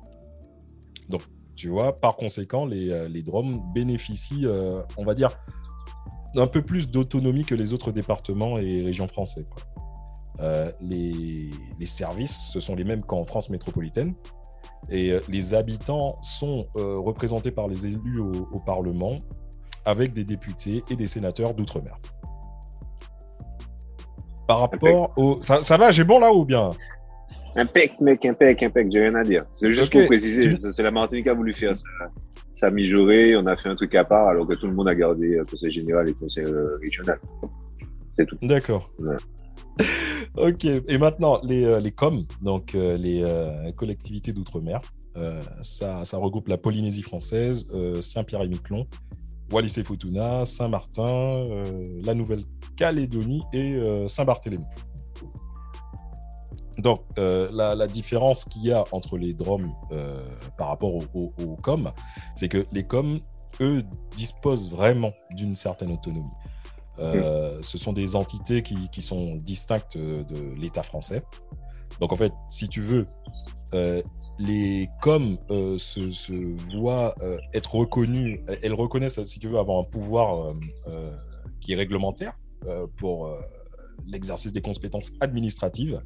Donc, 1.08 1.22
tu 1.56 1.68
vois, 1.68 2.00
par 2.00 2.16
conséquent, 2.16 2.64
les, 2.64 3.08
les 3.08 3.22
DROM 3.22 3.60
bénéficient, 3.74 4.46
on 4.96 5.04
va 5.04 5.14
dire, 5.14 5.36
d'un 6.34 6.46
peu 6.46 6.62
plus 6.62 6.90
d'autonomie 6.90 7.44
que 7.44 7.54
les 7.54 7.72
autres 7.72 7.92
départements 7.92 8.58
et 8.58 8.82
régions 8.82 9.08
françaises. 9.08 9.48
quoi. 9.50 9.62
Euh, 10.40 10.70
les, 10.80 11.50
les 11.78 11.86
services, 11.86 12.50
ce 12.52 12.60
sont 12.60 12.74
les 12.74 12.84
mêmes 12.84 13.02
qu'en 13.02 13.24
France 13.24 13.50
métropolitaine. 13.50 14.14
Et 14.88 15.10
euh, 15.10 15.20
les 15.28 15.54
habitants 15.54 16.16
sont 16.22 16.66
euh, 16.76 16.98
représentés 16.98 17.50
par 17.50 17.68
les 17.68 17.86
élus 17.86 18.20
au, 18.20 18.32
au 18.52 18.58
Parlement 18.60 19.20
avec 19.84 20.12
des 20.12 20.24
députés 20.24 20.82
et 20.90 20.96
des 20.96 21.06
sénateurs 21.06 21.52
d'outre-mer. 21.54 21.96
Par 24.46 24.60
rapport 24.60 25.12
au... 25.16 25.40
Ça, 25.42 25.62
ça 25.62 25.76
va, 25.76 25.90
j'ai 25.90 26.04
bon 26.04 26.18
là 26.18 26.32
ou 26.32 26.44
bien? 26.44 26.70
Impec, 27.56 28.00
mec, 28.00 28.24
impec, 28.24 28.62
impec, 28.62 28.90
j'ai 28.90 29.00
rien 29.00 29.14
à 29.16 29.24
dire. 29.24 29.44
C'est 29.50 29.70
juste 29.70 29.92
pour 29.92 30.06
préciser, 30.06 30.56
tu- 30.56 30.72
c'est 30.72 30.82
la 30.82 30.90
Martinique 30.90 31.24
qui 31.24 31.30
a 31.30 31.34
voulu 31.34 31.52
faire 31.52 31.76
ça. 31.76 31.84
Ça 32.60 32.66
a 32.66 32.70
mijauré, 32.70 33.38
on 33.38 33.46
a 33.46 33.56
fait 33.56 33.70
un 33.70 33.74
truc 33.74 33.94
à 33.94 34.04
part, 34.04 34.28
alors 34.28 34.46
que 34.46 34.52
tout 34.52 34.66
le 34.66 34.74
monde 34.74 34.86
a 34.86 34.94
gardé 34.94 35.36
le 35.36 35.46
conseil 35.46 35.70
général 35.70 36.08
et 36.08 36.10
le 36.10 36.16
conseil 36.18 36.44
euh, 36.44 36.76
régional. 36.82 37.18
C'est 38.12 38.26
tout. 38.26 38.36
D'accord. 38.42 38.92
ok, 40.36 40.66
et 40.66 40.98
maintenant, 40.98 41.40
les, 41.42 41.64
euh, 41.64 41.80
les 41.80 41.90
COM, 41.90 42.24
donc 42.42 42.74
euh, 42.74 42.98
les 42.98 43.72
collectivités 43.72 44.34
d'outre-mer, 44.34 44.82
euh, 45.16 45.40
ça, 45.62 46.04
ça 46.04 46.18
regroupe 46.18 46.48
la 46.48 46.58
Polynésie 46.58 47.00
française, 47.00 47.66
euh, 47.72 48.02
Saint-Pierre-et-Miquelon, 48.02 48.86
Wallis-et-Futuna, 49.50 50.44
Saint-Martin, 50.44 51.06
euh, 51.08 52.00
la 52.04 52.12
Nouvelle-Calédonie 52.12 53.42
et 53.54 53.78
Saint-Barthélemy. 54.06 54.66
Donc, 56.80 57.02
euh, 57.18 57.48
la, 57.52 57.74
la 57.74 57.86
différence 57.86 58.44
qu'il 58.44 58.64
y 58.64 58.72
a 58.72 58.84
entre 58.92 59.18
les 59.18 59.32
DROM 59.32 59.72
euh, 59.92 60.22
par 60.56 60.68
rapport 60.68 60.94
aux 60.94 61.04
au, 61.14 61.32
aux 61.42 61.56
COM, 61.56 61.92
c'est 62.36 62.48
que 62.48 62.64
les 62.72 62.84
COM, 62.84 63.20
eux, 63.60 63.84
disposent 64.16 64.70
vraiment 64.70 65.12
d'une 65.30 65.54
certaine 65.54 65.92
autonomie. 65.92 66.28
Euh, 66.98 67.58
Ce 67.62 67.78
sont 67.78 67.92
des 67.92 68.16
entités 68.16 68.62
qui, 68.62 68.88
qui 68.90 69.02
sont 69.02 69.36
distinctes 69.36 69.96
de 69.96 70.54
l'État 70.58 70.82
français. 70.82 71.22
Donc, 72.00 72.12
en 72.12 72.16
fait, 72.16 72.32
si 72.48 72.68
tu 72.68 72.80
veux, 72.80 73.06
euh, 73.74 74.02
les 74.38 74.88
COM 75.00 75.38
se, 75.76 76.10
se 76.10 76.32
voient 76.76 77.14
être 77.52 77.74
reconnus, 77.74 78.40
elles 78.62 78.74
reconnaissent, 78.74 79.24
si 79.24 79.38
tu 79.38 79.48
veux, 79.48 79.58
avoir 79.58 79.78
un 79.78 79.84
pouvoir 79.84 80.54
qui 81.60 81.72
est 81.72 81.76
réglementaire 81.76 82.38
pour 82.96 83.34
l'exercice 84.06 84.52
des 84.52 84.62
compétences 84.62 85.12
administratives, 85.20 86.02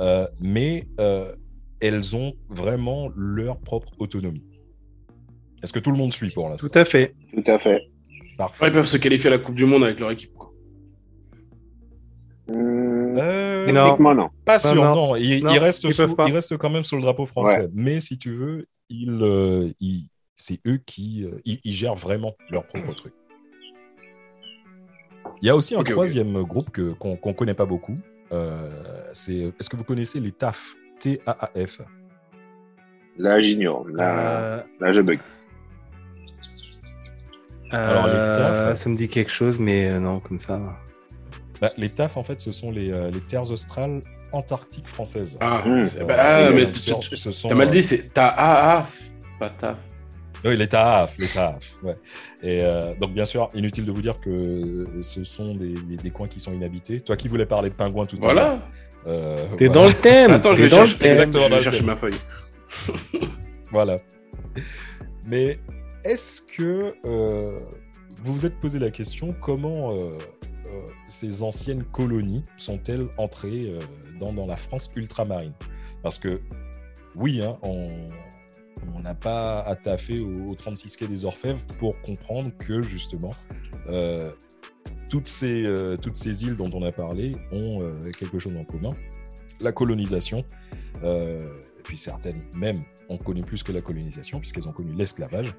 euh, 0.00 0.26
mais 0.40 0.86
euh, 1.00 1.34
elles 1.80 2.14
ont 2.16 2.32
vraiment 2.48 3.10
leur 3.16 3.58
propre 3.58 3.88
autonomie. 3.98 4.44
Est-ce 5.62 5.72
que 5.72 5.78
tout 5.78 5.90
le 5.92 5.96
monde 5.98 6.12
suit 6.12 6.30
pour 6.30 6.48
l'instant? 6.48 6.66
Tout 6.68 6.78
à 6.78 6.84
fait. 6.84 7.14
Tout 7.34 7.50
à 7.50 7.58
fait. 7.58 7.82
Parfait. 8.36 8.64
Ouais, 8.64 8.70
ils 8.70 8.74
peuvent 8.74 8.84
se 8.86 8.96
qualifier 8.96 9.28
à 9.28 9.30
la 9.30 9.38
Coupe 9.38 9.54
du 9.54 9.64
Monde 9.66 9.84
avec 9.84 10.00
leur 10.00 10.10
équipe. 10.10 10.32
Quoi. 10.34 10.50
Euh, 12.50 13.66
Techniquement, 13.66 14.14
non. 14.14 14.28
Pas 14.44 14.58
sûr, 14.58 14.74
Non, 14.74 14.82
non. 14.82 14.94
non. 14.94 15.06
Non, 15.08 15.16
ils 15.16 15.72
sous- 15.72 15.88
peuvent 15.96 16.14
pas. 16.16 16.26
il 16.28 16.34
reste 16.34 16.56
quand 16.56 16.70
même 16.70 16.84
sous 16.84 16.96
le 16.96 17.02
drapeau 17.02 17.26
français. 17.26 17.62
Ouais. 17.62 17.68
Mais 17.72 18.00
si 18.00 18.18
tu 18.18 18.32
veux, 18.32 18.66
ils, 18.88 19.18
euh, 19.22 19.68
ils- 19.80 20.06
c'est 20.36 20.58
eux 20.66 20.80
qui 20.84 21.24
euh, 21.24 21.38
ils, 21.44 21.58
ils 21.64 21.72
gèrent 21.72 21.94
vraiment 21.94 22.34
leur 22.50 22.66
propre 22.66 22.92
truc. 22.94 23.12
Il 25.40 25.46
y 25.46 25.50
a 25.50 25.56
aussi 25.56 25.74
un 25.74 25.82
troisième 25.82 26.42
groupe 26.42 26.70
que, 26.70 26.92
qu'on 26.92 27.18
ne 27.24 27.32
connaît 27.32 27.54
pas 27.54 27.66
beaucoup. 27.66 27.94
Euh, 28.32 28.70
c'est, 29.12 29.34
est-ce 29.58 29.68
que 29.68 29.76
vous 29.76 29.84
connaissez 29.84 30.20
les 30.20 30.32
TAF 30.32 30.74
T-A-A-F 31.00 31.80
Là, 33.18 33.40
j'ignore. 33.40 33.86
Là, 33.88 34.30
Euh, 34.30 34.62
là, 34.80 34.90
je 34.90 35.00
bug. 35.02 35.18
Alors, 37.70 38.06
les 38.06 38.12
euh, 38.14 38.32
TAF. 38.32 38.78
Ça 38.78 38.88
me 38.90 38.96
dit 38.96 39.08
quelque 39.08 39.30
chose, 39.30 39.58
mais 39.58 39.98
non, 40.00 40.20
comme 40.20 40.38
ça. 40.40 40.60
Bah, 41.60 41.70
Les 41.76 41.88
TAF, 41.90 42.16
en 42.16 42.22
fait, 42.22 42.40
ce 42.40 42.52
sont 42.52 42.70
les, 42.70 42.88
les 43.10 43.20
terres 43.20 43.50
australes 43.50 44.00
antarctiques 44.32 44.88
françaises. 44.88 45.36
Ah, 45.40 45.62
c'est- 45.86 46.00
Euh, 46.00 46.04
bah, 46.04 46.16
ah, 46.18 46.50
mais 46.50 46.70
tu- 46.70 46.94
tu- 47.00 47.16
ce 47.16 47.30
sont, 47.30 47.48
t'as 47.48 47.54
mal 47.54 47.70
dit, 47.70 47.82
c'est 47.82 48.12
ta 48.12 48.28
A, 48.28 48.86
pas 49.38 49.50
ta. 49.50 49.78
Oui, 50.44 50.56
les 50.56 50.66
TAF, 50.66 51.16
les 51.18 51.28
TAF, 51.28 51.74
ouais. 51.84 51.94
Et 52.42 52.60
euh, 52.62 52.94
donc, 53.00 53.12
bien 53.14 53.24
sûr, 53.24 53.48
inutile 53.54 53.84
de 53.84 53.92
vous 53.92 54.02
dire 54.02 54.16
que 54.20 54.84
ce 55.00 55.22
sont 55.24 55.54
des, 55.54 55.72
des- 55.74 55.96
des 55.96 56.10
coins 56.10 56.26
qui 56.28 56.40
sont 56.40 56.52
inhabités. 56.52 57.00
Toi 57.00 57.16
qui 57.16 57.28
voulais 57.28 57.46
parler 57.46 57.70
de 57.70 57.74
pingouins 57.74 58.06
tout 58.06 58.16
à 58.16 58.20
Voilà. 58.20 58.42
l'heure. 58.48 58.58
euh, 59.06 59.36
T'es 59.56 59.66
voilà. 59.66 59.82
dans 59.82 59.88
le 59.88 59.94
thème. 59.94 60.30
Attends, 60.32 60.54
je 60.54 60.62
t'es 60.62 60.68
vais 60.68 60.68
dans 60.70 60.80
le 60.80 60.86
chercher, 60.86 60.98
thème. 60.98 61.10
Exactement 61.12 61.44
je 61.44 61.54
vais 61.54 61.58
chercher 61.62 61.78
thème. 61.78 61.86
ma 61.86 61.96
feuille. 61.96 62.14
Voilà. 63.70 64.00
Mais 65.26 65.58
est-ce 66.04 66.42
que 66.42 66.94
euh, 67.06 67.60
vous 68.22 68.32
vous 68.34 68.46
êtes 68.46 68.58
posé 68.58 68.78
la 68.78 68.90
question 68.90 69.34
comment 69.40 69.92
euh, 69.92 70.18
euh, 70.66 70.80
ces 71.08 71.42
anciennes 71.42 71.84
colonies 71.84 72.42
sont-elles 72.56 73.06
entrées 73.16 73.70
euh, 73.70 73.78
dans, 74.20 74.32
dans 74.32 74.46
la 74.46 74.56
France 74.56 74.90
ultramarine? 74.96 75.52
Parce 76.02 76.18
que 76.18 76.40
oui, 77.16 77.40
hein, 77.42 77.56
on 77.62 77.84
on 78.94 79.00
n'a 79.00 79.14
pas 79.14 79.60
à 79.60 79.76
taffer 79.76 80.20
au, 80.20 80.50
au 80.50 80.54
36 80.54 80.96
quai 80.96 81.06
des 81.06 81.24
Orfèvres 81.24 81.64
pour 81.78 82.00
comprendre 82.02 82.50
que 82.58 82.82
justement 82.82 83.34
euh, 83.88 84.30
toutes, 85.10 85.26
ces, 85.26 85.64
euh, 85.64 85.96
toutes 85.96 86.16
ces 86.16 86.44
îles 86.44 86.56
dont 86.56 86.70
on 86.72 86.82
a 86.82 86.92
parlé 86.92 87.32
ont 87.52 87.78
euh, 87.82 88.10
quelque 88.18 88.38
chose 88.38 88.56
en 88.56 88.64
commun. 88.64 88.90
La 89.60 89.72
colonisation, 89.72 90.44
et 91.04 91.38
puis 91.84 91.96
certaines 91.96 92.40
même 92.56 92.82
ont 93.08 93.18
connu 93.18 93.42
plus 93.42 93.62
que 93.62 93.70
la 93.70 93.80
colonisation, 93.80 94.40
puisqu'elles 94.40 94.66
ont 94.68 94.72
connu 94.72 94.92
l'esclavage. 94.92 95.54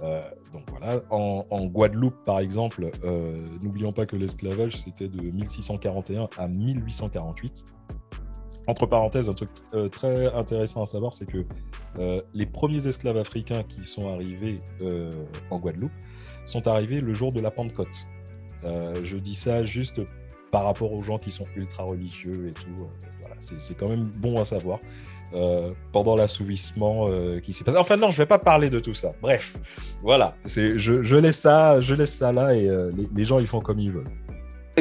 Donc 0.00 0.62
voilà, 0.68 1.02
en, 1.10 1.66
Guadeloupe 1.66 2.22
par 2.24 2.38
exemple, 2.38 2.90
n'oublions 3.62 3.92
pas 3.92 4.06
que 4.06 4.14
l'esclavage 4.14 4.76
c'était 4.76 5.08
de 5.08 5.20
1641 5.22 6.28
à 6.38 6.46
1848. 6.46 7.64
Entre 8.68 8.86
parenthèses, 8.86 9.28
un 9.28 9.32
truc 9.32 9.50
euh, 9.74 9.88
très 9.88 10.26
intéressant 10.34 10.82
à 10.82 10.86
savoir, 10.86 11.12
c'est 11.12 11.26
que 11.26 11.44
euh, 11.98 12.20
les 12.34 12.46
premiers 12.46 12.86
esclaves 12.86 13.16
africains 13.16 13.62
qui 13.62 13.84
sont 13.84 14.12
arrivés 14.12 14.58
euh, 14.80 15.10
en 15.50 15.58
Guadeloupe 15.58 15.92
sont 16.44 16.66
arrivés 16.66 17.00
le 17.00 17.12
jour 17.12 17.32
de 17.32 17.40
la 17.40 17.50
Pentecôte. 17.50 18.06
Je 19.02 19.16
dis 19.16 19.36
ça 19.36 19.62
juste 19.62 20.00
par 20.50 20.64
rapport 20.64 20.92
aux 20.92 21.02
gens 21.02 21.18
qui 21.18 21.30
sont 21.30 21.46
ultra 21.54 21.84
religieux 21.84 22.48
et 22.48 22.52
tout. 22.52 22.88
voilà, 23.20 23.36
c'est 23.38 23.76
quand 23.76 23.88
même 23.88 24.10
bon 24.18 24.40
à 24.40 24.44
savoir. 24.44 24.80
Pendant 25.92 26.16
l'assouvissement 26.16 27.06
qui 27.42 27.52
s'est 27.52 27.62
passé. 27.62 27.76
Enfin 27.76 27.96
non, 27.96 28.10
je 28.10 28.18
vais 28.18 28.26
pas 28.26 28.40
parler 28.40 28.68
de 28.68 28.80
tout 28.80 28.94
ça. 28.94 29.12
Bref, 29.22 29.56
voilà, 30.00 30.34
je, 30.44 30.76
je 30.76 31.16
laisse 31.16 31.38
ça, 31.38 31.80
je 31.80 31.94
laisse 31.94 32.14
ça 32.14 32.32
là 32.32 32.56
et 32.56 32.68
les, 32.92 33.08
les 33.14 33.24
gens 33.24 33.38
ils 33.38 33.46
font 33.46 33.60
comme 33.60 33.78
ils 33.78 33.92
veulent. 33.92 34.04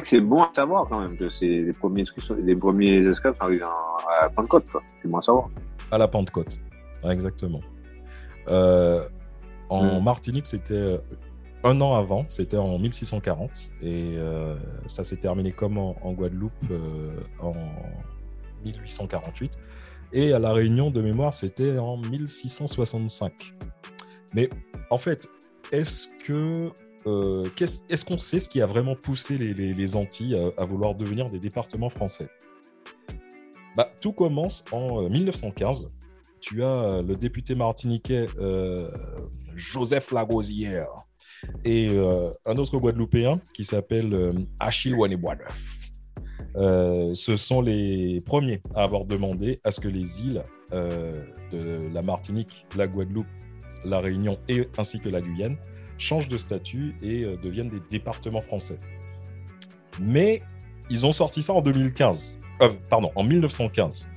C'est 0.04 0.22
bon 0.22 0.44
à 0.44 0.52
savoir 0.54 0.88
quand 0.88 1.00
même 1.02 1.18
que 1.18 1.30
c'est 1.30 1.48
les 1.48 1.72
premiers 1.74 2.04
les 2.40 2.56
premiers 2.56 2.98
esclaves 3.08 3.36
en- 3.42 4.24
à 4.26 4.30
Pentecôte, 4.30 4.70
quoi. 4.70 4.82
C'est 4.98 5.08
bon 5.10 5.18
à 5.18 5.22
savoir. 5.22 5.50
À 5.92 5.98
la 5.98 6.08
Pentecôte, 6.08 6.60
Ah, 7.04 7.14
exactement. 7.14 7.62
Euh, 8.50 9.08
en 9.70 10.00
Mm. 10.00 10.04
Martinique, 10.04 10.48
c'était 10.48 10.74
euh, 10.74 10.98
un 11.64 11.80
an 11.82 11.96
avant, 11.96 12.26
c'était 12.30 12.58
en 12.58 12.78
1640 12.78 13.72
et 13.82 14.14
euh, 14.18 14.56
ça 14.88 15.04
s'est 15.04 15.16
terminé 15.18 15.52
comme 15.52 15.78
en, 15.78 15.96
en 16.04 16.12
Guadeloupe 16.14 16.52
euh, 16.72 17.12
en 17.40 17.54
1848 18.64 19.58
et 20.14 20.34
à 20.34 20.40
la 20.40 20.54
Réunion 20.54 20.92
de 20.92 21.02
mémoire, 21.02 21.34
c'était 21.34 21.78
en 21.80 21.98
1665. 21.98 23.34
Mais 24.34 24.50
en 24.90 24.98
fait, 24.98 25.28
est-ce 25.72 26.08
que 26.26 26.70
euh, 27.08 27.44
est-ce 27.90 28.04
qu'on 28.06 28.18
sait 28.18 28.40
ce 28.40 28.50
qui 28.50 28.62
a 28.62 28.66
vraiment 28.66 28.96
poussé 28.96 29.38
les, 29.38 29.54
les- 29.54 29.74
les 29.74 29.96
Antilles 29.96 30.36
à, 30.58 30.66
vouloir 30.66 30.96
devenir 30.96 31.30
des 31.30 31.40
départements 31.40 31.90
français? 31.90 32.28
Bah, 33.76 33.90
Tout 34.02 34.14
commence 34.14 34.64
en 34.72 35.04
euh, 35.04 35.10
1915. 35.10 35.90
Tu 36.42 36.64
as 36.64 36.70
euh, 36.72 37.02
le 37.04 37.16
député 37.16 37.56
martiniquais 37.56 38.26
euh, 38.40 38.90
Joseph 39.56 40.12
Lagosière 40.12 40.88
et 41.64 41.88
euh, 41.90 42.32
un 42.46 42.56
autre 42.58 42.78
Guadeloupéen 42.78 43.40
qui 43.54 43.64
s'appelle 43.64 44.14
euh, 44.14 44.34
Achille 44.60 44.94
Waneboineuf. 44.96 45.78
Euh, 46.56 47.14
ce 47.14 47.36
sont 47.36 47.62
les 47.62 48.22
premiers 48.26 48.62
à 48.76 48.84
avoir 48.84 49.06
demandé 49.06 49.60
à 49.64 49.72
ce 49.72 49.80
que 49.82 49.90
les 49.90 50.24
îles 50.24 50.42
euh, 50.72 51.12
de 51.52 51.94
la 51.94 52.02
Martinique, 52.02 52.66
la 52.78 52.88
Guadeloupe, 52.88 53.28
la 53.84 54.00
Réunion 54.00 54.38
et 54.48 54.68
ainsi 54.78 55.00
que 55.00 55.10
la 55.10 55.20
Guyane 55.22 55.58
changent 55.98 56.30
de 56.30 56.38
statut 56.38 56.96
et 57.04 57.24
euh, 57.24 57.36
deviennent 57.44 57.70
des 57.70 57.82
départements 57.90 58.42
français. 58.42 58.78
Mais 60.02 60.42
ils 60.90 61.06
ont 61.06 61.12
sorti 61.12 61.42
ça 61.42 61.54
en 61.54 61.62
2015. 61.62 62.38
Euh, 62.62 62.70
pardon, 62.90 63.10
en 63.16 63.24
1915. 63.24 64.10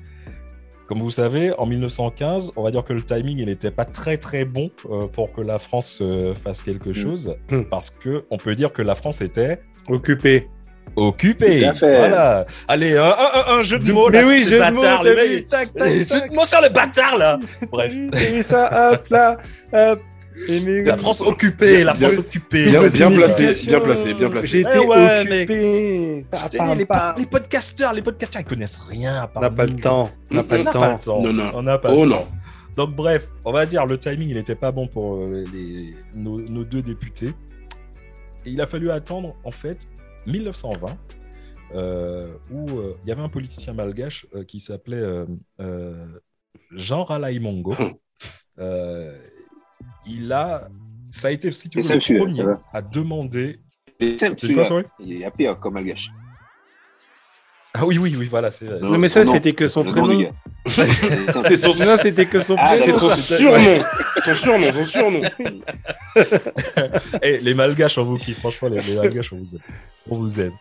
Comme 0.88 1.00
vous 1.00 1.10
savez, 1.10 1.52
en 1.58 1.66
1915, 1.66 2.52
on 2.56 2.62
va 2.62 2.70
dire 2.70 2.82
que 2.82 2.94
le 2.94 3.02
timing 3.02 3.38
il 3.38 3.46
n'était 3.46 3.70
pas 3.70 3.84
très 3.84 4.16
très 4.16 4.46
bon 4.46 4.70
euh, 4.90 5.06
pour 5.06 5.32
que 5.34 5.42
la 5.42 5.58
France 5.58 5.98
euh, 6.00 6.34
fasse 6.34 6.62
quelque 6.62 6.94
chose, 6.94 7.36
parce 7.68 7.90
que 7.90 8.24
on 8.30 8.38
peut 8.38 8.54
dire 8.54 8.72
que 8.72 8.80
la 8.80 8.94
France 8.94 9.20
était 9.20 9.60
occupée. 9.88 10.48
Occupée. 10.96 11.60
Tout 11.60 11.68
à 11.68 11.74
fait. 11.74 11.98
Voilà. 11.98 12.44
Allez, 12.66 12.96
un, 12.96 13.04
un- 13.04 13.58
un 13.58 13.60
jeu 13.60 13.78
de 13.78 13.92
mots 13.92 14.08
Mais 14.08 14.22
là, 14.22 14.28
oui, 14.28 14.38
sur 14.40 14.48
jeu 14.50 14.60
les 14.60 14.66
de 14.70 14.74
mots, 14.74 15.02
les 15.04 15.14
mecs. 15.14 16.08
Jeu 16.08 16.28
de 16.28 16.34
mots 16.34 16.44
sur 16.46 16.60
les 16.62 16.70
bâtards 16.70 17.18
là. 17.18 17.38
Bref. 17.70 17.92
J'ai 18.14 18.32
mis 18.32 18.42
ça, 18.42 18.92
hop 18.94 19.06
là, 19.10 19.36
hop. 19.74 20.00
Et 20.46 20.60
mais- 20.60 20.82
La 20.84 20.96
France 20.96 21.20
occupée, 21.20 21.82
la 21.84 21.94
Bien- 21.94 22.08
France 22.08 22.24
occupée. 22.26 22.66
bien- 22.66 22.86
bien 22.88 23.10
placé, 23.10 23.54
bien 23.66 23.80
placé, 23.80 24.14
bien 24.14 24.30
placé. 24.30 24.48
J'étais 24.48 24.70
Eh 24.76 24.86
ouais, 24.86 25.24
mec. 25.24 25.50
occupé. 25.50 26.26
Dit, 26.50 26.58
les, 26.78 26.86
po- 26.86 26.94
les 27.18 27.26
podcasteurs, 27.26 27.92
les 27.92 28.02
podcasteurs, 28.02 28.42
ils 28.42 28.44
connaissent 28.44 28.78
rien. 28.88 29.22
à 29.22 29.26
part 29.28 29.42
On 29.42 29.46
n'a 29.46 29.50
pas 29.50 29.66
le 29.66 29.76
temps. 29.76 30.10
On 30.30 30.34
n'a 30.34 30.44
pas 30.44 30.58
le 30.58 30.64
temps. 30.64 30.72
pas 30.78 30.92
le 30.92 30.98
temps. 30.98 31.22
Non, 31.22 31.32
non. 31.32 31.50
On 31.54 31.62
n'a 31.62 31.78
pas 31.78 31.90
Oh 31.92 32.04
le 32.04 32.10
non. 32.10 32.16
temps. 32.18 32.28
Donc 32.76 32.94
bref, 32.94 33.28
on 33.44 33.50
va 33.52 33.66
dire 33.66 33.84
le 33.86 33.98
timing, 33.98 34.28
il 34.28 34.36
n'était 34.36 34.54
pas 34.54 34.70
bon 34.70 34.86
pour 34.86 35.16
euh, 35.24 35.42
les- 35.52 35.88
nos, 36.14 36.38
nos 36.40 36.62
deux 36.64 36.82
députés. 36.82 37.30
Et 38.46 38.50
il 38.50 38.60
a 38.60 38.66
fallu 38.66 38.90
attendre 38.90 39.34
en 39.44 39.50
fait 39.50 39.88
1920, 40.26 40.96
euh, 41.74 42.26
où 42.52 42.78
euh, 42.78 42.94
il 43.02 43.08
y 43.08 43.12
avait 43.12 43.22
un 43.22 43.28
politicien 43.28 43.72
malgache 43.72 44.26
euh, 44.36 44.44
qui 44.44 44.60
s'appelait 44.60 44.96
euh, 44.96 45.26
euh, 45.60 46.06
Jean 46.70 47.02
Ralaimongo. 47.04 47.74
Euh, 48.60 49.16
il 50.08 50.32
a, 50.32 50.68
ça 51.10 51.28
a 51.28 51.30
été 51.30 51.50
si 51.50 51.68
tu 51.68 51.80
veux, 51.80 51.94
le 51.94 52.18
premier 52.18 52.42
à 52.72 52.82
demander. 52.82 53.58
Quoi, 54.00 54.82
Il 55.00 55.18
y 55.18 55.24
a 55.24 55.30
pire 55.30 55.56
comme 55.56 55.74
malgache. 55.74 56.10
Ah 57.74 57.84
oui, 57.86 57.98
oui, 57.98 58.14
oui, 58.18 58.26
voilà, 58.26 58.50
c'est. 58.50 58.64
Non, 58.64 58.92
Non, 58.92 58.98
mais 58.98 59.08
ça, 59.08 59.24
c'était 59.24 59.52
que 59.52 59.68
son 59.68 59.84
prénom. 59.84 60.32
C'était 60.68 61.56
son, 61.56 61.68
Non, 61.74 61.96
c'était 61.96 62.26
que 62.26 62.40
son 62.40 62.56
Ah, 62.58 62.70
c'était 62.74 62.92
prénom. 62.92 62.98
son 62.98 63.16
surnom. 63.16 63.84
Son 64.24 64.34
surnom, 64.34 64.72
son 64.72 64.84
surnom. 64.84 65.22
Eh, 67.22 67.38
les 67.38 67.54
malgaches, 67.54 67.96
on 67.98 68.04
vous 68.04 68.16
kiffe. 68.16 68.38
Franchement, 68.40 68.68
les, 68.68 68.80
les 68.80 68.96
malgaches, 68.96 69.32
on 69.32 69.38
vous 69.38 69.54
aime. 69.54 69.60
On 70.10 70.14
vous 70.18 70.40
aime. 70.40 70.52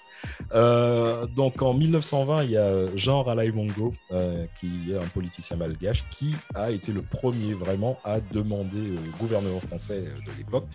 Euh, 0.54 1.26
donc, 1.28 1.62
en 1.62 1.74
1920, 1.74 2.44
il 2.44 2.52
y 2.52 2.58
a 2.58 2.96
Jean 2.96 3.24
Ralaimongo, 3.24 3.94
euh, 4.12 4.46
qui 4.60 4.92
est 4.92 4.98
un 4.98 5.08
politicien 5.08 5.58
malgache, 5.58 6.08
qui 6.10 6.36
a 6.56 6.72
été 6.72 6.92
le 6.92 7.02
premier 7.02 7.54
vraiment 7.54 7.98
à 8.04 8.20
demander 8.20 8.92
au 8.92 9.18
gouvernement 9.18 9.60
français 9.60 10.02
de 10.02 10.32
l'époque 10.38 10.68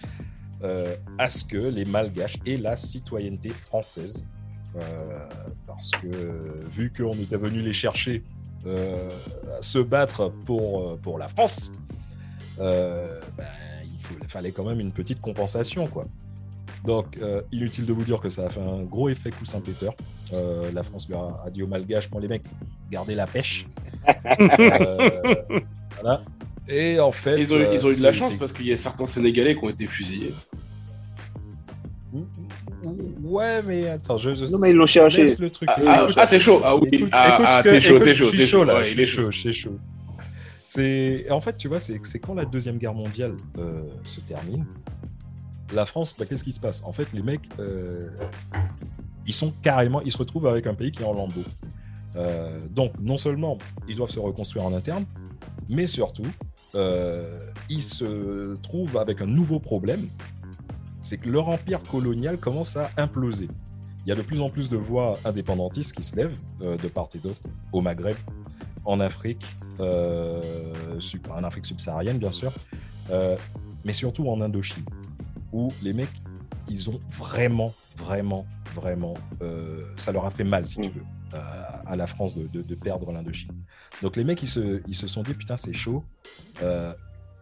euh, 0.62 0.96
à 1.18 1.28
ce 1.28 1.44
que 1.44 1.57
les 1.57 1.85
malgaches 1.85 2.38
aient 2.46 2.57
la 2.57 2.76
citoyenneté 2.76 3.50
française. 3.50 4.26
Euh, 4.76 4.81
parce 5.66 5.90
que, 5.90 6.68
vu 6.70 6.92
qu'on 6.92 7.12
était 7.12 7.37
venu 7.37 7.61
les 7.61 7.74
chercher 7.74 8.22
euh, 8.66 9.09
se 9.61 9.78
battre 9.78 10.33
pour, 10.46 10.98
pour 11.00 11.18
la 11.18 11.28
France, 11.28 11.72
euh, 12.61 13.20
ben, 13.37 13.44
il 13.85 13.92
il 14.20 14.28
fallait 14.28 14.52
quand 14.52 14.64
même 14.64 14.81
une 14.81 14.92
petite 14.92 15.20
compensation, 15.20 15.87
quoi. 15.87 16.05
Donc, 16.84 17.16
euh, 17.22 17.42
inutile 17.52 17.86
de 17.86 17.92
vous 17.92 18.02
dire 18.04 18.20
que 18.20 18.28
ça 18.28 18.46
a 18.46 18.48
fait 18.48 18.60
un 18.60 18.82
gros 18.82 19.08
effet 19.08 19.30
coussin 19.30 19.60
Peter. 19.60 19.90
Euh, 20.32 20.70
la 20.72 20.82
France 20.82 21.08
leur 21.08 21.40
a 21.46 21.50
dit 21.50 21.62
aux 21.62 21.68
Malgaches, 21.68 22.10
bon 22.10 22.18
les 22.18 22.26
mecs, 22.28 22.42
gardez 22.90 23.14
la 23.14 23.26
pêche. 23.26 23.66
Euh, 24.40 25.42
voilà. 26.00 26.22
Et 26.68 26.98
en 26.98 27.12
fait, 27.12 27.38
Ils 27.40 27.54
ont, 27.54 27.58
eu- 27.60 27.66
ils 27.72 27.86
ont 27.86 27.90
eu 27.90 27.96
de 27.98 28.02
la 28.02 28.12
c'est- 28.12 28.18
chance 28.18 28.30
c'est- 28.32 28.36
parce 28.38 28.52
qu'il 28.52 28.66
y 28.66 28.72
a 28.72 28.76
certains 28.76 29.06
Sénégalais 29.06 29.56
qui 29.56 29.64
ont 29.64 29.68
été 29.68 29.86
fusillés. 29.86 30.32
Ouais, 33.22 33.62
mais 33.66 33.88
attends, 33.88 34.16
je, 34.16 34.34
je 34.34 34.44
Non, 34.46 34.58
mais 34.58 34.70
ils 34.70 34.76
l'ont 34.76 34.86
cherché. 34.86 35.22
laisse 35.24 35.38
le 35.38 35.50
truc. 35.50 35.68
Ah, 35.72 35.80
ah, 35.86 36.06
ah, 36.16 36.26
t'es 36.26 36.38
chaud. 36.40 36.60
Ah 36.64 36.76
oui. 36.76 36.88
Écoute, 36.92 37.08
Ah, 37.12 37.34
écoute 37.34 37.46
ah, 37.48 37.58
ce 37.58 37.62
que- 37.62 37.68
t'es 37.70 37.80
chaud, 37.80 37.98
t'es 38.00 38.12
je 38.14 38.24
chaud, 38.24 38.28
suis 38.30 38.38
t'es 38.38 38.46
chaud 38.46 38.64
là, 38.64 38.74
Ouais, 38.76 38.84
je 38.84 38.92
il 38.94 39.00
est 39.00 39.04
chaud, 39.06 39.30
je 39.30 39.38
suis 39.38 39.52
chaud. 39.52 39.78
C'est 40.66 41.26
en 41.30 41.40
fait, 41.40 41.56
tu 41.56 41.68
vois, 41.68 41.78
c'est 41.78 41.96
c'est 42.02 42.18
quand 42.18 42.34
la 42.34 42.44
deuxième 42.44 42.78
guerre 42.78 42.94
mondiale 42.94 43.34
euh, 43.58 43.82
se 44.02 44.20
termine, 44.20 44.64
la 45.72 45.87
France, 45.87 46.14
bah, 46.18 46.26
qu'est-ce 46.26 46.44
qui 46.44 46.52
se 46.52 46.61
passe? 46.61 46.82
En 46.85 46.92
fait, 46.92 47.08
les 47.12 47.22
mecs, 47.22 47.48
euh, 47.58 48.08
ils 49.26 49.32
sont 49.32 49.52
carrément, 49.62 50.00
ils 50.02 50.12
se 50.12 50.18
retrouvent 50.18 50.46
avec 50.46 50.66
un 50.66 50.74
pays 50.74 50.92
qui 50.92 51.02
est 51.02 51.06
en 51.06 51.14
lambeaux. 51.14 51.44
Euh, 52.16 52.61
donc, 52.70 52.92
non 53.00 53.16
seulement 53.16 53.58
ils 53.88 53.96
doivent 53.96 54.11
se 54.11 54.20
reconstruire 54.20 54.66
en 54.66 54.74
interne, 54.74 55.04
mais 55.68 55.87
surtout, 55.87 56.26
euh, 56.74 57.38
ils 57.68 57.82
se 57.82 58.56
trouvent 58.62 58.98
avec 58.98 59.22
un 59.22 59.26
nouveau 59.26 59.61
problème, 59.61 60.06
c'est 61.00 61.16
que 61.16 61.28
leur 61.28 61.48
empire 61.48 61.80
colonial 61.82 62.38
commence 62.38 62.76
à 62.76 62.90
imploser. 62.96 63.48
Il 64.04 64.08
y 64.08 64.12
a 64.12 64.14
de 64.14 64.22
plus 64.22 64.40
en 64.40 64.50
plus 64.50 64.68
de 64.68 64.76
voix 64.76 65.14
indépendantistes 65.24 65.94
qui 65.94 66.02
se 66.02 66.16
lèvent 66.16 66.37
de 66.61 66.88
part 66.88 67.08
et 67.14 67.18
d'autre, 67.18 67.40
au 67.72 67.80
Maghreb, 67.80 68.16
en 68.85 68.98
Afrique, 68.98 69.44
en 69.78 71.44
Afrique 71.44 71.66
subsaharienne 71.66 72.18
bien 72.18 72.32
sûr, 72.32 72.52
mais 73.85 73.92
surtout 73.92 74.28
en 74.28 74.40
Indochine, 74.40 74.82
où 75.52 75.70
les 75.82 75.92
mecs, 75.92 76.08
ils 76.68 76.90
ont 76.90 77.00
vraiment, 77.10 77.74
vraiment, 77.96 78.46
vraiment, 78.74 79.14
euh, 79.42 79.82
ça 79.96 80.12
leur 80.12 80.24
a 80.24 80.30
fait 80.30 80.44
mal, 80.44 80.66
si 80.66 80.80
tu 80.80 80.88
veux, 80.90 81.02
euh, 81.34 81.38
à 81.86 81.96
la 81.96 82.06
France 82.06 82.36
de, 82.36 82.46
de- 82.46 82.62
de 82.62 82.74
perdre 82.74 83.10
l'Indochine. 83.12 83.52
Donc 84.00 84.16
les 84.16 84.24
mecs, 84.24 84.42
ils 84.42 84.48
se, 84.48 84.80
ils 84.86 84.94
se 84.96 85.06
sont 85.06 85.22
dit, 85.22 85.34
putain, 85.34 85.56
c'est 85.56 85.72
chaud. 85.72 86.04
Euh, 86.62 86.92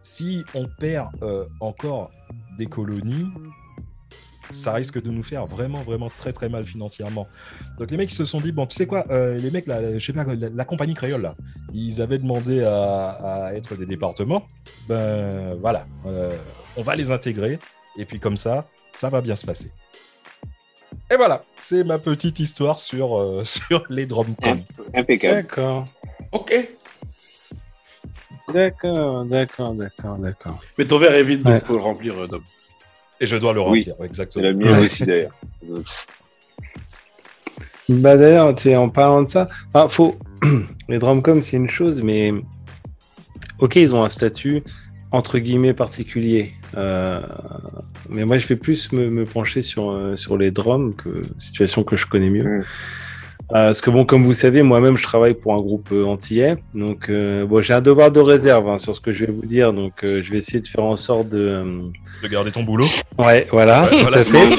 si 0.01 0.43
on 0.55 0.67
perd 0.79 1.09
euh, 1.23 1.45
encore 1.59 2.11
des 2.57 2.65
colonies, 2.65 3.27
ça 4.49 4.73
risque 4.73 5.01
de 5.01 5.09
nous 5.09 5.23
faire 5.23 5.45
vraiment, 5.45 5.81
vraiment 5.81 6.09
très, 6.09 6.33
très 6.33 6.49
mal 6.49 6.65
financièrement. 6.65 7.27
Donc 7.79 7.89
les 7.91 7.95
mecs, 7.95 8.11
ils 8.11 8.15
se 8.15 8.25
sont 8.25 8.41
dit, 8.41 8.51
bon, 8.51 8.65
tu 8.65 8.75
sais 8.75 8.85
quoi, 8.87 9.05
euh, 9.09 9.37
les 9.37 9.49
mecs, 9.51 9.67
là, 9.67 9.97
je 9.97 10.05
sais 10.05 10.11
pas, 10.11 10.25
la, 10.25 10.49
la 10.49 10.65
compagnie 10.65 10.93
créole, 10.95 11.21
là, 11.21 11.35
ils 11.71 12.01
avaient 12.01 12.17
demandé 12.17 12.61
à, 12.63 13.11
à 13.45 13.53
être 13.53 13.77
des 13.77 13.85
départements. 13.85 14.45
Ben 14.89 15.55
voilà, 15.61 15.85
euh, 16.05 16.35
on 16.75 16.81
va 16.81 16.95
les 16.97 17.11
intégrer, 17.11 17.59
et 17.97 18.05
puis 18.05 18.19
comme 18.19 18.37
ça, 18.37 18.65
ça 18.93 19.09
va 19.09 19.21
bien 19.21 19.35
se 19.35 19.45
passer. 19.45 19.71
Et 21.09 21.15
voilà, 21.15 21.41
c'est 21.57 21.83
ma 21.83 21.97
petite 21.99 22.39
histoire 22.39 22.79
sur, 22.79 23.17
euh, 23.19 23.43
sur 23.45 23.83
les 23.89 24.05
drumcom. 24.05 24.61
Impeccable. 24.93 25.41
D'accord. 25.43 25.85
Ok. 26.31 26.53
D'accord, 28.53 29.25
d'accord, 29.25 29.73
d'accord, 29.73 30.17
d'accord. 30.17 30.59
Mais 30.77 30.85
ton 30.85 30.97
verre 30.97 31.13
est 31.15 31.23
vide, 31.23 31.43
donc 31.43 31.53
Ouais. 31.55 31.59
faut 31.61 31.75
le 31.75 31.81
remplir, 31.81 32.17
euh, 32.19 32.27
Dom. 32.27 32.43
Et 33.19 33.25
je 33.25 33.37
dois 33.37 33.53
le 33.53 33.61
Oui. 33.61 33.85
remplir, 33.89 33.95
exactement. 34.05 34.43
C'est 34.43 34.51
le 34.51 34.55
mien 34.57 34.79
aussi, 34.79 35.05
d'ailleurs. 35.05 35.31
Bah 37.89 38.15
d'ailleurs, 38.15 38.55
en 38.81 38.89
parlant 38.89 39.23
de 39.23 39.29
ça, 39.29 39.47
enfin, 39.73 39.89
faut... 39.89 40.17
les 40.87 40.97
drumcom 40.97 41.43
c'est 41.43 41.57
une 41.57 41.69
chose, 41.69 42.01
mais 42.01 42.31
ok, 43.59 43.75
ils 43.75 43.93
ont 43.93 44.03
un 44.03 44.09
statut 44.09 44.63
entre 45.11 45.39
guillemets 45.39 45.73
particulier. 45.73 46.53
Euh, 46.77 47.21
Mais 48.09 48.23
moi, 48.25 48.37
je 48.37 48.47
vais 48.47 48.55
plus 48.55 48.91
me, 48.93 49.09
me 49.09 49.25
pencher 49.25 49.61
sur, 49.61 49.91
euh, 49.91 50.15
sur 50.15 50.37
les 50.37 50.51
drums, 50.51 50.95
que 50.95 51.21
situation 51.37 51.83
que 51.83 51.95
je 51.97 52.05
connais 52.07 52.29
mieux. 52.29 52.63
Euh, 53.53 53.67
parce 53.67 53.81
que 53.81 53.89
bon, 53.89 54.05
comme 54.05 54.23
vous 54.23 54.31
savez, 54.31 54.63
moi-même, 54.63 54.95
je 54.95 55.03
travaille 55.03 55.33
pour 55.33 55.53
un 55.53 55.59
groupe 55.59 55.91
antillais. 55.91 56.55
Donc, 56.73 57.09
euh, 57.09 57.45
bon, 57.45 57.59
j'ai 57.61 57.73
un 57.73 57.81
devoir 57.81 58.09
de 58.09 58.21
réserve 58.21 58.69
hein, 58.69 58.77
sur 58.77 58.95
ce 58.95 59.01
que 59.01 59.11
je 59.11 59.25
vais 59.25 59.31
vous 59.33 59.45
dire. 59.45 59.73
Donc, 59.73 60.05
euh, 60.05 60.21
je 60.21 60.31
vais 60.31 60.37
essayer 60.37 60.61
de 60.61 60.67
faire 60.69 60.85
en 60.85 60.95
sorte 60.95 61.27
de... 61.27 61.39
euh, 61.39 61.63
De 62.23 62.27
garder 62.29 62.51
ton 62.51 62.63
boulot. 62.63 62.85
Ouais, 63.17 63.47
voilà. 63.51 63.81
Ouais, 63.83 63.89
tout 63.97 63.97
voilà, 64.03 64.17
à 64.19 64.23
fait. 64.23 64.55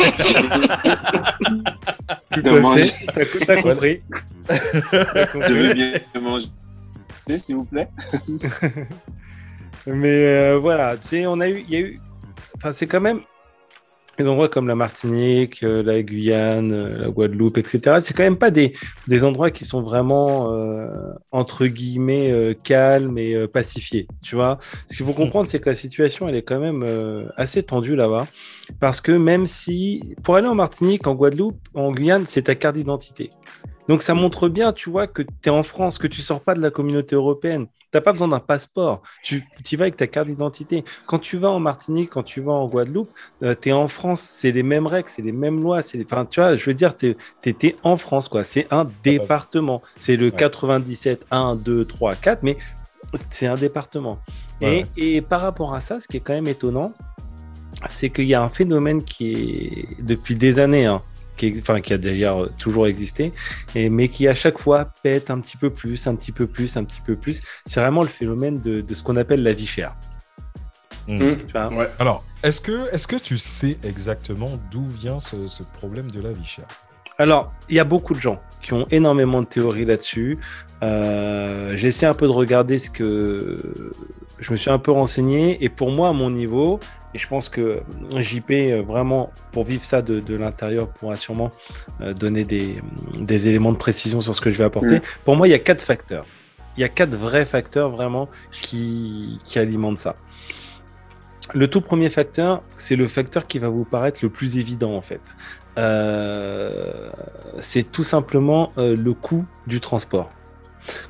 Tout 2.35 2.43
De 2.43 2.51
à 2.51 2.77
fait. 3.25 3.45
T'as- 3.47 3.63
compris. 3.63 4.03
T'as 4.47 5.27
compris. 5.27 5.49
Je 5.49 5.55
veux 5.55 5.75
bien 5.75 5.93
manger, 6.21 6.47
s'il 7.37 7.57
vous 7.57 7.65
plaît? 7.65 7.89
Mais 9.87 10.27
euh, 10.27 10.59
voilà, 10.61 10.97
tu 10.97 11.09
sais, 11.09 11.27
on 11.27 11.41
a 11.41 11.49
eu, 11.49 11.65
il 11.69 11.75
y 11.75 11.77
a 11.77 11.81
eu, 11.81 12.01
enfin, 12.57 12.73
c'est 12.73 12.87
quand 12.87 13.01
même 13.01 13.21
des 14.19 14.29
endroits 14.29 14.49
comme 14.49 14.69
la 14.69 14.75
Martinique, 14.75 15.63
euh, 15.63 15.83
la 15.83 16.03
Guyane, 16.03 16.71
euh, 16.71 16.99
la 16.99 17.09
Guadeloupe, 17.09 17.57
etc. 17.57 17.97
C'est 18.01 18.15
quand 18.15 18.23
même 18.23 18.37
pas 18.37 18.51
des, 18.51 18.75
des 19.09 19.25
endroits 19.25 19.51
qui 19.51 19.65
sont 19.65 19.83
vraiment 19.83 20.53
entre 21.33 21.67
guillemets 21.67 22.57
calmes 22.63 23.19
et 23.19 23.49
pacifiés. 23.49 24.07
Tu 24.23 24.37
vois, 24.37 24.59
ce 24.89 24.97
qu'il 24.97 25.07
faut 25.07 25.15
comprendre, 25.15 25.49
c'est 25.49 25.59
que 25.59 25.71
la 25.71 25.75
situation, 25.75 26.29
elle 26.29 26.37
est 26.37 26.43
quand 26.43 26.61
même 26.61 26.85
assez 27.37 27.63
tendue 27.63 27.97
là-bas, 27.97 28.27
parce 28.81 29.01
que 29.01 29.13
même 29.13 29.47
si 29.47 30.15
pour 30.23 30.37
aller 30.37 30.49
en 30.49 30.55
Martinique, 30.55 31.07
en 31.07 31.15
Guadeloupe, 31.15 31.59
en 31.75 31.91
Guyane, 31.93 32.25
c'est 32.27 32.43
ta 32.43 32.55
carte 32.55 32.77
d'identité. 32.77 33.31
Donc 33.93 34.01
ça 34.01 34.15
montre 34.15 34.49
bien, 34.49 34.73
tu 34.73 34.89
vois, 34.89 35.07
que 35.07 35.21
tu 35.21 35.29
es 35.45 35.51
en 35.51 35.63
France, 35.63 35.99
que 35.99 36.07
tu 36.07 36.23
sors 36.23 36.41
pas 36.41 36.55
de 36.55 36.63
la 36.63 36.71
communauté 36.71 37.15
européenne. 37.15 37.67
Tu 37.67 37.89
n'as 37.93 38.01
pas 38.01 38.13
besoin 38.13 38.29
d'un 38.29 38.39
passeport. 38.41 39.03
Tu, 39.23 39.47
tu 39.67 39.75
y 39.75 39.77
vas 39.77 39.83
avec 39.85 39.99
ta 39.99 40.07
carte 40.07 40.29
d'identité. 40.29 40.83
Quand 41.07 41.19
tu 41.19 41.37
vas 41.37 41.51
en 41.51 41.61
Martinique, 41.61 42.09
quand 42.09 42.23
tu 42.23 42.41
vas 42.41 42.53
en 42.53 42.67
Guadeloupe, 42.69 43.11
tu 43.61 43.69
es 43.69 43.73
en 43.73 43.89
France. 43.89 44.23
C'est 44.23 44.51
les 44.51 44.63
mêmes 44.63 44.87
règles, 44.87 45.11
c'est 45.11 45.21
les 45.21 45.31
mêmes 45.31 45.63
lois. 45.63 45.83
c'est 45.83 45.99
les- 45.99 46.07
Enfin, 46.07 46.25
tu 46.25 46.41
vois, 46.41 46.57
je 46.57 46.65
veux 46.65 46.73
dire, 46.73 46.97
tu 46.97 47.15
étais 47.45 47.77
en 47.83 47.99
France, 47.99 48.29
quoi. 48.29 48.45
C'est 48.45 48.67
un 48.71 48.89
département. 49.05 49.83
C'est 49.99 50.17
le 50.17 50.31
97, 50.31 51.27
1, 51.31 51.55
2, 51.55 51.85
3, 51.85 52.15
4, 52.15 52.43
mais 52.43 52.57
c'est 53.29 53.47
un 53.47 53.57
département. 53.57 54.21
Ouais. 54.63 54.85
Et, 54.97 55.17
et 55.17 55.21
par 55.21 55.43
rapport 55.43 55.75
à 55.75 55.83
ça, 55.83 56.01
ce 56.01 56.09
qui 56.09 56.17
est 56.17 56.21
quand 56.21 56.33
même 56.33 56.49
étonnant, 56.49 56.95
c'est 57.89 58.09
qu'il 58.09 58.25
y 58.25 58.33
a 58.33 58.41
un 58.41 58.49
phénomène 58.49 59.05
qui 59.05 59.35
est 59.35 60.03
depuis 60.03 60.35
des 60.35 60.59
années, 60.61 60.87
hein, 60.87 61.03
qui, 61.37 61.47
est- 61.49 61.61
enfin, 61.61 61.81
qui 61.81 61.93
a 61.93 61.99
d'ailleurs 61.99 62.49
toujours 62.57 62.87
existé, 62.87 63.33
et, 63.75 63.89
mais 63.91 64.09
qui 64.09 64.29
à 64.29 64.35
chaque 64.35 64.59
fois 64.59 64.87
pète 65.03 65.31
un 65.31 65.41
petit 65.41 65.57
peu 65.57 65.71
plus, 65.71 66.07
un 66.07 66.15
petit 66.15 66.33
peu 66.33 66.47
plus, 66.47 66.77
un 66.77 66.85
petit 66.85 67.01
peu 67.01 67.17
plus. 67.17 67.43
C'est 67.67 67.81
vraiment 67.81 68.03
le 68.03 68.09
phénomène 68.09 68.61
de, 68.61 68.81
de 68.81 68.95
ce 68.95 69.03
qu'on 69.03 69.17
appelle 69.17 69.43
la 69.43 69.53
vie 69.53 69.67
chère. 69.67 69.95
Tu 71.07 71.19
vois 71.53 71.89
Alors, 71.99 72.25
est-ce 72.43 72.61
que, 72.61 72.93
est 72.95 73.07
que 73.07 73.17
tu 73.17 73.37
sais 73.37 73.77
exactement 73.83 74.51
d'où 74.71 74.87
vient 74.87 75.19
ce, 75.19 75.49
ce 75.49 75.63
problème 75.65 76.11
de 76.11 76.21
la 76.21 76.33
vie 76.33 76.45
chère? 76.45 76.67
Alors, 77.19 77.53
il 77.69 77.77
y 77.77 77.81
a 77.81 77.85
beaucoup 77.85 78.15
de 78.15 78.21
gens 78.21 78.41
qui 78.63 78.73
ont 78.73 78.87
énormément 78.91 79.41
de 79.43 79.47
théories 79.47 79.85
là-dessus. 79.85 80.39
Euh, 80.83 81.77
J'ai 81.77 81.89
essayé 81.89 82.07
un 82.07 82.15
peu 82.15 82.27
de 82.27 82.33
regarder 82.33 82.79
ce 82.79 82.89
que 82.91 83.57
je 84.43 84.53
me 84.53 84.57
suis 84.57 84.71
un 84.71 84.79
peu 84.79 84.91
renseigné 84.91 85.65
et 85.65 85.69
pour 85.69 85.91
moi, 85.91 86.11
à 86.11 86.13
mon 86.13 86.31
niveau, 86.31 86.81
et 87.15 87.19
je 87.19 87.29
pense 87.29 87.49
que 87.49 87.83
JP, 88.17 88.51
euh, 88.51 88.83
vraiment, 88.83 89.31
pour 89.53 89.65
vivre 89.65 89.85
ça 89.85 90.03
de, 90.03 90.21
de 90.21 90.35
l'intérieur, 90.35 90.89
pourra 90.89 91.17
sûrement 91.17 91.51
euh, 92.01 92.13
donner 92.13 92.45
des, 92.45 92.77
des 93.19 93.49
éléments 93.49 93.73
de 93.73 93.77
précision 93.77 94.21
sur 94.21 94.35
ce 94.35 94.41
que 94.41 94.51
je 94.51 94.59
vais 94.59 94.65
apporter. 94.65 94.99
Mm. 94.99 95.03
Pour 95.25 95.37
moi, 95.37 95.49
il 95.49 95.51
y 95.51 95.55
a 95.55 95.59
quatre 95.59 95.83
facteurs. 95.83 96.27
Il 96.77 96.81
y 96.81 96.85
a 96.85 96.89
quatre 96.89 97.15
vrais 97.15 97.47
facteurs 97.47 97.91
vraiment 97.91 98.29
qui, 98.51 99.41
qui 99.45 99.59
alimentent 99.59 99.99
ça. 99.99 100.17
Le 101.55 101.69
tout 101.69 101.81
premier 101.81 102.09
facteur, 102.09 102.63
c'est 102.77 102.97
le 102.97 103.09
facteur 103.09 103.47
qui 103.47 103.59
va 103.59 103.69
vous 103.69 103.85
paraître 103.85 104.21
le 104.23 104.31
plus 104.31 104.57
évident 104.57 104.95
en 104.95 105.03
fait. 105.03 105.37
Euh, 105.79 107.11
c'est 107.59 107.91
tout 107.91 108.05
simplement 108.05 108.73
euh, 108.79 108.97
le 108.97 109.13
coût 109.13 109.45
du 109.67 109.81
transport. 109.81 110.31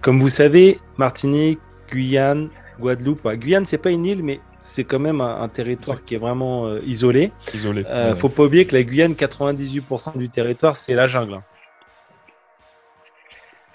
Comme 0.00 0.20
vous 0.20 0.28
savez, 0.28 0.80
Martinique, 0.96 1.60
Guyane, 1.88 2.48
Guadeloupe, 2.82 3.26
Guyane 3.34 3.64
c'est 3.64 3.78
pas 3.78 3.90
une 3.90 4.04
île, 4.04 4.22
mais 4.22 4.40
c'est 4.60 4.84
quand 4.84 4.98
même 4.98 5.20
un, 5.20 5.40
un 5.40 5.48
territoire 5.48 6.04
qui 6.04 6.14
est 6.16 6.18
vraiment 6.18 6.66
euh, 6.66 6.80
isolé. 6.84 7.32
Isolé. 7.54 7.84
Euh, 7.86 8.12
ouais. 8.12 8.18
Faut 8.18 8.28
pas 8.28 8.42
oublier 8.44 8.64
que 8.66 8.74
la 8.74 8.82
Guyane, 8.82 9.12
98% 9.12 10.18
du 10.18 10.28
territoire, 10.28 10.76
c'est 10.76 10.94
la 10.94 11.06
jungle. 11.06 11.40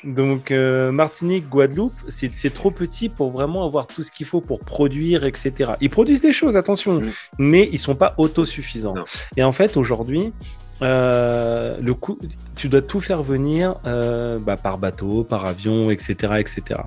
Donc 0.03 0.51
euh, 0.51 0.91
Martinique, 0.91 1.49
Guadeloupe, 1.49 1.95
c'est 2.07 2.53
trop 2.53 2.69
petit 2.69 3.09
pour 3.09 3.31
vraiment 3.31 3.65
avoir 3.65 3.87
tout 3.87 4.03
ce 4.03 4.11
qu'il 4.11 4.27
faut 4.27 4.41
pour 4.41 4.59
produire, 4.59 5.25
etc. 5.25 5.71
Ils 5.81 5.89
produisent 5.89 6.21
des 6.21 6.33
choses, 6.33 6.55
attention, 6.55 7.01
mais 7.39 7.67
ils 7.71 7.79
sont 7.79 7.95
pas 7.95 8.13
autosuffisants. 8.17 8.95
Et 9.37 9.43
en 9.43 9.51
fait, 9.51 9.75
aujourd'hui, 9.75 10.33
euh, 10.81 11.77
le 11.81 11.95
tu 12.55 12.69
dois 12.69 12.81
tout 12.81 12.99
faire 12.99 13.23
venir 13.23 13.75
euh, 13.85 14.37
bah, 14.39 14.57
par 14.57 14.77
bateau, 14.77 15.23
par 15.23 15.45
avion, 15.45 15.89
etc., 15.89 16.33
etc. 16.37 16.81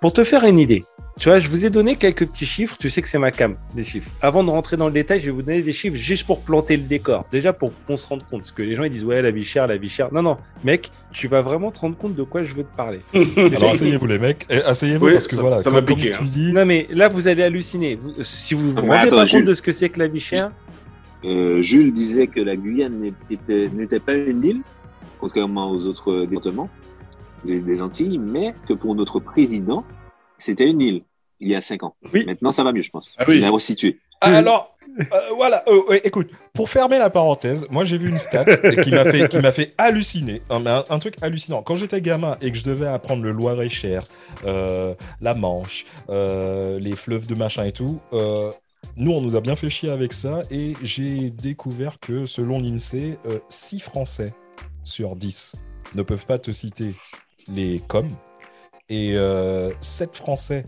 Pour 0.00 0.12
te 0.12 0.24
faire 0.24 0.44
une 0.44 0.58
idée, 0.60 0.84
tu 1.18 1.30
vois, 1.30 1.38
je 1.38 1.48
vous 1.48 1.64
ai 1.64 1.70
donné 1.70 1.96
quelques 1.96 2.26
petits 2.26 2.44
chiffres. 2.44 2.76
Tu 2.78 2.90
sais 2.90 3.00
que 3.00 3.08
c'est 3.08 3.18
ma 3.18 3.30
cam, 3.30 3.56
les 3.74 3.84
chiffres. 3.84 4.10
Avant 4.20 4.44
de 4.44 4.50
rentrer 4.50 4.76
dans 4.76 4.86
le 4.88 4.92
détail, 4.92 5.20
je 5.20 5.26
vais 5.26 5.30
vous 5.30 5.40
donner 5.40 5.62
des 5.62 5.72
chiffres 5.72 5.96
juste 5.96 6.26
pour 6.26 6.40
planter 6.42 6.76
le 6.76 6.82
décor. 6.82 7.24
Déjà 7.32 7.54
pour 7.54 7.72
qu'on 7.86 7.96
se 7.96 8.06
rende 8.06 8.22
compte. 8.30 8.40
Parce 8.42 8.52
que 8.52 8.62
les 8.62 8.74
gens, 8.74 8.84
ils 8.84 8.90
disent, 8.90 9.04
ouais, 9.06 9.22
la 9.22 9.30
vie 9.30 9.44
chère, 9.44 9.66
la 9.66 9.78
vie 9.78 9.88
chère. 9.88 10.12
Non, 10.12 10.20
non, 10.22 10.36
mec, 10.62 10.90
tu 11.12 11.28
vas 11.28 11.40
vraiment 11.40 11.70
te 11.70 11.78
rendre 11.78 11.96
compte 11.96 12.14
de 12.14 12.22
quoi 12.22 12.42
je 12.42 12.52
veux 12.54 12.64
te 12.64 12.76
parler. 12.76 13.00
Alors 13.14 13.70
asseyez-vous 13.70 14.06
les 14.06 14.18
mecs, 14.18 14.44
Et 14.50 14.56
asseyez-vous 14.62 15.06
Oui, 15.06 15.12
parce 15.14 15.26
que 15.26 15.36
ça- 15.36 15.40
voilà, 15.40 15.56
ça 15.58 15.70
comme, 15.70 15.80
m'a 15.80 15.86
comme 15.86 15.96
piqué, 15.96 16.10
tu 16.10 16.16
hein. 16.22 16.26
dis, 16.26 16.52
Non, 16.52 16.66
mais 16.66 16.86
là, 16.90 17.08
vous 17.08 17.26
allez 17.28 17.42
halluciner. 17.42 17.98
Si 18.20 18.52
vous 18.52 18.72
vous 18.72 18.80
rendez 18.82 18.92
attends, 18.92 19.16
pas 19.16 19.24
Jules. 19.24 19.40
compte 19.40 19.48
de 19.48 19.54
ce 19.54 19.62
que 19.62 19.72
c'est 19.72 19.88
que 19.88 19.98
la 19.98 20.08
vie 20.08 20.20
chère, 20.20 20.50
Euh, 21.24 21.62
Jules 21.62 21.94
disait 21.94 22.26
que 22.26 22.40
la 22.40 22.54
Guyane 22.56 23.00
n'était 23.30 23.70
n'était 23.70 23.98
pas 24.00 24.14
une 24.14 24.44
île, 24.44 24.60
contrairement 25.18 25.70
aux 25.70 25.86
autres 25.86 26.26
départements 26.26 26.68
des, 27.46 27.62
des 27.62 27.82
Antilles, 27.82 28.18
mais 28.18 28.54
que 28.66 28.74
pour 28.74 28.94
notre 28.94 29.20
président, 29.20 29.84
c'était 30.38 30.68
une 30.68 30.80
île 30.80 31.02
il 31.40 31.48
y 31.48 31.54
a 31.54 31.60
cinq 31.60 31.82
ans. 31.82 31.94
Maintenant, 32.12 32.50
ça 32.50 32.64
va 32.64 32.72
mieux, 32.72 32.82
je 32.82 32.90
pense. 32.90 33.16
Il 33.28 33.44
a 33.44 33.50
resitué. 33.50 33.98
Ah, 34.20 34.36
Alors, 34.36 34.76
euh, 34.98 35.04
voilà, 35.34 35.62
euh, 35.68 36.00
écoute, 36.04 36.30
pour 36.54 36.70
fermer 36.70 36.98
la 36.98 37.10
parenthèse, 37.10 37.66
moi 37.70 37.84
j'ai 37.84 37.98
vu 37.98 38.08
une 38.08 38.18
stat 38.18 38.44
qui 38.82 38.90
m'a 38.90 39.04
fait, 39.04 39.28
qui 39.28 39.38
m'a 39.38 39.52
fait 39.52 39.74
halluciner, 39.76 40.42
un, 40.48 40.60
mais 40.60 40.70
un, 40.70 40.84
un 40.88 40.98
truc 40.98 41.16
hallucinant. 41.20 41.62
Quand 41.62 41.74
j'étais 41.74 42.00
gamin 42.00 42.38
et 42.40 42.50
que 42.50 42.56
je 42.56 42.64
devais 42.64 42.86
apprendre 42.86 43.22
le 43.22 43.32
Loir-et-Cher, 43.32 44.04
euh, 44.46 44.94
la 45.20 45.34
Manche, 45.34 45.84
les 46.08 46.96
fleuves 46.96 47.26
de 47.26 47.34
machin 47.34 47.64
et 47.64 47.72
tout, 47.72 48.00
nous 48.96 49.12
on 49.12 49.20
nous 49.20 49.36
a 49.36 49.40
bien 49.40 49.56
fait 49.56 49.68
chier 49.68 49.90
avec 49.90 50.12
ça 50.14 50.42
et 50.50 50.72
j'ai 50.82 51.30
découvert 51.30 51.98
que 51.98 52.24
selon 52.24 52.58
l'INSEE, 52.58 53.18
6 53.50 53.80
Français 53.80 54.32
sur 54.82 55.16
10 55.16 55.56
ne 55.94 56.02
peuvent 56.02 56.26
pas 56.26 56.38
te 56.38 56.50
citer 56.52 56.94
les 57.48 57.80
coms 57.88 58.10
et 58.88 59.16
7 59.80 60.16
Français, 60.16 60.64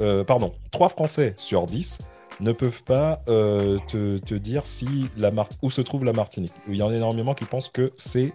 euh, 0.00 0.24
pardon, 0.24 0.52
3 0.72 0.88
Français 0.88 1.34
sur 1.36 1.66
10 1.66 1.98
ne 2.40 2.52
peuvent 2.52 2.82
pas 2.84 3.22
euh, 3.28 3.78
te, 3.88 4.18
te 4.18 4.34
dire 4.34 4.66
si 4.66 5.08
la 5.16 5.30
Mar- 5.30 5.48
où 5.62 5.70
se 5.70 5.80
trouve 5.80 6.04
la 6.04 6.12
Martinique. 6.12 6.52
Il 6.68 6.76
y 6.76 6.82
en 6.82 6.90
a 6.90 6.94
énormément 6.94 7.34
qui 7.34 7.44
pensent 7.46 7.68
que 7.70 7.92
c'est 7.96 8.32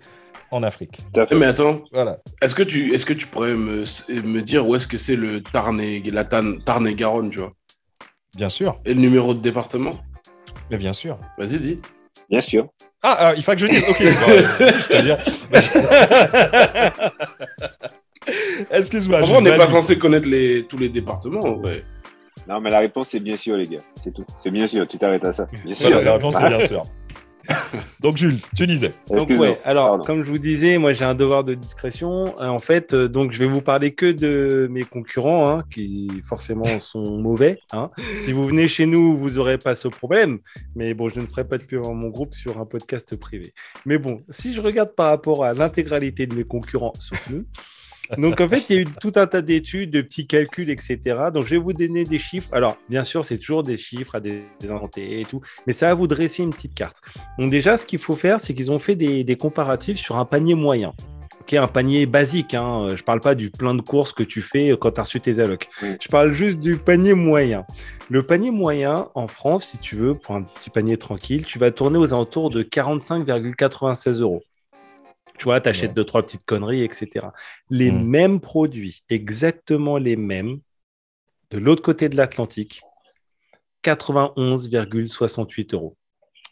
en 0.50 0.64
Afrique. 0.64 1.00
Mais 1.32 1.46
attends, 1.46 1.82
Voilà. 1.94 2.18
est-ce 2.42 2.56
que, 2.56 2.64
tu, 2.64 2.94
est 2.94 3.06
que 3.06 3.14
tu 3.14 3.28
pourrais 3.28 3.54
me, 3.54 3.84
me 4.10 4.42
dire 4.42 4.68
où 4.68 4.76
est-ce 4.76 4.88
que 4.88 4.98
c'est 4.98 5.16
le 5.16 5.42
Tarn 5.42 5.80
et, 5.80 6.02
la 6.12 6.26
Tarn, 6.26 6.62
Tarn 6.64 6.86
et 6.88 6.96
Garonne, 6.96 7.30
tu 7.30 7.40
vois? 7.40 7.54
Bien 8.36 8.50
sûr. 8.50 8.80
Et 8.86 8.94
le 8.94 9.00
numéro 9.00 9.34
de 9.34 9.40
département? 9.40 9.92
Mais 10.70 10.78
bien 10.78 10.94
sûr. 10.94 11.18
Vas-y, 11.38 11.60
dis. 11.60 11.78
Bien 12.30 12.42
sûr. 12.42 12.68
Ah, 13.04 13.34
il 13.36 13.44
faut 13.44 13.52
que 13.54 13.58
je 13.60 13.66
dise. 13.68 13.84
Ok. 13.90 13.98
bon, 14.00 14.68
je 14.80 14.88
te 14.88 15.02
dirai. 15.02 15.18
Excuse-moi. 18.72 19.22
On 19.30 19.42
n'est 19.42 19.56
pas 19.56 19.68
censé 19.68 19.98
connaître 19.98 20.30
les, 20.30 20.66
tous 20.68 20.78
les 20.78 20.90
départements, 20.90 21.58
ouais. 21.60 21.84
Non, 22.48 22.60
mais 22.60 22.72
la 22.72 22.80
réponse, 22.80 23.10
c'est 23.10 23.20
bien 23.20 23.38
sûr, 23.38 23.56
les 23.56 23.68
gars. 23.68 23.84
C'est 23.96 24.14
tout. 24.14 24.26
C'est 24.40 24.52
bien 24.52 24.66
sûr. 24.68 24.88
Tu 24.88 24.98
t'arrêtes 24.98 25.24
à 25.26 25.32
ça. 25.32 25.48
Bien 25.64 25.76
sûr. 25.76 25.90
Voilà, 25.90 26.04
la 26.04 26.14
réponse 26.14 26.36
est 26.40 26.48
bien 26.48 26.60
sûr. 26.68 26.84
Donc 28.00 28.18
Jules, 28.18 28.38
tu 28.56 28.66
disais. 28.68 28.94
Donc, 29.10 29.30
ouais, 29.30 29.60
alors, 29.66 30.02
comme 30.06 30.24
je 30.24 30.30
vous 30.30 30.38
disais, 30.38 30.78
moi 30.78 30.94
j'ai 30.94 31.06
un 31.06 31.16
devoir 31.16 31.44
de 31.44 31.54
discrétion. 31.56 32.36
Euh, 32.40 32.48
En 32.48 32.60
fait, 32.60 32.94
euh, 32.94 33.08
donc 33.10 33.32
je 33.32 33.40
vais 33.40 33.48
vous 33.48 33.62
parler 33.62 33.94
que 33.94 34.12
de 34.12 34.68
mes 34.72 34.84
concurrents, 34.84 35.50
hein, 35.50 35.64
qui 35.74 36.08
forcément 36.24 36.80
sont 36.80 37.18
mauvais. 37.18 37.60
hein. 37.74 37.90
Si 38.22 38.32
vous 38.32 38.46
venez 38.46 38.68
chez 38.68 38.86
nous, 38.86 39.18
vous 39.18 39.32
n'aurez 39.32 39.58
pas 39.58 39.76
ce 39.76 39.88
problème. 39.88 40.40
Mais 40.76 40.94
bon, 40.94 41.10
je 41.10 41.20
ne 41.20 41.26
ferai 41.26 41.44
pas 41.44 41.58
de 41.58 41.64
pub 41.64 41.84
mon 41.84 42.10
groupe 42.10 42.36
sur 42.36 42.60
un 42.60 42.66
podcast 42.66 43.16
privé. 43.16 43.54
Mais 43.86 43.98
bon, 43.98 44.22
si 44.30 44.54
je 44.54 44.62
regarde 44.62 44.94
par 44.96 45.08
rapport 45.08 45.44
à 45.44 45.54
l'intégralité 45.54 46.28
de 46.28 46.36
mes 46.36 46.44
concurrents, 46.44 46.94
sauf 47.00 47.28
nous. 47.30 47.44
Donc 48.18 48.42
en 48.42 48.50
fait, 48.50 48.70
il 48.70 48.76
y 48.76 48.80
a 48.80 48.82
eu 48.82 48.86
tout 48.86 49.14
un 49.16 49.28
tas 49.28 49.42
d'études, 49.42 49.92
de 49.92 50.02
petits 50.02 50.28
calculs, 50.28 50.70
etc. 50.70 51.00
Donc 51.34 51.46
je 51.46 51.52
vais 51.52 51.58
vous 51.58 51.74
donner 51.74 52.04
des 52.04 52.20
chiffres. 52.20 52.50
Alors 52.52 52.78
bien 52.90 53.04
sûr, 53.04 53.24
c'est 53.26 53.38
toujours 53.38 53.64
des 53.64 53.78
chiffres 53.78 54.16
à 54.16 54.20
des, 54.20 54.44
inventés 54.70 55.22
et 55.22 55.26
tout, 55.26 55.42
mais 55.68 55.74
ça 55.74 55.88
va 55.88 55.94
vous 55.94 56.08
dresser 56.08 56.44
une 56.44 56.52
petite 56.52 56.74
carte. 56.74 56.98
Donc 57.38 57.52
déjà, 57.52 57.78
ce 57.78 57.86
qu'il 57.86 58.00
faut 58.00 58.16
faire, 58.16 58.40
c'est 58.40 58.54
qu'ils 58.54 58.72
ont 58.72 58.80
fait 58.80 58.96
des, 58.96 59.24
des 59.24 59.36
comparatifs 59.36 59.98
sur 59.98 60.18
un 60.18 60.26
panier 60.26 60.56
moyen. 60.56 60.94
Ok, 61.42 61.54
un 61.54 61.68
panier 61.68 62.06
basique. 62.06 62.54
Hein. 62.54 62.90
Je 62.96 63.04
parle 63.04 63.20
pas 63.20 63.34
du 63.34 63.50
plein 63.50 63.74
de 63.74 63.82
courses 63.82 64.14
que 64.14 64.22
tu 64.22 64.42
fais 64.42 64.78
quand 64.80 64.92
tu 64.92 65.00
as 65.00 65.04
reçu 65.04 65.20
tes 65.20 65.40
allocs. 65.40 65.68
Je 65.82 66.08
parle 66.08 66.34
juste 66.34 66.60
du 66.60 66.78
panier 66.78 67.16
moyen. 67.16 67.66
Le 68.10 68.24
panier 68.24 68.52
moyen 68.52 69.08
en 69.16 69.28
France, 69.28 69.66
si 69.66 69.80
tu 69.80 69.96
veux, 69.96 70.14
pour 70.14 70.36
un 70.36 70.44
petit 70.44 70.70
panier 70.70 70.98
tranquille, 70.98 71.44
tu 71.44 71.58
vas 71.58 71.72
tourner 71.72 71.98
aux 71.98 72.14
alentours 72.14 72.52
de 72.52 72.62
45,96 72.62 74.22
euros. 74.22 74.44
Tu 75.42 75.46
vois, 75.46 75.60
tu 75.60 75.70
achètes 75.70 75.96
deux, 75.96 76.04
trois 76.04 76.22
petites 76.22 76.46
conneries, 76.46 76.84
etc. 76.84 77.26
Les 77.72 77.90
mêmes 77.90 78.40
produits, 78.40 79.04
exactement 79.10 79.98
les 79.98 80.16
mêmes, 80.16 80.60
de 81.50 81.58
l'autre 81.58 81.82
côté 81.82 82.10
de 82.10 82.16
l'Atlantique, 82.16 82.84
91,68 83.84 85.74
euros. 85.74 85.98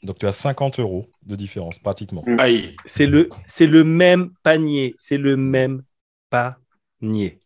Donc 0.01 0.17
tu 0.17 0.25
as 0.25 0.31
50 0.31 0.79
euros 0.79 1.05
de 1.27 1.35
différence, 1.35 1.77
pratiquement. 1.77 2.23
Aïe. 2.39 2.75
C'est 2.87 3.05
le, 3.05 3.29
c'est 3.45 3.67
le 3.67 3.83
même 3.83 4.31
panier, 4.41 4.95
c'est 4.97 5.19
le 5.19 5.37
même 5.37 5.83
panier. 6.31 7.37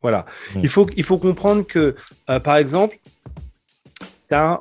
Voilà. 0.00 0.24
Il, 0.54 0.70
faut, 0.70 0.86
il 0.96 1.04
faut 1.04 1.18
comprendre 1.18 1.66
que, 1.66 1.94
euh, 2.30 2.40
par 2.40 2.56
exemple, 2.56 2.98
tu 4.28 4.34
as 4.34 4.60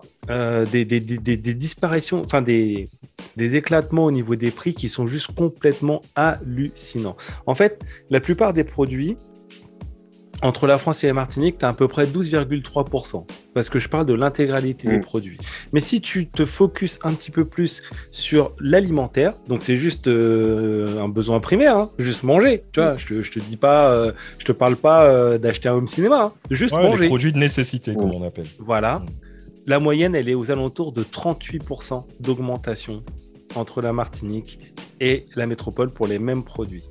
des, 0.71 0.85
des, 0.85 0.99
des, 0.99 1.17
des- 1.17 1.37
des 1.37 1.53
disparitions, 1.53 2.21
enfin 2.25 2.41
des, 2.41 2.87
des 3.35 3.55
éclatements 3.55 4.05
au 4.05 4.11
niveau 4.11 4.35
des 4.35 4.51
prix 4.51 4.73
qui 4.73 4.89
sont 4.89 5.07
juste 5.07 5.33
complètement 5.35 6.01
hallucinants. 6.15 7.17
En 7.45 7.55
fait, 7.55 7.79
la 8.09 8.19
plupart 8.19 8.53
des 8.53 8.63
produits, 8.63 9.17
entre 10.41 10.67
la 10.67 10.77
France 10.77 11.03
et 11.03 11.07
la 11.07 11.13
Martinique, 11.13 11.57
tu 11.59 11.65
as 11.65 11.69
à 11.69 11.73
peu 11.73 11.87
près 11.87 12.05
12,3%. 12.05 13.25
Parce 13.53 13.69
que 13.69 13.79
je 13.79 13.87
parle 13.87 14.05
de 14.05 14.13
l'intégralité 14.13 14.87
des 14.89 14.97
Mm. 14.97 15.01
produits. 15.01 15.37
Mais 15.71 15.79
si 15.79 16.01
tu 16.01 16.27
te 16.27 16.45
focuses 16.45 16.99
un 17.03 17.13
petit 17.13 17.31
peu 17.31 17.45
plus 17.45 17.81
sur 18.11 18.51
l'alimentaire, 18.59 19.33
donc 19.47 19.61
c'est 19.61 19.77
juste 19.77 20.07
euh, 20.07 20.99
un 21.01 21.07
besoin 21.07 21.39
primaire, 21.39 21.77
hein, 21.77 21.89
juste 21.99 22.23
manger. 22.23 22.63
Tu 22.73 22.81
vois, 22.81 22.97
je 22.97 23.05
te, 23.05 23.21
je 23.23 23.31
te 23.31 23.39
dis 23.39 23.55
pas, 23.57 23.91
euh, 23.93 24.11
je 24.37 24.43
te 24.43 24.51
parle 24.51 24.75
pas 24.75 25.05
euh, 25.05 25.37
d'acheter 25.37 25.69
un 25.69 25.75
home 25.75 25.87
cinéma, 25.87 26.25
hein, 26.25 26.33
juste 26.51 26.75
Ouais, 26.75 26.83
manger. 26.83 27.03
les 27.03 27.07
produits 27.07 27.31
de 27.31 27.39
nécessité, 27.39 27.95
comme 27.95 28.11
on 28.13 28.23
appelle. 28.27 28.45
Voilà. 28.59 29.01
La 29.67 29.79
moyenne, 29.79 30.13
elle 30.13 30.29
est 30.29 30.35
aux 30.35 30.51
alentours 30.51 30.91
de 30.91 31.03
38% 31.03 32.05
d'augmentation 32.19 33.03
entre 33.55 33.81
la 33.81 33.93
Martinique 33.93 34.59
et 34.99 35.25
la 35.35 35.47
métropole 35.47 35.91
pour 35.91 36.07
les 36.07 36.19
mêmes 36.19 36.43
produits. 36.43 36.83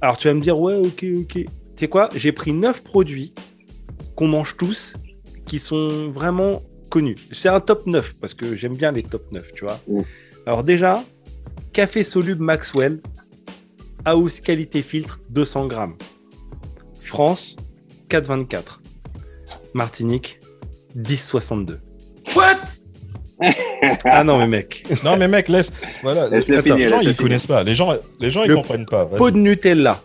Alors 0.00 0.16
tu 0.16 0.28
vas 0.28 0.34
me 0.34 0.40
dire, 0.40 0.58
ouais, 0.58 0.74
ok, 0.74 1.04
ok. 1.22 1.32
Tu 1.32 1.46
sais 1.76 1.88
quoi? 1.88 2.08
J'ai 2.14 2.32
pris 2.32 2.52
9 2.52 2.82
produits 2.82 3.32
qu'on 4.16 4.28
mange 4.28 4.56
tous 4.56 4.96
qui 5.46 5.58
sont 5.58 6.10
vraiment 6.10 6.62
connus. 6.90 7.16
C'est 7.32 7.48
un 7.48 7.60
top 7.60 7.86
9 7.86 8.14
parce 8.20 8.34
que 8.34 8.56
j'aime 8.56 8.76
bien 8.76 8.92
les 8.92 9.02
top 9.02 9.30
9, 9.30 9.52
tu 9.52 9.64
vois. 9.64 9.80
Alors 10.46 10.64
déjà, 10.64 11.04
café 11.72 12.02
soluble 12.02 12.42
Maxwell, 12.42 13.00
house 14.04 14.40
qualité 14.40 14.82
filtre 14.82 15.20
200 15.30 15.66
grammes. 15.66 15.96
France, 17.02 17.56
4,24. 18.08 18.80
Martinique, 19.74 20.40
10,62. 20.96 21.78
What? 22.36 22.56
Ah 24.04 24.22
non, 24.24 24.38
mais 24.38 24.46
mec. 24.46 24.86
Non, 25.04 25.16
mais 25.16 25.28
mec, 25.28 25.48
laisse. 25.48 25.72
Voilà. 26.02 26.24
Attends, 26.24 26.38
finir, 26.38 26.76
les 26.76 26.88
gens, 26.88 26.96
laisse-le 26.98 27.10
ils 27.10 27.16
connaissent 27.16 27.46
pas. 27.46 27.62
Les 27.64 27.74
gens, 27.74 27.92
les 28.20 28.30
gens, 28.30 28.44
ils 28.44 28.48
Le 28.48 28.54
comprennent 28.56 28.86
pas. 28.86 29.06
Pot 29.06 29.30
de 29.32 29.36
Nutella, 29.38 30.00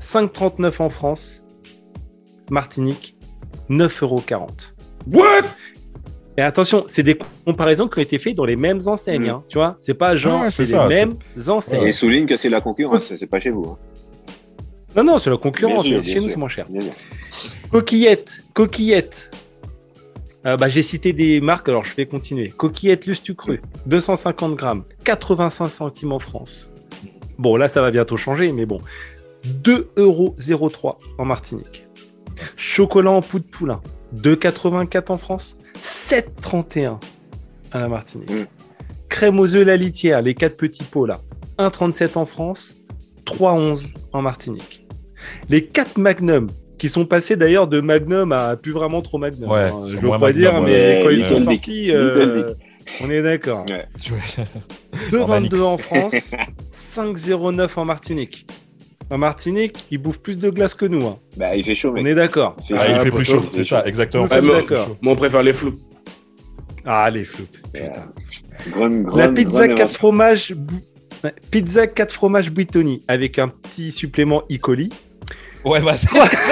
5,39 0.00 0.82
en 0.82 0.90
France. 0.90 1.42
Martinique, 2.50 3.16
9,40 3.70 4.02
euros. 4.02 4.22
What? 5.12 5.42
Et 6.38 6.42
attention, 6.42 6.84
c'est 6.86 7.02
des 7.02 7.18
comparaisons 7.44 7.88
qui 7.88 7.98
ont 7.98 8.02
été 8.02 8.18
faites 8.18 8.36
dans 8.36 8.44
les 8.44 8.56
mêmes 8.56 8.80
enseignes. 8.86 9.28
hein, 9.28 9.42
tu 9.48 9.58
vois, 9.58 9.76
c'est 9.80 9.94
pas 9.94 10.16
genre, 10.16 10.42
Ouais, 10.42 10.50
c'est 10.50 10.62
les 10.64 10.68
ça, 10.70 10.86
mêmes 10.86 11.14
enseignes. 11.48 11.82
Et 11.82 11.92
souligne 11.92 12.26
que 12.26 12.36
c'est 12.36 12.48
la 12.50 12.60
concurrence, 12.60 13.12
c'est 13.14 13.26
pas 13.26 13.40
chez 13.40 13.50
vous. 13.50 13.64
hein. 13.70 13.78
Non, 14.94 15.04
non, 15.04 15.18
c'est 15.18 15.30
la 15.30 15.36
concurrence, 15.38 15.84
Bien 15.86 16.00
sûr, 16.00 16.00
mais 16.00 16.04
bien 16.04 16.12
chez 16.14 16.20
nous, 16.20 16.22
sûr. 16.22 16.30
c'est 16.30 16.36
moins 16.38 16.48
cher. 16.48 16.66
Coquillette, 17.70 18.42
coquillette. 18.54 19.30
Euh, 20.46 20.56
bah, 20.56 20.68
j'ai 20.68 20.82
cité 20.82 21.12
des 21.12 21.40
marques, 21.40 21.68
alors 21.68 21.84
je 21.84 21.94
vais 21.96 22.06
continuer. 22.06 22.50
Coquillette 22.50 23.06
Lustu 23.06 23.34
Cru, 23.34 23.60
250 23.86 24.54
grammes, 24.54 24.84
85 25.04 25.68
centimes 25.68 26.12
en 26.12 26.20
France. 26.20 26.72
Bon, 27.36 27.56
là, 27.56 27.68
ça 27.68 27.82
va 27.82 27.90
bientôt 27.90 28.16
changer, 28.16 28.52
mais 28.52 28.64
bon. 28.64 28.80
2,03 29.44 30.50
euros 30.50 30.74
en 31.18 31.24
Martinique. 31.24 31.88
Chocolat 32.56 33.10
en 33.10 33.22
poudre 33.22 33.46
poulain, 33.50 33.82
2,84 34.14 35.12
en 35.12 35.18
France, 35.18 35.58
7,31 35.82 36.98
à 37.72 37.80
la 37.80 37.88
Martinique. 37.88 38.48
Crème 39.08 39.40
aux 39.40 39.56
œufs 39.56 39.66
la 39.66 39.76
litière, 39.76 40.22
les 40.22 40.34
quatre 40.34 40.56
petits 40.56 40.84
pots 40.84 41.06
là, 41.06 41.20
1,37 41.58 42.16
en 42.16 42.26
France, 42.26 42.76
3,11 43.24 43.88
en 44.12 44.22
Martinique. 44.22 44.86
Les 45.48 45.64
4 45.64 45.98
Magnum, 45.98 46.48
qui 46.78 46.88
sont 46.88 47.06
passés 47.06 47.36
d'ailleurs 47.36 47.68
de 47.68 47.80
Magnum 47.80 48.32
à 48.32 48.56
plus 48.56 48.72
vraiment 48.72 49.00
trop 49.02 49.18
Magnum. 49.18 49.50
Ouais, 49.50 49.64
hein, 49.66 49.88
je 49.90 49.96
veux 49.96 50.18
pas 50.18 50.32
dire, 50.32 50.54
ouais. 50.54 50.60
mais 50.62 51.00
quand 51.02 51.10
ils 51.10 51.24
sont 51.28 51.36
Dick. 51.36 51.44
sortis, 51.64 51.90
euh, 51.92 52.52
on 53.02 53.10
est 53.10 53.22
d'accord. 53.22 53.64
En 55.12 55.26
Manix. 55.26 55.52
2,22 55.54 55.62
en 55.62 55.78
France, 55.78 56.14
5,09 56.72 57.68
en 57.76 57.84
Martinique. 57.84 58.46
En 59.10 59.18
Martinique, 59.18 59.86
ils 59.90 59.98
bouffent 59.98 60.20
plus 60.20 60.38
de 60.38 60.50
glace 60.50 60.74
que 60.74 60.86
nous. 60.86 61.04
hein. 61.06 61.18
Bah, 61.36 61.54
il 61.56 61.64
fait 61.64 61.74
chaud, 61.74 61.92
mec. 61.92 62.02
On 62.02 62.06
est 62.06 62.14
d'accord. 62.14 62.56
Ah, 62.72 62.88
il 62.88 62.98
fait 63.00 63.10
plus 63.10 63.24
chaud, 63.24 63.42
c'est 63.52 63.64
ça, 63.64 63.84
exactement. 63.86 64.24
Nous 64.42 64.48
d'accord. 64.52 64.96
Moi, 65.02 65.12
on 65.12 65.16
préfère 65.16 65.42
les 65.42 65.52
floupes. 65.52 65.76
Ah, 66.84 67.10
les 67.10 67.24
floupes, 67.24 67.56
putain. 67.72 68.12
Grande, 68.70 69.02
grande, 69.02 69.18
La 69.18 69.32
pizza 69.32 69.66
grande 69.66 69.68
4 69.76 69.80
invention. 69.80 69.98
fromages, 69.98 70.54
pizza 71.50 71.86
4 71.88 72.12
fromages 72.14 72.50
Buitoni 72.50 73.02
avec 73.08 73.38
un 73.40 73.48
petit 73.48 73.90
supplément 73.92 74.42
E. 74.50 74.56
coli. 74.58 74.90
Ouais, 75.66 75.80
bah, 75.80 75.96
c'est 75.98 76.08
ce 76.08 76.14
que 76.14 76.46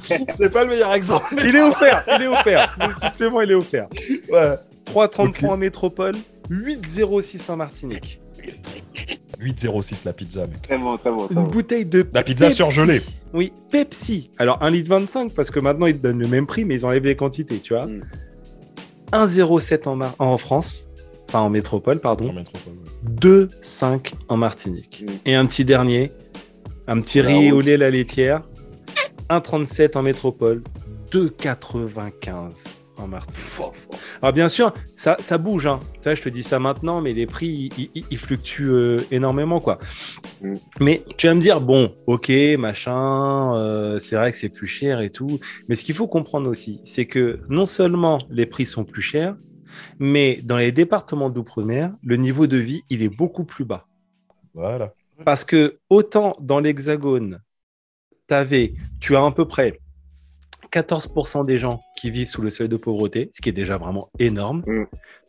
dire. 0.00 0.28
C'est 0.34 0.50
pas 0.50 0.64
le 0.64 0.70
meilleur 0.70 0.94
exemple. 0.94 1.34
Il 1.44 1.54
est 1.56 1.60
offert, 1.62 2.04
il 2.16 2.22
est 2.22 2.26
offert. 2.28 2.78
Le 2.80 2.94
supplément, 2.98 3.40
il 3.42 3.50
est 3.50 3.54
offert. 3.54 3.88
Ouais. 4.30 4.54
3,33 4.94 5.46
en 5.48 5.56
métropole, 5.56 6.14
8,06 6.50 7.50
en 7.50 7.56
Martinique. 7.56 8.20
8,06 9.40 10.02
la 10.04 10.12
pizza, 10.12 10.46
mec. 10.46 10.62
Très 10.62 10.78
bon, 10.78 10.96
très 10.96 11.10
bon, 11.10 11.26
très 11.26 11.34
Une 11.34 11.42
bon. 11.44 11.48
bouteille 11.50 11.84
de 11.84 12.06
La 12.14 12.22
pizza 12.22 12.46
Pepsi. 12.46 12.56
surgelée. 12.56 13.02
Oui, 13.34 13.52
Pepsi. 13.70 14.30
Alors 14.38 14.62
1 14.62 14.70
litre 14.70 14.88
25 14.90 15.34
parce 15.34 15.50
que 15.50 15.60
maintenant 15.60 15.86
ils 15.86 15.96
te 15.98 16.02
donnent 16.02 16.18
le 16.20 16.26
même 16.28 16.46
prix 16.46 16.64
mais 16.64 16.76
ils 16.76 16.86
enlèvent 16.86 17.04
les 17.04 17.16
quantités, 17.16 17.58
tu 17.58 17.74
vois. 17.74 17.86
1,07 19.12 19.86
en, 19.88 19.96
Mar- 19.96 20.14
en 20.18 20.38
France, 20.38 20.88
enfin 21.28 21.40
en 21.40 21.50
métropole, 21.50 22.00
pardon. 22.00 22.34
2,5 23.20 24.12
en 24.28 24.36
Martinique. 24.36 25.04
Et 25.26 25.34
un 25.34 25.44
petit 25.46 25.64
dernier, 25.64 26.10
un 26.88 27.00
petit 27.00 27.20
La 27.20 27.28
riz 27.28 27.52
au 27.52 27.60
lait 27.60 27.76
la 27.76 27.90
laitière, 27.90 28.42
1,37 29.28 29.96
en 29.96 30.02
métropole, 30.02 30.62
2,95 31.12 32.64
en 32.96 33.06
Martinique. 33.06 33.88
Alors 34.22 34.32
bien 34.32 34.48
sûr, 34.48 34.72
ça, 34.96 35.16
ça 35.20 35.36
bouge, 35.36 35.66
hein. 35.66 35.80
Ça, 36.00 36.14
je 36.14 36.22
te 36.22 36.30
dis 36.30 36.42
ça 36.42 36.58
maintenant, 36.58 37.02
mais 37.02 37.12
les 37.12 37.26
prix, 37.26 37.70
ils, 37.94 38.18
fluctuent 38.18 38.70
euh, 38.70 39.00
énormément, 39.10 39.60
quoi. 39.60 39.78
Mais 40.80 41.04
tu 41.18 41.26
vas 41.26 41.34
me 41.34 41.40
dire, 41.40 41.60
bon, 41.60 41.94
ok, 42.06 42.32
machin, 42.58 43.54
euh, 43.54 43.98
c'est 44.00 44.16
vrai 44.16 44.32
que 44.32 44.38
c'est 44.38 44.48
plus 44.48 44.66
cher 44.66 45.00
et 45.00 45.10
tout. 45.10 45.38
Mais 45.68 45.76
ce 45.76 45.84
qu'il 45.84 45.94
faut 45.94 46.08
comprendre 46.08 46.50
aussi, 46.50 46.80
c'est 46.84 47.04
que 47.04 47.40
non 47.50 47.66
seulement 47.66 48.18
les 48.30 48.46
prix 48.46 48.64
sont 48.64 48.84
plus 48.84 49.02
chers, 49.02 49.36
mais 49.98 50.40
dans 50.42 50.56
les 50.56 50.72
départements 50.72 51.28
d'outre-mer, 51.28 51.92
le 52.02 52.16
niveau 52.16 52.46
de 52.46 52.56
vie, 52.56 52.82
il 52.88 53.02
est 53.02 53.14
beaucoup 53.14 53.44
plus 53.44 53.66
bas. 53.66 53.86
Voilà. 54.54 54.92
Parce 55.24 55.44
que 55.44 55.78
autant 55.90 56.36
dans 56.40 56.60
l'Hexagone, 56.60 57.40
t'avais, 58.26 58.74
tu 59.00 59.16
as 59.16 59.24
à 59.24 59.30
peu 59.30 59.46
près 59.46 59.80
14% 60.70 61.44
des 61.46 61.58
gens 61.58 61.80
qui 61.96 62.10
vivent 62.10 62.28
sous 62.28 62.42
le 62.42 62.50
seuil 62.50 62.68
de 62.68 62.76
pauvreté, 62.76 63.30
ce 63.32 63.40
qui 63.40 63.48
est 63.48 63.52
déjà 63.52 63.78
vraiment 63.78 64.10
énorme. 64.18 64.62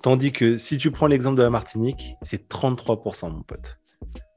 Tandis 0.04 0.32
que 0.32 0.58
si 0.58 0.78
tu 0.78 0.92
prends 0.92 1.08
l'exemple 1.08 1.38
de 1.38 1.44
la 1.44 1.50
Martinique, 1.50 2.16
c'est 2.22 2.50
33%, 2.50 3.32
mon 3.32 3.42
pote. 3.42 3.79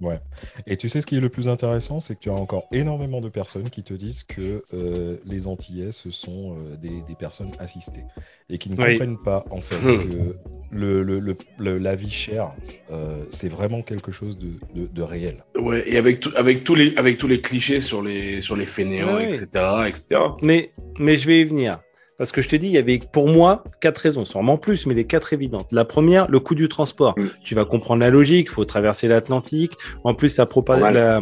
Ouais. 0.00 0.18
Et 0.66 0.76
tu 0.76 0.88
sais 0.88 1.00
ce 1.00 1.06
qui 1.06 1.16
est 1.16 1.20
le 1.20 1.28
plus 1.28 1.48
intéressant, 1.48 2.00
c'est 2.00 2.16
que 2.16 2.20
tu 2.20 2.28
as 2.30 2.34
encore 2.34 2.64
énormément 2.72 3.20
de 3.20 3.28
personnes 3.28 3.70
qui 3.70 3.84
te 3.84 3.94
disent 3.94 4.24
que 4.24 4.64
euh, 4.74 5.16
les 5.24 5.46
Antillais, 5.46 5.92
ce 5.92 6.10
sont 6.10 6.56
euh, 6.58 6.76
des, 6.76 7.02
des 7.06 7.14
personnes 7.14 7.52
assistées. 7.60 8.02
Et 8.50 8.58
qui 8.58 8.68
ne 8.70 8.76
Oui. 8.76 8.92
comprennent 8.98 9.22
pas, 9.22 9.44
en 9.50 9.60
fait, 9.60 9.76
Hmm. 9.76 10.08
que 10.08 10.36
le, 10.72 11.02
le- 11.04 11.20
le- 11.20 11.36
le- 11.58 11.78
la 11.78 11.94
vie 11.94 12.10
chère, 12.10 12.52
euh, 12.90 13.24
c'est 13.30 13.48
vraiment 13.48 13.82
quelque 13.82 14.10
chose 14.10 14.36
de, 14.38 14.54
de- 14.74 14.86
de 14.88 15.02
réel. 15.02 15.44
Ouais, 15.56 15.84
et 15.88 15.96
avec, 15.98 16.18
tout- 16.20 16.32
avec, 16.36 16.64
tous 16.64 16.74
les, 16.74 16.94
avec 16.96 17.18
tous 17.18 17.28
les 17.28 17.40
clichés 17.40 17.80
sur 17.80 18.02
les, 18.02 18.42
sur 18.42 18.56
les 18.56 18.66
fainéants, 18.66 19.14
ouais. 19.14 19.28
etc., 19.28 19.46
etc. 19.86 20.20
Mais, 20.42 20.72
mais 20.98 21.16
je 21.16 21.26
vais 21.28 21.40
y 21.40 21.44
venir. 21.44 21.78
Parce 22.22 22.30
que 22.30 22.40
je 22.40 22.48
te 22.48 22.54
dis, 22.54 22.66
il 22.68 22.72
y 22.72 22.78
avait 22.78 23.00
pour 23.10 23.26
moi 23.26 23.64
quatre 23.80 23.98
raisons, 23.98 24.24
sûrement 24.24 24.56
plus, 24.56 24.86
mais 24.86 24.94
les 24.94 25.08
quatre 25.08 25.32
évidentes. 25.32 25.66
La 25.72 25.84
première, 25.84 26.30
le 26.30 26.38
coût 26.38 26.54
du 26.54 26.68
transport. 26.68 27.16
Tu 27.42 27.56
vas 27.56 27.64
comprendre 27.64 28.00
la 28.00 28.10
logique, 28.10 28.46
il 28.48 28.52
faut 28.54 28.64
traverser 28.64 29.08
l'Atlantique. 29.08 29.72
En 30.04 30.14
plus, 30.14 30.28
ça 30.28 30.46
propage 30.46 30.78
la, 30.92 31.20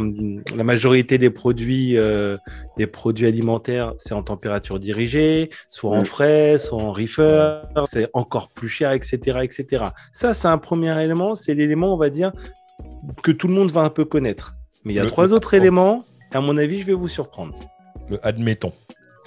la 0.55 0.63
majorité 0.63 1.17
des 1.17 1.31
produits, 1.31 1.97
euh, 1.97 2.37
des 2.77 2.85
produits 2.85 3.25
alimentaires, 3.25 3.95
c'est 3.97 4.13
en 4.13 4.21
température 4.21 4.77
dirigée, 4.77 5.49
soit 5.71 5.89
en 5.89 6.01
Mm. 6.01 6.05
frais, 6.05 6.57
soit 6.59 6.77
en 6.77 6.91
reefer, 6.91 7.61
c'est 7.85 8.07
encore 8.13 8.49
plus 8.49 8.69
cher, 8.69 8.91
etc., 8.91 9.39
etc. 9.41 9.85
Ça, 10.13 10.35
c'est 10.35 10.49
un 10.49 10.59
premier 10.59 11.01
élément, 11.03 11.33
c'est 11.33 11.55
l'élément, 11.55 11.95
on 11.95 11.97
va 11.97 12.11
dire, 12.11 12.31
que 13.23 13.31
tout 13.31 13.47
le 13.47 13.55
monde 13.55 13.71
va 13.71 13.81
un 13.81 13.89
peu 13.89 14.05
connaître. 14.05 14.53
Mais 14.85 14.93
il 14.93 14.97
y 14.97 14.99
a 14.99 15.03
Le- 15.03 15.09
trois 15.09 15.33
autres 15.33 15.55
éléments, 15.55 16.05
à 16.31 16.41
mon 16.41 16.57
avis, 16.57 16.79
je 16.81 16.85
vais 16.85 16.93
vous 16.93 17.07
surprendre. 17.07 17.55
Le 18.07 18.19
admettons. 18.23 18.73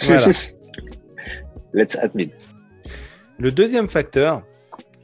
Voilà. 0.02 0.28
Let's 1.74 1.96
admit. 1.96 2.30
Le 3.38 3.50
deuxième 3.50 3.88
facteur, 3.88 4.42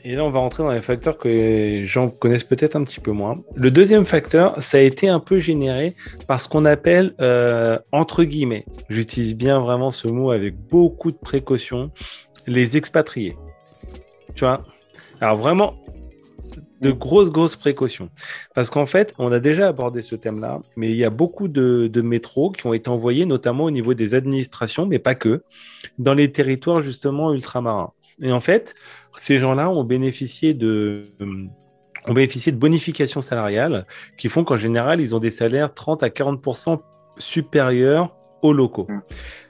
et 0.04 0.14
là 0.14 0.24
on 0.24 0.30
va 0.30 0.38
rentrer 0.38 0.62
dans 0.62 0.70
les 0.70 0.80
facteurs 0.80 1.18
que 1.18 1.28
les 1.28 1.84
gens 1.84 2.08
connaissent 2.08 2.44
peut-être 2.44 2.76
un 2.76 2.84
petit 2.84 3.00
peu 3.00 3.10
moins. 3.10 3.42
Le 3.56 3.70
deuxième 3.72 4.06
facteur, 4.06 4.62
ça 4.62 4.78
a 4.78 4.80
été 4.80 5.08
un 5.08 5.18
peu 5.18 5.40
généré 5.40 5.94
par 6.28 6.40
ce 6.40 6.48
qu'on 6.48 6.64
appelle, 6.64 7.14
euh, 7.20 7.78
entre 7.90 8.22
guillemets, 8.22 8.64
j'utilise 8.88 9.34
bien 9.34 9.58
vraiment 9.58 9.90
ce 9.90 10.06
mot 10.06 10.30
avec 10.30 10.56
beaucoup 10.56 11.10
de 11.10 11.18
précaution, 11.18 11.90
les 12.46 12.76
expatriés. 12.76 13.36
Tu 14.34 14.44
vois? 14.44 14.62
Alors 15.20 15.36
vraiment, 15.36 15.74
de 16.80 16.90
grosses, 16.90 17.30
grosses 17.30 17.56
précautions. 17.56 18.10
Parce 18.54 18.70
qu'en 18.70 18.86
fait, 18.86 19.14
on 19.18 19.30
a 19.32 19.38
déjà 19.38 19.68
abordé 19.68 20.02
ce 20.02 20.14
thème-là, 20.14 20.60
mais 20.76 20.90
il 20.90 20.96
y 20.96 21.04
a 21.04 21.10
beaucoup 21.10 21.48
de, 21.48 21.88
de 21.92 22.00
métros 22.00 22.50
qui 22.52 22.66
ont 22.66 22.72
été 22.72 22.88
envoyés, 22.88 23.26
notamment 23.26 23.64
au 23.64 23.70
niveau 23.70 23.94
des 23.94 24.14
administrations, 24.14 24.86
mais 24.86 24.98
pas 24.98 25.14
que, 25.14 25.42
dans 25.98 26.14
les 26.14 26.32
territoires 26.32 26.82
justement 26.82 27.32
ultramarins. 27.32 27.92
Et 28.22 28.32
en 28.32 28.40
fait, 28.40 28.74
ces 29.16 29.38
gens-là 29.38 29.70
ont 29.70 29.84
bénéficié 29.84 30.54
de, 30.54 31.04
ont 32.06 32.12
bénéficié 32.12 32.52
de 32.52 32.56
bonifications 32.56 33.22
salariales 33.22 33.86
qui 34.16 34.28
font 34.28 34.44
qu'en 34.44 34.56
général, 34.56 35.00
ils 35.00 35.14
ont 35.14 35.18
des 35.18 35.30
salaires 35.30 35.74
30 35.74 36.02
à 36.02 36.08
40% 36.08 36.80
supérieurs 37.18 38.16
aux 38.42 38.52
locaux. 38.52 38.86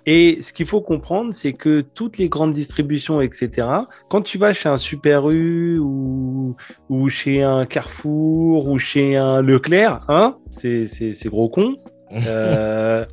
Et 0.07 0.39
ce 0.43 0.53
qu'il 0.53 0.67
faut 0.67 0.81
comprendre, 0.81 1.33
c'est 1.33 1.53
que 1.53 1.81
toutes 1.81 2.19
les 2.19 2.29
grandes 2.29 2.53
distributions, 2.53 3.21
etc., 3.21 3.69
quand 4.09 4.23
tu 4.23 4.39
vas 4.39 4.53
chez 4.53 4.69
un 4.69 4.77
Super 4.77 5.29
U 5.31 5.79
ou, 5.79 6.57
ou 6.89 7.09
chez 7.09 7.43
un 7.43 7.67
Carrefour 7.67 8.69
ou 8.69 8.79
chez 8.79 9.17
un 9.17 9.43
Leclerc, 9.43 10.01
hein, 10.09 10.37
c'est 10.53 10.89
gros 11.27 11.49
con. 11.49 11.75
Euh, 12.27 13.07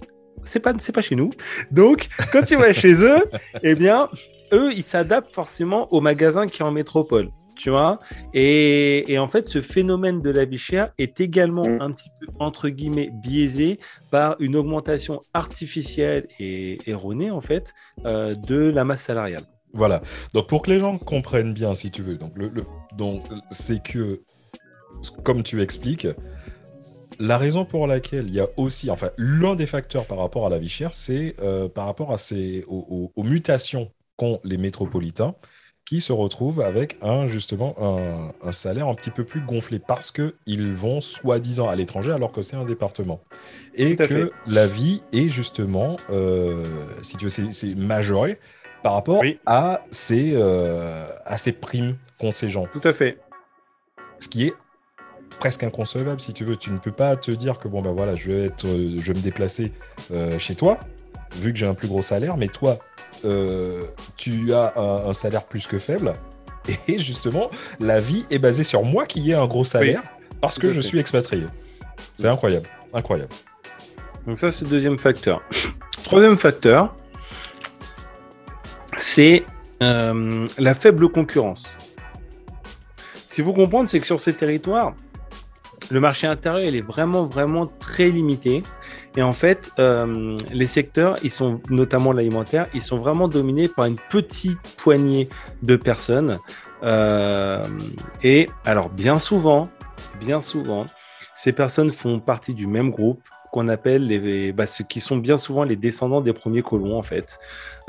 c'est 0.44 0.60
pas, 0.60 0.74
c'est 0.80 0.92
pas 0.92 1.02
chez 1.02 1.16
nous. 1.16 1.30
Donc, 1.70 2.08
quand 2.32 2.42
tu 2.42 2.56
vas 2.56 2.74
chez 2.74 3.04
eux, 3.04 3.24
eh 3.62 3.76
bien, 3.76 4.10
eux, 4.52 4.72
ils 4.74 4.82
s'adaptent 4.82 5.34
forcément 5.34 5.88
au 5.94 6.02
magasin 6.02 6.48
qui 6.48 6.64
est 6.64 6.66
en 6.66 6.72
métropole. 6.72 7.30
Tu 7.58 7.70
vois 7.72 8.00
et, 8.34 9.12
et 9.12 9.18
en 9.18 9.28
fait, 9.28 9.48
ce 9.48 9.62
phénomène 9.62 10.22
de 10.22 10.30
la 10.30 10.46
vie 10.46 10.58
chère 10.60 10.92
est 11.00 11.20
également 11.20 11.66
un 11.80 11.92
petit 11.92 12.10
peu, 12.20 12.28
entre 12.40 12.70
guillemets, 12.70 13.10
biaisé 13.12 13.80
par 14.12 14.36
une 14.40 14.56
augmentation 14.56 15.22
artificielle 15.34 16.28
et 16.40 16.78
erronée, 16.86 17.32
en 17.32 17.42
fait, 17.42 17.74
euh, 18.06 18.36
de 18.36 18.56
la 18.58 18.84
masse 18.86 19.02
salariale. 19.02 19.44
Voilà. 19.74 20.02
Donc 20.34 20.48
pour 20.48 20.62
que 20.62 20.72
les 20.72 20.80
gens 20.80 20.98
comprennent 20.98 21.54
bien, 21.54 21.74
si 21.74 21.90
tu 21.92 22.02
veux, 22.04 22.18
donc 22.18 22.32
le, 22.36 22.50
le- 22.50 22.66
donc 22.96 23.24
c'est 23.50 23.82
que, 23.84 24.22
comme 25.24 25.44
tu 25.44 25.62
expliques, 25.62 26.08
la 27.20 27.38
raison 27.38 27.66
pour 27.66 27.88
laquelle 27.88 28.26
il 28.28 28.34
y 28.36 28.40
a 28.40 28.48
aussi, 28.58 28.92
enfin, 28.92 29.10
l'un 29.18 29.56
des 29.56 29.66
facteurs 29.66 30.06
par 30.06 30.20
rapport 30.20 30.46
à 30.46 30.50
la 30.50 30.60
vie 30.60 30.70
chère, 30.70 30.94
c'est 30.94 31.36
euh, 31.42 31.68
par 31.68 31.86
rapport 31.86 32.12
à 32.14 32.18
ces, 32.18 32.64
aux, 32.68 32.86
aux- 32.90 33.12
aux 33.16 33.24
mutations 33.24 33.92
qu'ont 34.16 34.40
les 34.44 34.58
métropolitains, 34.58 35.36
qui 35.88 36.02
se 36.02 36.12
retrouvent 36.12 36.60
avec 36.60 36.98
un 37.02 37.28
justement 37.28 37.74
un, 37.80 38.34
un 38.46 38.52
salaire 38.52 38.90
un 38.90 38.94
petit 38.94 39.10
peu 39.10 39.24
plus 39.24 39.40
gonflé 39.40 39.80
parce 39.80 40.12
que 40.12 40.36
ils 40.46 40.74
vont 40.74 41.00
soi-disant 41.00 41.70
à 41.70 41.76
l'étranger 41.78 42.12
alors 42.12 42.34
que 42.34 42.42
c'est 42.42 42.58
un 42.58 42.66
département 42.66 43.22
et 43.74 43.96
que 43.96 44.06
fait. 44.06 44.32
la 44.48 44.68
vie 44.68 45.02
est 45.14 45.30
justement, 45.30 45.96
euh, 46.10 46.66
si 47.02 47.16
tu 47.16 47.26
veux, 47.26 47.30
c'est- 47.30 47.76
majoré 47.76 48.38
par 48.84 48.94
rapport 48.94 49.24
à 49.46 49.82
ces 49.90 50.34
euh, 50.36 51.08
à 51.26 51.38
ces 51.38 51.54
primes 51.54 51.96
qu'ont 52.20 52.34
ces 52.34 52.50
gens. 52.50 52.68
Tout 52.74 52.82
à 52.84 52.92
fait. 52.92 53.18
Ce 54.20 54.28
qui 54.28 54.46
est 54.48 54.54
presque 55.40 55.64
inconcevable 55.64 56.20
si 56.20 56.34
tu 56.34 56.44
veux. 56.44 56.58
Tu 56.58 56.70
ne 56.70 56.80
peux 56.80 56.92
pas 56.92 57.16
te 57.16 57.32
dire 57.32 57.60
que 57.60 57.70
bon 57.70 57.82
ben 57.82 57.94
voilà, 57.94 58.14
je 58.16 58.30
vais 58.32 58.46
être, 58.48 58.66
euh, 58.68 58.98
je 59.00 59.14
vais 59.14 59.18
me 59.18 59.24
déplacer 59.24 59.72
euh, 60.12 60.38
chez 60.38 60.56
toi 60.56 60.80
vu 61.36 61.54
que 61.54 61.60
j'ai 61.60 61.68
un 61.68 61.74
plus 61.74 61.88
gros 61.88 62.02
salaire, 62.02 62.38
mais 62.38 62.48
toi 62.48 62.80
euh, 63.26 63.86
tu 64.16 64.54
as 64.54 64.74
un, 64.76 65.10
un 65.10 65.14
salaire 65.14 65.44
plus 65.44 65.66
que 65.68 65.80
faible 65.80 66.14
et 66.88 67.00
justement 67.00 67.50
la 67.80 68.00
vie 68.00 68.26
est 68.30 68.40
basée 68.40 68.64
sur 68.64 68.84
moi 68.84 69.06
qui 69.06 69.32
ai 69.32 69.34
un 69.34 69.48
gros 69.48 69.64
salaire 69.64 70.04
parce 70.42 70.60
que 70.60 70.72
je 70.72 70.82
suis 70.82 71.00
expatrié. 71.00 71.46
C'est 72.16 72.28
incroyable, 72.28 72.68
incroyable. 72.94 73.32
Donc 74.26 74.40
ça, 74.40 74.52
c'est 74.52 74.66
le 74.66 74.72
deuxième 74.72 75.00
facteur. 75.00 75.42
Troisième 76.04 76.38
facteur, 76.38 76.96
c'est 78.98 79.46
euh, 79.82 80.46
la 80.58 80.76
faible 80.76 81.10
concurrence. 81.10 81.76
Si 83.28 83.42
vous 83.42 83.54
comprenez, 83.54 83.88
c'est 83.88 84.00
que 84.00 84.06
sur 84.06 84.20
ces 84.20 84.34
territoires, 84.34 84.94
le 85.90 86.00
marché 86.00 86.28
intérieur, 86.28 86.68
il 86.68 86.76
est 86.76 86.82
vraiment, 86.82 87.26
vraiment 87.26 87.66
très 87.66 88.10
limité. 88.10 88.64
Et 89.18 89.24
en 89.24 89.32
fait, 89.32 89.72
euh, 89.80 90.38
les 90.52 90.68
secteurs, 90.68 91.18
ils 91.24 91.32
sont 91.32 91.60
notamment 91.72 92.14
l'alimentaire, 92.14 92.68
ils 92.76 92.84
sont 92.84 92.98
vraiment 92.98 93.28
dominés 93.28 93.68
par 93.68 93.86
une 93.86 93.98
petite 94.12 94.62
poignée 94.78 95.28
de 95.64 95.76
personnes. 95.76 96.38
Euh, 96.84 97.66
et 98.24 98.48
alors, 98.64 98.90
bien 98.90 99.18
souvent, 99.18 99.70
bien 100.20 100.40
souvent, 100.40 100.86
ces 101.36 101.52
personnes 101.52 101.92
font 101.92 102.20
partie 102.20 102.54
du 102.54 102.68
même 102.68 102.92
groupe 102.92 103.20
qu'on 103.52 103.70
appelle 103.70 104.06
les, 104.06 104.52
bah, 104.52 104.68
ceux 104.68 104.84
qui 104.84 105.00
sont 105.00 105.18
bien 105.18 105.38
souvent 105.38 105.64
les 105.64 105.78
descendants 105.78 106.22
des 106.22 106.34
premiers 106.34 106.62
colons 106.62 106.96
en 106.96 107.02
fait. 107.02 107.40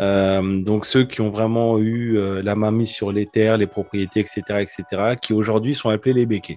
Euh, 0.01 0.63
donc 0.63 0.87
ceux 0.87 1.05
qui 1.05 1.21
ont 1.21 1.31
vraiment 1.31 1.79
eu 1.79 2.17
la 2.43 2.55
main 2.55 2.71
mise 2.71 2.93
sur 2.93 3.13
les 3.13 3.27
terres, 3.27 3.59
les 3.59 3.67
propriétés, 3.67 4.21
etc., 4.21 4.43
etc., 4.61 5.17
qui 5.21 5.35
aujourd'hui 5.35 5.75
sont 5.75 5.91
appelés 5.91 6.15
les 6.15 6.25
béquets. 6.25 6.57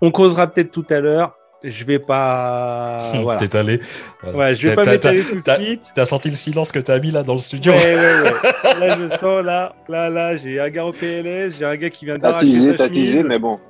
On 0.00 0.10
causera 0.10 0.46
peut-être 0.46 0.70
tout 0.70 0.86
à 0.88 1.00
l'heure. 1.00 1.36
Je 1.64 1.84
vais 1.84 1.98
pas. 1.98 3.12
Voilà. 3.22 3.38
T'es 3.38 3.56
allé. 3.56 3.80
voilà. 4.22 4.38
Ouais, 4.38 4.54
je 4.54 4.66
vais 4.66 4.74
T'as- 4.74 4.76
pas 4.76 4.84
t'as- 4.84 4.90
m'étaler 4.92 5.22
t'as- 5.22 5.28
tout 5.30 5.36
de 5.36 5.40
t'as- 5.42 5.60
suite. 5.62 5.92
T'as 5.94 6.04
senti 6.04 6.28
le 6.30 6.34
silence 6.36 6.72
que 6.72 6.78
t'as 6.80 6.98
mis 6.98 7.10
là 7.10 7.22
dans 7.22 7.34
le 7.34 7.38
studio 7.38 7.72
Ouais, 7.72 7.94
ouais, 7.94 8.22
ouais. 8.22 8.78
Là, 8.80 8.96
je 8.98 9.08
sens, 9.16 9.44
là, 9.44 9.74
là, 9.88 10.08
là, 10.10 10.36
j'ai 10.36 10.58
un 10.60 10.70
gars 10.70 10.84
au 10.86 10.92
PLS, 10.92 11.54
j'ai 11.58 11.64
un 11.64 11.76
gars 11.76 11.90
qui 11.90 12.04
vient 12.04 12.18
T'as 12.18 12.28
d'arracher 12.32 12.46
teasé, 12.46 12.76
t'as 12.76 12.88
teasé, 12.88 13.22
mais 13.22 13.38
bon. 13.38 13.60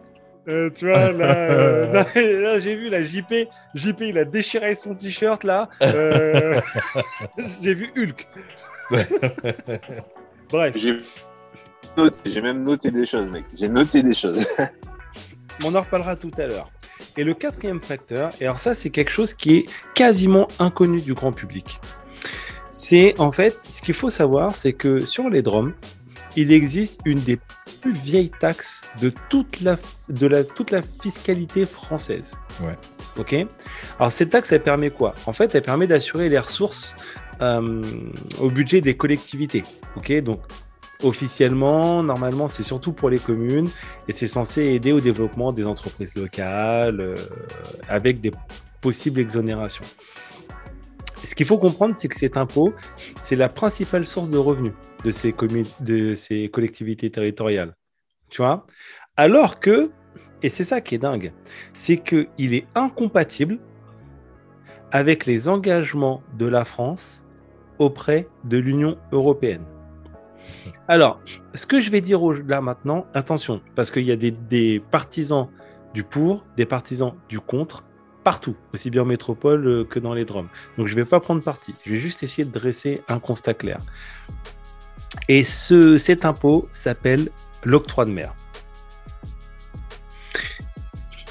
Euh, 0.48 0.70
tu 0.74 0.86
vois, 0.88 1.12
là, 1.12 1.34
euh, 1.36 1.92
là, 1.92 2.04
là, 2.14 2.58
j'ai 2.60 2.74
vu, 2.74 2.88
la 2.88 3.02
JP, 3.04 3.48
JP, 3.74 4.00
il 4.00 4.18
a 4.18 4.24
déchiré 4.24 4.74
son 4.74 4.94
t-shirt, 4.94 5.44
là. 5.44 5.68
Euh, 5.82 6.60
j'ai 7.62 7.74
vu 7.74 7.92
Hulk. 7.96 8.26
Bref. 10.50 10.74
J'ai 10.76 10.96
noté- 11.96 12.16
j'ai 12.26 12.40
même 12.40 12.62
noté 12.62 12.90
des 12.90 13.06
choses, 13.06 13.28
mec. 13.30 13.44
J'ai 13.54 13.68
noté 13.68 14.02
des 14.02 14.14
choses. 14.14 14.46
On 15.64 15.74
en 15.74 15.80
reparlera 15.80 16.16
tout 16.16 16.30
à 16.38 16.46
l'heure. 16.46 16.70
Et 17.16 17.24
le 17.24 17.34
quatrième 17.34 17.80
facteur, 17.80 18.30
et 18.40 18.44
alors 18.44 18.58
ça, 18.58 18.74
c'est 18.74 18.90
quelque 18.90 19.10
chose 19.10 19.34
qui 19.34 19.56
est 19.56 19.66
quasiment 19.94 20.48
inconnu 20.58 21.00
du 21.00 21.14
grand 21.14 21.32
public. 21.32 21.80
C'est 22.70 23.18
en 23.20 23.32
fait, 23.32 23.56
ce 23.68 23.82
qu'il 23.82 23.94
faut 23.94 24.10
savoir, 24.10 24.54
c'est 24.54 24.72
que 24.72 25.00
sur 25.00 25.28
les 25.28 25.42
drômes, 25.42 25.74
il 26.36 26.52
existe 26.52 27.00
une 27.04 27.20
des 27.20 27.38
plus 27.82 27.92
vieilles 27.92 28.30
taxes 28.30 28.82
de 29.00 29.12
toute 29.28 29.60
la, 29.60 29.76
de 30.08 30.26
la, 30.26 30.44
toute 30.44 30.70
la 30.70 30.80
fiscalité 31.02 31.66
française. 31.66 32.32
Ouais. 32.62 32.76
Ok? 33.18 33.34
Alors 33.98 34.12
cette 34.12 34.30
taxe, 34.30 34.52
elle 34.52 34.62
permet 34.62 34.90
quoi? 34.90 35.14
En 35.26 35.32
fait, 35.32 35.54
elle 35.54 35.62
permet 35.62 35.86
d'assurer 35.86 36.28
les 36.28 36.38
ressources 36.38 36.94
euh, 37.42 37.82
au 38.40 38.48
budget 38.48 38.80
des 38.80 38.96
collectivités. 38.96 39.64
Ok? 39.96 40.12
Donc 40.22 40.40
officiellement, 41.02 42.02
normalement, 42.02 42.48
c'est 42.48 42.62
surtout 42.62 42.92
pour 42.92 43.10
les 43.10 43.18
communes 43.18 43.68
et 44.08 44.12
c'est 44.12 44.26
censé 44.26 44.62
aider 44.62 44.92
au 44.92 45.00
développement 45.00 45.52
des 45.52 45.64
entreprises 45.64 46.14
locales 46.14 47.00
euh, 47.00 47.16
avec 47.88 48.20
des 48.20 48.32
possibles 48.80 49.20
exonérations. 49.20 49.84
Ce 51.24 51.34
qu'il 51.34 51.46
faut 51.46 51.58
comprendre, 51.58 51.94
c'est 51.96 52.08
que 52.08 52.16
cet 52.16 52.36
impôt, 52.36 52.72
c'est 53.20 53.36
la 53.36 53.48
principale 53.48 54.06
source 54.06 54.28
de 54.28 54.38
revenus 54.38 54.72
de 55.04 55.10
ces, 55.10 55.34
de 55.80 56.14
ces 56.14 56.48
collectivités 56.48 57.10
territoriales. 57.10 57.74
Tu 58.28 58.42
vois? 58.42 58.66
Alors 59.16 59.60
que, 59.60 59.90
et 60.42 60.48
c'est 60.48 60.64
ça 60.64 60.80
qui 60.80 60.96
est 60.96 60.98
dingue, 60.98 61.32
c'est 61.72 61.98
qu'il 61.98 62.54
est 62.54 62.66
incompatible 62.74 63.60
avec 64.90 65.26
les 65.26 65.48
engagements 65.48 66.22
de 66.36 66.46
la 66.46 66.64
France 66.64 67.24
auprès 67.78 68.28
de 68.44 68.58
l'Union 68.58 68.98
européenne. 69.12 69.64
Alors, 70.88 71.20
ce 71.54 71.66
que 71.66 71.80
je 71.80 71.90
vais 71.90 72.00
dire 72.00 72.20
là 72.46 72.60
maintenant, 72.60 73.06
attention, 73.14 73.60
parce 73.74 73.90
qu'il 73.90 74.04
y 74.04 74.12
a 74.12 74.16
des, 74.16 74.30
des 74.30 74.80
partisans 74.90 75.48
du 75.94 76.04
pour, 76.04 76.44
des 76.56 76.66
partisans 76.66 77.14
du 77.28 77.40
contre, 77.40 77.84
partout, 78.24 78.56
aussi 78.72 78.90
bien 78.90 79.02
en 79.02 79.06
métropole 79.06 79.66
euh, 79.66 79.84
que 79.84 79.98
dans 79.98 80.14
les 80.14 80.24
drômes. 80.24 80.48
Donc 80.78 80.86
je 80.86 80.94
ne 80.96 81.02
vais 81.02 81.08
pas 81.08 81.20
prendre 81.20 81.42
parti, 81.42 81.74
je 81.84 81.92
vais 81.92 81.98
juste 81.98 82.22
essayer 82.22 82.44
de 82.44 82.52
dresser 82.52 83.02
un 83.08 83.18
constat 83.18 83.54
clair. 83.54 83.78
Et 85.28 85.44
ce, 85.44 85.98
cet 85.98 86.24
impôt 86.24 86.68
s'appelle 86.72 87.30
l'octroi 87.64 88.04
de 88.04 88.10
mer. 88.10 88.34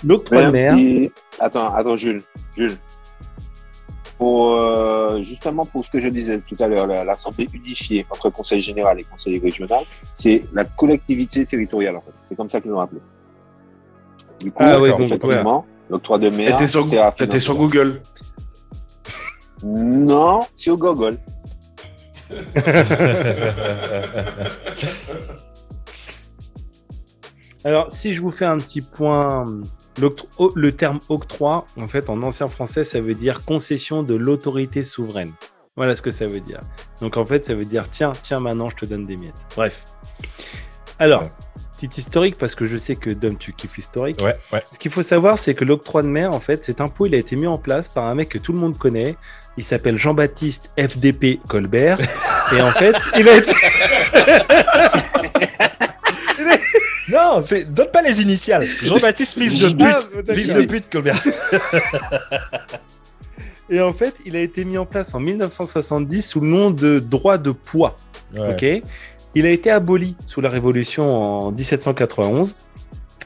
L'octroi 0.03 0.45
de 0.45 0.51
mer. 0.51 1.09
Attends, 1.39 1.73
attends, 1.73 1.95
Jules. 1.95 2.23
Jules. 2.55 2.77
Pour, 4.21 4.51
euh, 4.51 5.17
justement, 5.23 5.65
pour 5.65 5.83
ce 5.83 5.89
que 5.89 5.99
je 5.99 6.07
disais 6.07 6.39
tout 6.47 6.55
à 6.59 6.67
l'heure, 6.67 6.85
la- 6.85 7.03
l'Assemblée 7.03 7.49
unifiée 7.55 8.05
entre 8.11 8.29
Conseil 8.29 8.61
général 8.61 8.99
et 8.99 9.03
Conseil 9.03 9.39
régional, 9.39 9.83
c'est 10.13 10.43
la 10.53 10.63
collectivité 10.63 11.43
territoriale, 11.43 11.95
en 11.95 12.01
fait. 12.01 12.11
C'est 12.29 12.35
comme 12.35 12.47
ça 12.47 12.61
qu'ils 12.61 12.69
l'ont 12.69 12.81
appelé. 12.81 13.01
Du 14.39 14.51
coup, 14.51 14.61
Ah 14.63 14.79
oui, 14.79 14.89
donc, 14.89 14.99
effectivement, 14.99 15.65
l'octroi 15.89 16.19
de 16.19 16.29
mer. 16.29 16.51
T'étais 16.51 16.67
sur, 16.67 16.81
à 17.01 17.11
sur. 17.39 17.55
Google. 17.55 17.99
Non, 19.63 20.41
sur 20.53 20.77
Google. 20.77 21.17
Alors, 27.63 27.91
si 27.91 28.13
je 28.13 28.21
vous 28.21 28.31
fais 28.31 28.45
un 28.45 28.57
petit 28.57 28.81
point, 28.81 29.45
oh, 30.37 30.51
le 30.55 30.71
terme 30.71 30.99
octroi, 31.09 31.65
en 31.77 31.87
fait, 31.87 32.09
en 32.09 32.21
ancien 32.23 32.47
français, 32.47 32.83
ça 32.83 33.01
veut 33.01 33.13
dire 33.13 33.45
concession 33.45 34.03
de 34.03 34.15
l'autorité 34.15 34.83
souveraine. 34.83 35.33
Voilà 35.77 35.95
ce 35.95 36.01
que 36.01 36.11
ça 36.11 36.27
veut 36.27 36.39
dire. 36.39 36.61
Donc, 37.01 37.17
en 37.17 37.25
fait, 37.25 37.45
ça 37.45 37.53
veut 37.53 37.65
dire 37.65 37.85
tiens, 37.89 38.13
tiens, 38.21 38.39
maintenant, 38.39 38.69
je 38.69 38.75
te 38.75 38.85
donne 38.85 39.05
des 39.05 39.15
miettes. 39.15 39.33
Bref. 39.55 39.85
Alors, 40.99 41.29
petit 41.79 41.99
historique, 41.99 42.37
parce 42.37 42.55
que 42.55 42.65
je 42.65 42.77
sais 42.77 42.95
que 42.95 43.11
Dom, 43.11 43.37
tu 43.37 43.53
kiffes 43.53 43.77
l'historique. 43.77 44.21
Ouais, 44.21 44.35
ouais. 44.51 44.63
Ce 44.71 44.79
qu'il 44.79 44.91
faut 44.91 45.03
savoir, 45.03 45.39
c'est 45.39 45.53
que 45.53 45.63
l'octroi 45.63 46.01
de 46.01 46.07
mer, 46.07 46.33
en 46.33 46.39
fait, 46.39 46.63
cet 46.63 46.81
impôt, 46.81 47.05
il 47.05 47.15
a 47.15 47.17
été 47.17 47.35
mis 47.35 47.47
en 47.47 47.57
place 47.57 47.89
par 47.89 48.05
un 48.05 48.15
mec 48.15 48.29
que 48.29 48.37
tout 48.37 48.53
le 48.53 48.59
monde 48.59 48.77
connaît. 48.77 49.15
Il 49.57 49.63
s'appelle 49.63 49.97
Jean-Baptiste 49.97 50.71
FDP 50.77 51.39
Colbert. 51.47 51.99
Et 52.55 52.61
en 52.61 52.71
fait, 52.71 52.95
il 53.17 53.29
a 53.29 53.37
été. 53.37 53.53
Non, 57.11 57.41
c'est 57.41 57.71
donne 57.73 57.89
pas 57.91 58.01
les 58.01 58.21
initiales. 58.21 58.63
Jean-Baptiste, 58.83 59.37
fils 59.37 59.59
de 59.59 59.65
Ah, 59.65 59.69
pute. 59.69 59.79
d'accord. 60.15 60.35
fils 60.35 60.53
de 60.53 60.61
pute, 60.63 60.89
Colbert. 60.89 61.21
Et 63.69 63.79
en 63.79 63.93
fait, 63.93 64.15
il 64.25 64.35
a 64.35 64.41
été 64.41 64.65
mis 64.65 64.77
en 64.77 64.85
place 64.85 65.13
en 65.15 65.19
1970 65.19 66.21
sous 66.21 66.41
le 66.41 66.47
nom 66.47 66.71
de 66.71 66.99
droit 66.99 67.37
de 67.37 67.51
poids. 67.51 67.97
Ouais. 68.35 68.53
Ok. 68.53 68.83
Il 69.33 69.45
a 69.45 69.49
été 69.49 69.71
aboli 69.71 70.17
sous 70.25 70.41
la 70.41 70.49
Révolution 70.49 71.07
en 71.07 71.51
1791, 71.51 72.57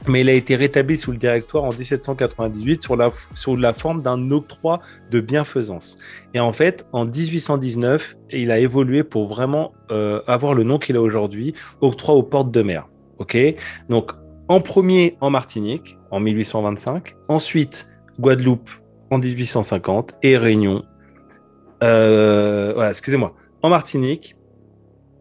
mais 0.06 0.20
il 0.20 0.28
a 0.28 0.32
été 0.34 0.54
rétabli 0.54 0.96
sous 0.96 1.10
le 1.10 1.18
Directoire 1.18 1.64
en 1.64 1.70
1798 1.72 2.80
sur 2.84 2.94
la, 2.94 3.10
sous 3.34 3.56
la 3.56 3.72
forme 3.72 4.02
d'un 4.02 4.30
octroi 4.30 4.80
de 5.10 5.18
bienfaisance. 5.18 5.98
Et 6.32 6.38
en 6.38 6.52
fait, 6.52 6.86
en 6.92 7.06
1819, 7.06 8.16
il 8.30 8.52
a 8.52 8.60
évolué 8.60 9.02
pour 9.02 9.26
vraiment 9.26 9.72
euh, 9.90 10.20
avoir 10.28 10.54
le 10.54 10.62
nom 10.62 10.78
qu'il 10.78 10.94
a 10.96 11.00
aujourd'hui, 11.00 11.54
octroi 11.80 12.14
aux 12.14 12.22
portes 12.22 12.52
de 12.52 12.62
mer. 12.62 12.86
Ok. 13.18 13.36
Donc, 13.88 14.12
en 14.48 14.60
premier 14.60 15.16
en 15.20 15.30
Martinique 15.30 15.98
en 16.10 16.20
1825, 16.20 17.14
ensuite 17.28 17.88
Guadeloupe 18.18 18.70
en 19.10 19.18
1850 19.18 20.14
et 20.22 20.36
Réunion. 20.36 20.84
Euh, 21.82 22.72
voilà, 22.74 22.90
excusez-moi. 22.90 23.34
En 23.62 23.68
Martinique, 23.68 24.36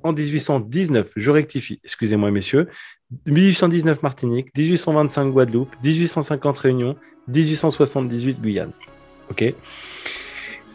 en 0.03 0.13
1819, 0.13 1.07
je 1.15 1.31
rectifie, 1.31 1.79
excusez-moi 1.83 2.29
messieurs, 2.31 2.69
1819 3.27 4.03
Martinique, 4.03 4.47
1825 4.55 5.31
Guadeloupe, 5.31 5.75
1850 5.83 6.57
Réunion, 6.57 6.95
1878 7.27 8.41
Guyane. 8.41 8.71
Ok. 9.31 9.53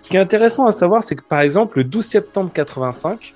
Ce 0.01 0.09
qui 0.09 0.17
est 0.17 0.21
intéressant 0.21 0.67
à 0.67 0.73
savoir, 0.73 1.05
c'est 1.05 1.15
que 1.15 1.23
par 1.23 1.41
exemple, 1.41 1.79
le 1.79 1.85
12 1.85 2.05
septembre 2.05 2.51
85, 2.53 3.35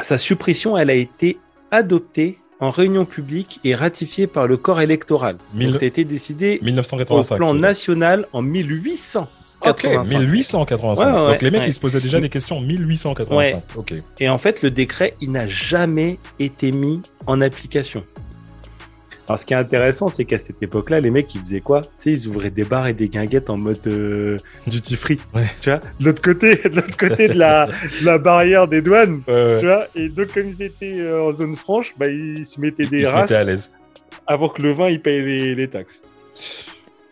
sa 0.00 0.18
suppression, 0.18 0.76
elle 0.76 0.90
a 0.90 0.94
été 0.94 1.38
adoptée 1.70 2.34
en 2.60 2.70
réunion 2.70 3.04
publique 3.04 3.60
et 3.64 3.74
ratifiée 3.74 4.26
par 4.26 4.46
le 4.46 4.56
corps 4.56 4.80
électoral. 4.80 5.36
Mille- 5.54 5.70
Donc, 5.70 5.78
ça 5.80 5.84
a 5.84 5.88
été 5.88 6.04
décidé 6.04 6.58
1985. 6.62 7.34
au 7.34 7.38
plan 7.38 7.54
national 7.54 8.26
en 8.32 8.42
1885. 8.42 9.28
Ok, 9.66 9.84
1885. 10.20 11.04
Ouais, 11.04 11.20
ouais, 11.20 11.32
Donc 11.32 11.42
les 11.42 11.50
mecs, 11.50 11.62
ouais. 11.62 11.68
ils 11.68 11.72
se 11.72 11.80
posaient 11.80 12.00
déjà 12.00 12.20
des 12.20 12.28
questions 12.28 12.58
en 12.58 12.60
1885. 12.60 13.36
Ouais. 13.36 13.62
Ok. 13.76 13.94
Et 14.20 14.28
en 14.28 14.38
fait, 14.38 14.62
le 14.62 14.70
décret, 14.70 15.14
il 15.20 15.32
n'a 15.32 15.46
jamais 15.48 16.18
été 16.38 16.70
mis 16.72 17.02
en 17.26 17.40
application. 17.40 18.00
Alors, 19.28 19.38
ce 19.38 19.44
qui 19.44 19.52
est 19.52 19.56
intéressant, 19.58 20.08
c'est 20.08 20.24
qu'à 20.24 20.38
cette 20.38 20.62
époque-là, 20.62 21.00
les 21.00 21.10
mecs, 21.10 21.34
ils 21.34 21.40
faisaient 21.42 21.60
quoi? 21.60 21.82
Tu 21.82 21.88
sais, 21.98 22.12
ils 22.12 22.28
ouvraient 22.28 22.50
des 22.50 22.64
bars 22.64 22.86
et 22.86 22.94
des 22.94 23.08
guinguettes 23.08 23.50
en 23.50 23.58
mode 23.58 23.78
euh, 23.86 24.38
duty 24.66 24.96
free. 24.96 25.18
Tu 25.60 25.68
vois? 25.70 25.80
De 26.00 26.04
l'autre 26.06 26.22
côté, 26.22 26.56
de 26.68 26.76
l'autre 26.76 26.96
côté 26.96 27.28
de 27.28 27.34
la, 27.34 27.66
de 27.66 28.06
la 28.06 28.16
barrière 28.16 28.66
des 28.66 28.80
douanes. 28.80 29.18
Tu 29.26 29.66
vois? 29.66 29.86
Et 29.94 30.08
donc, 30.08 30.32
comme 30.32 30.48
ils 30.48 30.62
étaient 30.62 31.00
euh, 31.00 31.24
en 31.24 31.32
zone 31.32 31.56
franche, 31.56 31.94
bah, 31.98 32.08
ils 32.08 32.46
se 32.46 32.58
mettaient 32.58 32.86
des 32.86 33.00
Ils 33.00 33.04
se 33.04 33.10
races 33.10 33.22
mettaient 33.24 33.34
à 33.34 33.44
l'aise. 33.44 33.70
avant 34.26 34.48
que 34.48 34.62
le 34.62 34.72
vin, 34.72 34.88
il 34.88 35.02
paye 35.02 35.20
les, 35.22 35.54
les 35.54 35.68
taxes. 35.68 36.00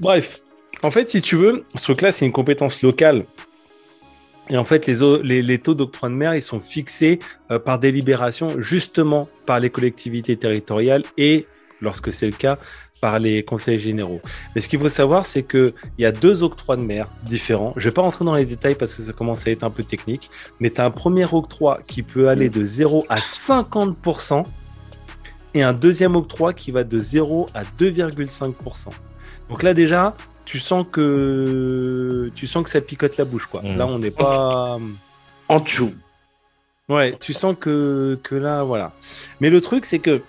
Bref. 0.01 0.41
En 0.83 0.91
fait, 0.91 1.11
si 1.11 1.21
tu 1.23 1.37
veux, 1.37 1.64
ce 1.75 1.83
truc-là, 1.83 2.12
c'est 2.12 2.25
une 2.27 2.33
compétence 2.33 2.81
locale. 2.83 3.25
Et 4.49 4.57
en 4.57 4.64
fait, 4.64 4.87
les, 4.87 5.03
o- 5.03 5.21
les, 5.23 5.43
les 5.43 5.59
taux 5.59 5.75
d'octroi 5.75 6.09
de 6.09 6.14
mer, 6.14 6.35
ils 6.35 6.43
sont 6.43 6.61
fixés 6.61 7.19
euh, 7.51 7.59
par 7.59 7.79
délibération, 7.79 8.47
justement 8.61 9.27
par 9.47 9.59
les 9.61 9.71
collectivités 9.71 10.37
territoriales 10.37 11.03
et, 11.19 11.47
lorsque 11.81 12.12
c'est 12.12 12.27
le 12.27 12.33
cas, 12.33 12.59
par 13.01 13.18
les 13.18 13.43
conseils 13.43 13.79
généraux. 13.79 14.20
Mais 14.55 14.61
ce 14.61 14.68
qu'il 14.68 14.81
faut 14.81 14.89
savoir, 14.89 15.27
c'est 15.27 15.43
qu'il 15.43 15.72
y 15.99 16.05
a 16.05 16.12
deux 16.12 16.43
octrois 16.43 16.77
de 16.77 16.83
mer 16.83 17.09
différents. 17.24 17.72
Je 17.77 17.81
ne 17.81 17.91
vais 17.91 17.95
pas 17.95 18.03
rentrer 18.03 18.24
dans 18.24 18.35
les 18.35 18.47
détails 18.47 18.74
parce 18.74 18.95
que 18.95 19.03
ça 19.03 19.12
commence 19.12 19.47
à 19.47 19.51
être 19.51 19.64
un 19.64 19.70
peu 19.70 19.83
technique, 19.83 20.31
mais 20.61 20.70
tu 20.70 20.81
as 20.81 20.85
un 20.85 20.91
premier 20.91 21.27
octroi 21.31 21.81
qui 21.87 22.03
peut 22.03 22.29
aller 22.29 22.49
de 22.49 22.64
0 22.64 23.05
à 23.09 23.16
50% 23.16 24.45
et 25.55 25.62
un 25.62 25.72
deuxième 25.72 26.16
octroi 26.16 26.53
qui 26.53 26.70
va 26.70 26.85
de 26.85 26.99
0 26.99 27.49
à 27.55 27.62
2,5%. 27.64 28.89
Donc 29.49 29.62
là 29.62 29.74
déjà, 29.74 30.16
tu 30.45 30.59
sens 30.59 30.87
que 30.91 32.31
tu 32.35 32.47
sens 32.47 32.62
que 32.62 32.70
ça 32.70 32.81
picote 32.81 33.16
la 33.16 33.24
bouche 33.24 33.47
quoi. 33.47 33.62
Mmh. 33.62 33.77
Là 33.77 33.87
on 33.87 33.99
n'est 33.99 34.11
pas 34.11 34.79
en 35.49 35.61
dessous. 35.61 35.95
Ouais, 36.89 37.16
tu 37.20 37.33
sens 37.33 37.57
que 37.59 38.18
que 38.22 38.35
là 38.35 38.62
voilà. 38.62 38.93
Mais 39.41 39.51
le 39.51 39.61
truc 39.61 39.87
c'est 39.87 39.99
que 39.99 40.22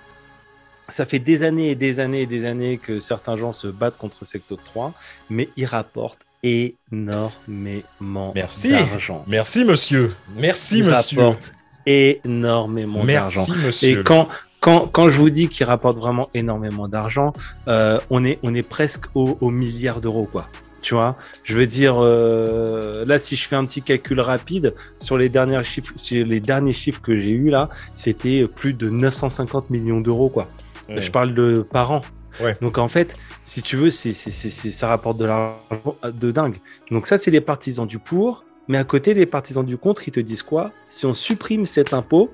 ça 0.89 1.05
fait 1.05 1.19
des 1.19 1.43
années 1.43 1.71
et 1.71 1.75
des 1.75 1.99
années 1.99 2.21
et 2.21 2.25
des 2.25 2.45
années 2.45 2.77
que 2.77 2.99
certains 2.99 3.37
gens 3.37 3.53
se 3.53 3.67
battent 3.67 3.97
contre 3.97 4.25
cet 4.25 4.51
octroi, 4.51 4.93
mais 5.29 5.49
ils 5.57 5.65
rapportent 5.65 6.19
énormément 6.43 8.31
Merci. 8.35 8.69
d'argent. 8.69 9.23
Merci, 9.27 9.65
monsieur. 9.65 10.13
Merci, 10.35 10.79
Ils 10.79 10.85
monsieur. 10.85 11.19
rapportent 11.19 11.53
énormément 11.85 13.03
Merci, 13.03 13.37
d'argent. 13.37 13.53
monsieur. 13.65 13.99
Et 13.99 14.03
quand, 14.03 14.27
quand, 14.59 14.87
quand 14.87 15.09
je 15.09 15.17
vous 15.17 15.29
dis 15.29 15.47
qu'ils 15.49 15.65
rapportent 15.65 15.97
vraiment 15.97 16.29
énormément 16.33 16.87
d'argent, 16.87 17.33
euh, 17.67 17.99
on, 18.09 18.23
est, 18.23 18.37
on 18.43 18.53
est 18.53 18.67
presque 18.67 19.05
au, 19.15 19.37
au 19.41 19.49
milliard 19.49 20.01
d'euros, 20.01 20.25
quoi. 20.25 20.47
Tu 20.83 20.93
vois, 20.93 21.15
je 21.43 21.57
veux 21.57 21.65
dire, 21.67 21.95
euh, 21.99 23.03
là, 23.05 23.19
si 23.19 23.35
je 23.35 23.45
fais 23.47 23.55
un 23.57 23.65
petit 23.65 23.81
calcul 23.81 24.21
rapide 24.21 24.73
sur 24.99 25.17
les 25.17 25.27
derniers 25.27 25.61
chiffres, 25.63 25.91
sur 25.97 26.23
les 26.25 26.39
derniers 26.39 26.71
chiffres 26.71 27.01
que 27.01 27.15
j'ai 27.15 27.31
eu 27.31 27.49
là, 27.49 27.67
c'était 27.95 28.47
plus 28.55 28.73
de 28.73 28.89
950 28.89 29.69
millions 29.69 29.99
d'euros, 29.99 30.29
quoi. 30.29 30.47
Ouais. 30.89 31.01
Je 31.01 31.11
parle 31.11 31.33
de 31.33 31.59
par 31.61 31.91
an. 31.91 32.01
Ouais. 32.39 32.55
Donc 32.61 32.77
en 32.77 32.87
fait, 32.87 33.15
si 33.43 33.61
tu 33.61 33.75
veux, 33.77 33.89
c'est, 33.89 34.13
c'est, 34.13 34.31
c'est, 34.31 34.49
c'est- 34.49 34.71
ça 34.71 34.87
rapporte 34.87 35.17
de 35.17 35.25
l'argent 35.25 35.95
de 36.03 36.31
dingue. 36.31 36.57
Donc 36.91 37.07
ça, 37.07 37.17
c'est 37.17 37.31
les 37.31 37.41
partisans 37.41 37.87
du 37.87 37.99
pour. 37.99 38.43
Mais 38.67 38.77
à 38.77 38.83
côté, 38.83 39.13
les 39.13 39.25
partisans 39.25 39.65
du 39.65 39.77
contre, 39.77 40.07
ils 40.07 40.11
te 40.11 40.19
disent 40.19 40.43
quoi? 40.43 40.71
Si 40.89 41.05
on 41.05 41.13
supprime 41.13 41.65
cet 41.65 41.93
impôt, 41.93 42.31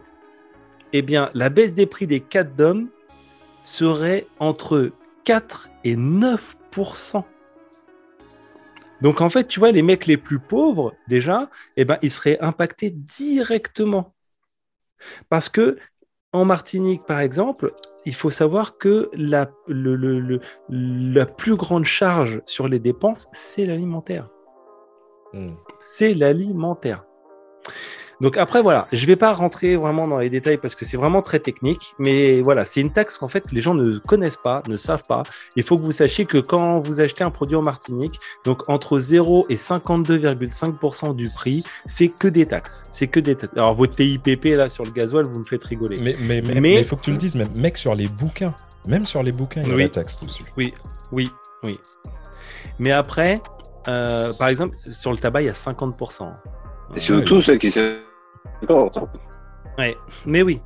eh 0.94 1.02
bien, 1.02 1.30
la 1.34 1.50
baisse 1.50 1.74
des 1.74 1.86
prix 1.86 2.08
des 2.08 2.20
4 2.20 2.56
d'hommes 2.56 2.90
serait 3.64 4.28
entre 4.40 4.92
4 5.26 5.70
et 5.84 5.96
9% 5.96 7.26
Donc 9.02 9.22
en 9.22 9.30
fait, 9.30 9.48
tu 9.48 9.60
vois, 9.60 9.72
les 9.72 9.82
mecs 9.82 10.06
les 10.08 10.18
plus 10.18 10.40
pauvres, 10.40 10.94
déjà, 11.08 11.50
eh 11.78 11.86
ben, 11.86 11.98
ils 12.02 12.12
seraient 12.12 12.40
impactés 12.40 12.90
directement. 12.92 14.14
Parce 15.30 15.50
que 15.50 15.78
en 16.34 16.46
Martinique, 16.46 17.04
par 17.06 17.20
exemple, 17.20 17.74
il 18.06 18.14
faut 18.14 18.30
savoir 18.32 18.78
que 18.78 19.10
la, 19.14 19.50
le- 19.68 19.96
le- 19.96 20.20
le- 20.20 20.42
la 20.70 21.26
plus 21.26 21.56
grande 21.56 21.86
charge 21.86 22.42
sur 22.46 22.68
les 22.68 22.80
dépenses, 22.80 23.28
c'est 23.34 23.66
l'alimentaire. 23.66 24.30
C'est 25.80 26.14
l'alimentaire. 26.14 27.06
Donc 28.24 28.38
après, 28.38 28.62
voilà, 28.62 28.88
je 28.94 29.02
ne 29.02 29.08
vais 29.08 29.18
pas 29.18 29.34
rentrer 29.34 29.76
vraiment 29.76 30.08
dans 30.08 30.18
les 30.18 30.30
détails 30.30 30.58
parce 30.58 30.76
que 30.76 30.86
c'est 30.86 30.96
vraiment 30.96 31.22
très 31.22 31.40
technique, 31.40 31.94
mais 32.00 32.42
voilà, 32.42 32.64
c'est 32.64 32.80
une 32.80 32.94
taxe 32.94 33.18
qu'en 33.18 33.28
fait 33.28 33.44
les 33.52 33.60
gens 33.60 33.74
ne 33.74 33.98
connaissent 33.98 34.38
pas, 34.38 34.64
ne 34.70 34.78
savent 34.78 35.04
pas. 35.04 35.24
Il 35.58 35.64
faut 35.64 35.76
que 35.76 35.82
vous 35.82 35.92
sachiez 35.92 36.26
que 36.26 36.38
quand 36.38 36.80
vous 36.80 37.02
achetez 37.02 37.26
un 37.26 37.32
produit 37.32 37.58
en 37.58 37.62
Martinique, 37.62 38.18
donc 38.46 38.70
entre 38.70 38.98
0 38.98 39.46
et 39.50 39.58
52,5% 39.58 41.14
du 41.18 41.30
prix, 41.32 41.64
c'est 41.86 42.08
que 42.08 42.30
des 42.30 42.46
taxes. 42.46 42.86
C'est 42.94 43.08
que 43.08 43.20
des 43.20 43.36
taxes. 43.36 43.52
Alors 43.58 43.76
votre 43.76 43.96
TIPP 43.96 44.46
là 44.56 44.70
sur 44.70 44.86
le 44.86 44.92
gasoil, 44.92 45.26
vous 45.26 45.42
me 45.42 45.46
faites 45.46 45.66
rigoler. 45.66 46.00
Mais 46.00 46.16
mais 46.22 46.42
mais, 46.42 46.62
mais 46.62 46.80
il 46.80 46.86
faut 46.86 46.96
que 46.96 47.02
tu 47.02 47.12
le 47.12 47.18
dises, 47.18 47.36
même 47.36 47.52
mec 47.54 47.76
sur 47.78 47.94
les 47.94 48.08
bouquins, 48.08 48.56
même 48.88 49.06
sur 49.06 49.22
les 49.22 49.34
bouquins, 49.34 49.64
il 49.64 49.68
y 49.68 49.72
a 49.74 49.76
Oui. 49.76 49.84
la 49.84 49.90
taxe 49.90 50.24
dessus. 50.24 50.44
Oui, 50.56 50.74
oui, 51.12 51.30
oui. 51.66 51.78
Mais 52.80 52.92
après, 52.92 53.42
euh, 53.90 54.32
par 54.32 54.48
exemple, 54.48 54.78
sur 54.92 55.12
le 55.12 55.18
tabac, 55.18 55.42
il 55.42 55.48
y 55.48 55.50
a 55.50 55.54
50%. 55.54 56.32
Et 56.96 57.00
surtout 57.00 57.42
ceux 57.42 57.58
qui 57.58 57.70
se. 57.70 58.13
Ouais, 59.78 59.96
mais 60.26 60.44
oui. 60.44 60.62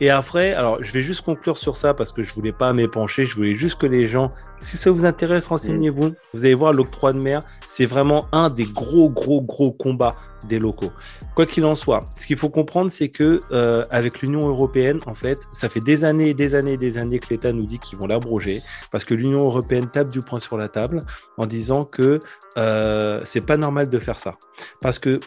Et 0.00 0.10
après, 0.10 0.54
alors 0.54 0.82
je 0.82 0.92
vais 0.92 1.02
juste 1.02 1.22
conclure 1.22 1.56
sur 1.56 1.76
ça 1.76 1.94
parce 1.94 2.12
que 2.12 2.22
je 2.22 2.34
voulais 2.34 2.52
pas 2.52 2.72
m'épancher, 2.72 3.26
je 3.26 3.36
voulais 3.36 3.54
juste 3.54 3.78
que 3.78 3.86
les 3.86 4.08
gens, 4.08 4.32
si 4.58 4.76
ça 4.76 4.90
vous 4.90 5.04
intéresse, 5.04 5.46
renseignez-vous. 5.48 6.14
Vous 6.32 6.44
allez 6.44 6.54
voir 6.54 6.72
l'octroi 6.72 7.12
de 7.12 7.22
mer, 7.22 7.40
c'est 7.66 7.86
vraiment 7.86 8.26
un 8.32 8.50
des 8.50 8.64
gros, 8.64 9.10
gros, 9.10 9.42
gros 9.42 9.70
combats 9.70 10.16
des 10.48 10.58
locaux. 10.58 10.90
Quoi 11.36 11.44
qu'il 11.44 11.64
en 11.66 11.74
soit, 11.74 12.00
ce 12.18 12.26
qu'il 12.26 12.38
faut 12.38 12.48
comprendre, 12.48 12.90
c'est 12.90 13.10
que 13.10 13.40
euh, 13.52 13.84
avec 13.90 14.22
l'Union 14.22 14.48
européenne, 14.48 15.00
en 15.06 15.14
fait, 15.14 15.38
ça 15.52 15.68
fait 15.68 15.80
des 15.80 16.04
années 16.04 16.30
et 16.30 16.34
des 16.34 16.54
années 16.54 16.72
et 16.72 16.78
des 16.78 16.98
années 16.98 17.18
que 17.18 17.28
l'État 17.30 17.52
nous 17.52 17.64
dit 17.64 17.78
qu'ils 17.78 17.98
vont 17.98 18.06
l'abroger 18.06 18.62
parce 18.90 19.04
que 19.04 19.14
l'Union 19.14 19.44
européenne 19.44 19.88
tape 19.88 20.08
du 20.08 20.20
poing 20.20 20.38
sur 20.38 20.56
la 20.56 20.68
table 20.68 21.02
en 21.36 21.46
disant 21.46 21.84
que 21.84 22.18
euh, 22.56 23.20
c'est 23.26 23.46
pas 23.46 23.58
normal 23.58 23.90
de 23.90 23.98
faire 23.98 24.18
ça. 24.18 24.36
Parce 24.80 24.98
que 24.98 25.20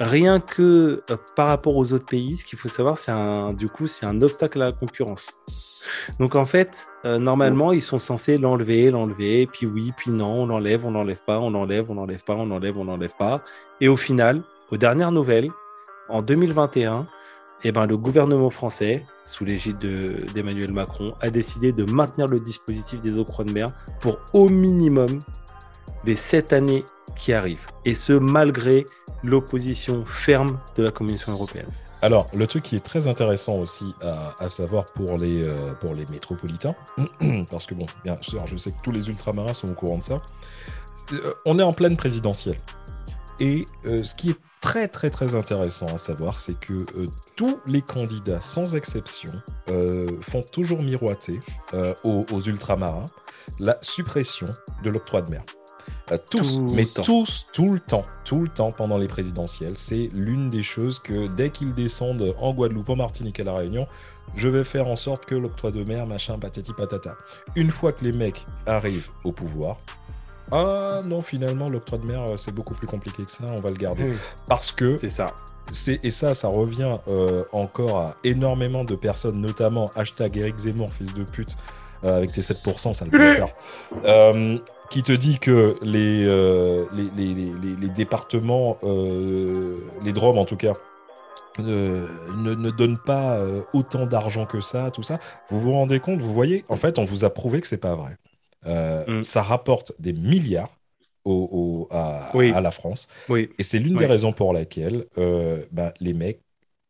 rien 0.00 0.40
que 0.40 1.02
euh, 1.10 1.16
par 1.34 1.48
rapport 1.48 1.76
aux 1.76 1.92
autres 1.92 2.06
pays, 2.06 2.36
ce 2.36 2.44
qu'il 2.44 2.58
faut 2.58 2.68
savoir, 2.68 2.98
c'est 2.98 3.12
un, 3.12 3.52
du 3.52 3.68
coup, 3.68 3.86
c'est 3.86 4.06
un 4.06 4.20
obstacle 4.22 4.60
à 4.62 4.66
la 4.66 4.72
concurrence. 4.72 5.30
Donc 6.18 6.34
en 6.34 6.46
fait, 6.46 6.88
euh, 7.04 7.18
normalement, 7.18 7.72
ils 7.72 7.82
sont 7.82 7.98
censés 7.98 8.38
l'enlever, 8.38 8.90
l'enlever, 8.90 9.46
puis 9.46 9.66
oui, 9.66 9.92
puis 9.96 10.10
non, 10.10 10.42
on 10.42 10.46
l'enlève, 10.46 10.84
on 10.84 10.90
l'enlève 10.90 11.22
pas, 11.24 11.38
on 11.40 11.50
l'enlève, 11.50 11.90
on 11.90 11.94
l'enlève 11.94 12.24
pas, 12.24 12.34
on 12.34 12.46
l'enlève, 12.46 12.76
on 12.76 12.84
l'enlève 12.84 13.14
pas. 13.16 13.42
Et 13.80 13.88
au 13.88 13.96
final, 13.96 14.42
aux 14.70 14.76
dernières 14.76 15.12
nouvelles, 15.12 15.50
en 16.08 16.22
2021, 16.22 17.06
eh 17.64 17.72
ben, 17.72 17.86
le 17.86 17.96
gouvernement 17.96 18.50
français, 18.50 19.06
sous 19.24 19.44
l'égide 19.44 19.78
de- 19.78 20.26
d'Emmanuel 20.34 20.72
Macron, 20.72 21.06
a 21.20 21.30
décidé 21.30 21.72
de 21.72 21.90
maintenir 21.90 22.26
le 22.26 22.38
dispositif 22.38 23.00
des 23.00 23.18
octrois 23.18 23.44
de 23.44 23.52
mer 23.52 23.68
pour 24.00 24.18
au 24.32 24.48
minimum 24.48 25.18
les 26.04 26.16
sept 26.16 26.52
années 26.52 26.84
qui 27.16 27.32
arrivent. 27.32 27.66
Et 27.84 27.94
ce, 27.94 28.12
malgré 28.12 28.86
l'opposition 29.22 30.04
ferme 30.06 30.58
de 30.76 30.82
la 30.82 30.90
Commission 30.90 31.32
européenne. 31.32 31.70
Alors, 32.02 32.26
le 32.34 32.46
truc 32.46 32.62
qui 32.64 32.76
est 32.76 32.84
très 32.84 33.06
intéressant 33.06 33.56
aussi 33.56 33.94
à, 34.02 34.48
savoir 34.48 34.84
pour 34.84 35.16
les, 35.16 35.42
euh, 35.42 35.72
pour 35.80 35.94
les 35.94 36.04
métropolitains, 36.06 36.74
parce 37.50 37.66
que 37.66 37.74
bon, 37.74 37.86
bien 38.04 38.18
sûr, 38.20 38.46
je 38.46 38.56
sais 38.56 38.70
que 38.70 38.76
tous 38.82 38.92
les 38.92 39.08
ultramarins 39.08 39.54
sont 39.54 39.70
au 39.70 39.74
courant 39.74 39.98
de 39.98 40.02
ça, 40.02 40.18
euh, 41.12 41.32
on 41.46 41.58
est 41.58 41.62
en 41.62 41.72
pleine 41.72 41.96
présidentielle. 41.96 42.60
Et 43.40 43.66
euh, 43.86 44.02
ce 44.02 44.14
qui 44.14 44.30
est 44.30 44.36
très 44.60 44.88
très 44.88 45.10
très 45.10 45.34
intéressant 45.34 45.86
à 45.86 45.98
savoir, 45.98 46.38
c'est 46.38 46.58
que 46.58 46.84
tous 47.36 47.60
les 47.66 47.82
candidats, 47.82 48.40
sans 48.40 48.74
exception, 48.74 49.30
font 50.22 50.42
toujours 50.50 50.82
miroiter 50.82 51.38
aux 52.02 52.40
ultramarins 52.40 53.06
la 53.60 53.78
suppression 53.80 54.46
de 54.82 54.90
l'octroi 54.90 55.22
de 55.22 55.30
mer. 55.30 55.44
Euh, 56.12 56.18
tous, 56.30 56.54
Tout 56.54 56.72
mais 56.72 56.84
tous, 56.84 57.46
tout 57.52 57.72
le 57.72 57.80
temps, 57.80 58.04
tout 58.24 58.40
le 58.40 58.48
temps 58.48 58.70
pendant 58.70 58.96
les 58.96 59.08
présidentielles, 59.08 59.76
c'est 59.76 60.08
l'une 60.12 60.50
des 60.50 60.62
choses 60.62 61.00
que 61.00 61.26
dès 61.26 61.50
qu'ils 61.50 61.74
descendent 61.74 62.34
en 62.38 62.54
Guadeloupe, 62.54 62.90
en 62.90 62.96
Martinique 62.96 63.40
et 63.40 63.42
à 63.42 63.46
La 63.46 63.54
Réunion, 63.54 63.88
je 64.34 64.48
vais 64.48 64.64
faire 64.64 64.86
en 64.86 64.96
sorte 64.96 65.26
que 65.26 65.34
l'octroi 65.34 65.72
de 65.72 65.82
mer, 65.82 66.06
machin, 66.06 66.38
patati 66.38 66.72
patata. 66.72 67.16
Une 67.56 67.70
fois 67.70 67.92
que 67.92 68.04
les 68.04 68.12
mecs 68.12 68.46
arrivent 68.66 69.08
au 69.24 69.32
pouvoir, 69.32 69.78
ah 70.52 71.02
non, 71.04 71.22
finalement, 71.22 71.68
l'octroi 71.68 71.98
de 71.98 72.04
mer, 72.04 72.22
euh, 72.22 72.36
c'est 72.36 72.54
beaucoup 72.54 72.74
plus 72.74 72.86
compliqué 72.86 73.24
que 73.24 73.30
ça, 73.30 73.44
on 73.50 73.60
va 73.60 73.70
le 73.70 73.76
garder. 73.76 74.12
Parce 74.48 74.72
que. 74.72 74.96
C'est 74.98 75.08
ça. 75.08 75.32
Et 76.04 76.12
ça, 76.12 76.32
ça 76.32 76.46
revient 76.46 76.92
euh, 77.08 77.42
encore 77.50 77.98
à 77.98 78.16
énormément 78.22 78.84
de 78.84 78.94
personnes, 78.94 79.40
notamment 79.40 79.90
hashtag 79.96 80.36
Eric 80.36 80.58
Zemmour, 80.58 80.92
fils 80.92 81.12
de 81.12 81.24
pute, 81.24 81.56
euh, 82.04 82.18
avec 82.18 82.30
tes 82.30 82.40
7%, 82.40 82.94
ça 82.94 83.04
le 83.04 83.10
bâtard, 83.10 83.48
qui 84.90 85.02
te 85.02 85.12
dit 85.12 85.38
que 85.38 85.76
les, 85.82 86.24
euh, 86.24 86.84
les, 86.92 87.10
les, 87.16 87.34
les, 87.80 87.88
départements, 87.88 88.78
euh, 88.82 89.78
les 90.04 90.12
DROM 90.12 90.38
en 90.38 90.44
tout 90.44 90.56
cas, 90.56 90.74
euh, 91.60 92.06
ne, 92.36 92.54
ne 92.54 92.70
donnent 92.70 92.98
pas 92.98 93.36
euh, 93.38 93.62
autant 93.72 94.06
d'argent 94.06 94.46
que 94.46 94.60
ça, 94.60 94.90
tout 94.90 95.02
ça. 95.02 95.18
Vous 95.50 95.60
vous 95.60 95.72
rendez 95.72 96.00
compte, 96.00 96.20
vous 96.20 96.32
voyez, 96.32 96.64
en 96.68 96.76
fait, 96.76 96.98
on 96.98 97.04
vous 97.04 97.24
a 97.24 97.30
prouvé 97.30 97.60
que 97.60 97.66
c'est 97.66 97.76
pas 97.78 97.94
vrai. 97.94 98.16
Euh, 98.66 99.22
Ça 99.22 99.42
rapporte 99.42 99.92
des 100.00 100.12
milliards 100.12 100.76
au, 101.24 101.86
au- 101.90 101.94
à, 101.94 102.30
Oui. 102.34 102.52
à 102.52 102.60
la 102.60 102.70
France. 102.70 103.08
Oui. 103.28 103.48
Et 103.58 103.62
c'est 103.62 103.78
l'une 103.78 103.92
Oui. 103.94 103.98
des 103.98 104.06
raisons 104.06 104.32
pour 104.32 104.52
laquelle 104.52 105.06
ben, 105.16 105.92
les 106.00 106.12
mecs, 106.12 106.40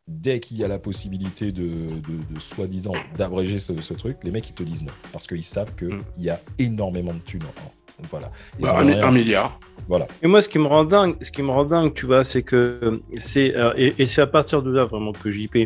dès 0.09 0.39
qu'il 0.41 0.57
y 0.59 0.65
a 0.65 0.69
la 0.69 0.79
possibilité 0.79 1.53
de, 1.53 1.63
de- 1.67 2.35
de 2.35 2.39
soi-disant 2.41 2.93
d'abréger 3.17 3.59
ce, 3.59 3.81
ce 3.81 3.95
truc, 3.95 4.19
les 4.23 4.31
mecs 4.31 4.49
ils 4.49 4.55
te 4.55 4.63
disent 4.63 4.85
non. 4.85 4.93
Parce 5.13 5.27
qu'ils 5.27 5.43
savent 5.45 5.75
qu'il 5.75 6.01
y 6.19 6.31
a 6.31 6.41
énormément 6.59 7.13
de 7.15 7.19
thunes. 7.21 7.43
en- 7.43 7.47
Donc, 7.47 7.73
voilà. 8.11 8.31
Bah, 8.61 8.77
un, 8.79 8.89
un 8.89 9.11
milliard. 9.11 9.59
Voilà. 9.89 10.09
Et 10.23 10.27
moi, 10.27 10.43
ce 10.43 10.49
qui 10.49 10.59
me 10.59 10.67
rend 10.67 10.85
dingue, 10.85 11.17
ce 11.23 11.31
qui 11.31 11.43
me 11.43 11.51
rend 11.51 11.65
dingue, 11.65 11.95
tu 11.95 12.07
vois, 12.07 12.25
c'est 12.25 12.43
que 12.43 13.01
c'est 13.17 13.57
euh, 13.57 13.73
et, 13.77 13.95
et 13.99 14.07
c'est 14.07 14.21
à 14.21 14.27
partir 14.27 14.63
de 14.63 14.71
là 14.71 14.85
vraiment 14.85 15.13
que 15.13 15.31
JP, 15.31 15.57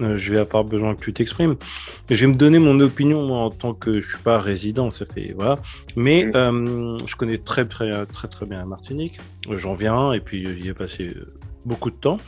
euh, 0.00 0.16
je 0.16 0.32
vais 0.32 0.40
avoir 0.40 0.64
besoin 0.64 0.94
que 0.94 1.00
tu 1.00 1.12
t'exprimes. 1.12 1.56
Je 2.10 2.20
vais 2.20 2.26
me 2.26 2.36
donner 2.36 2.58
mon 2.58 2.78
opinion 2.80 3.26
moi, 3.26 3.38
en 3.38 3.50
tant 3.50 3.72
que 3.72 4.00
je 4.00 4.08
suis 4.08 4.22
pas 4.22 4.38
résident, 4.38 4.90
ça 4.90 5.06
fait 5.06 5.32
voilà. 5.34 5.58
Mais 5.96 6.30
euh, 6.36 6.98
je 7.06 7.16
connais 7.16 7.38
très 7.38 7.66
très 7.66 8.06
très 8.06 8.28
très 8.28 8.46
bien 8.46 8.58
la 8.58 8.66
Martinique. 8.66 9.18
J'en 9.50 9.72
viens 9.72 10.12
et 10.12 10.20
puis 10.20 10.46
j'y 10.58 10.68
ai 10.68 10.74
passé 10.74 11.08
euh, 11.08 11.32
beaucoup 11.64 11.90
de 11.90 11.96
temps. 11.96 12.18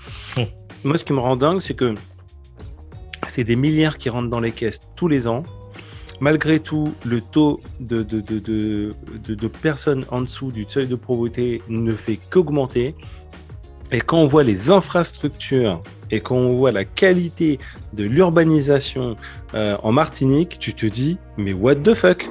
Moi, 0.84 0.98
ce 0.98 1.04
qui 1.04 1.12
me 1.12 1.20
rend 1.20 1.36
dingue, 1.36 1.60
c'est 1.60 1.74
que 1.74 1.94
c'est 3.26 3.44
des 3.44 3.56
milliards 3.56 3.98
qui 3.98 4.08
rentrent 4.08 4.30
dans 4.30 4.40
les 4.40 4.52
caisses 4.52 4.80
tous 4.96 5.08
les 5.08 5.28
ans. 5.28 5.44
Malgré 6.22 6.60
tout, 6.60 6.94
le 7.04 7.20
taux 7.20 7.60
de, 7.80 8.04
de, 8.04 8.20
de, 8.20 8.38
de, 8.38 8.92
de- 9.26 9.34
de 9.34 9.48
personnes 9.48 10.04
en 10.12 10.20
dessous 10.20 10.52
du 10.52 10.64
seuil 10.68 10.86
de 10.86 10.94
pauvreté 10.94 11.62
ne 11.68 11.92
fait 11.96 12.16
qu'augmenter. 12.30 12.94
Et 13.90 14.00
quand 14.00 14.18
on 14.18 14.28
voit 14.28 14.44
les 14.44 14.70
infrastructures 14.70 15.82
et 16.12 16.20
quand 16.20 16.36
on 16.36 16.54
voit 16.56 16.70
la 16.70 16.84
qualité 16.84 17.58
de 17.92 18.04
l'urbanisation 18.04 19.16
euh, 19.54 19.76
en 19.82 19.90
Martinique, 19.90 20.58
tu 20.60 20.74
te 20.74 20.86
dis, 20.86 21.18
mais 21.36 21.52
what 21.52 21.74
the 21.74 21.92
fuck? 21.94 22.30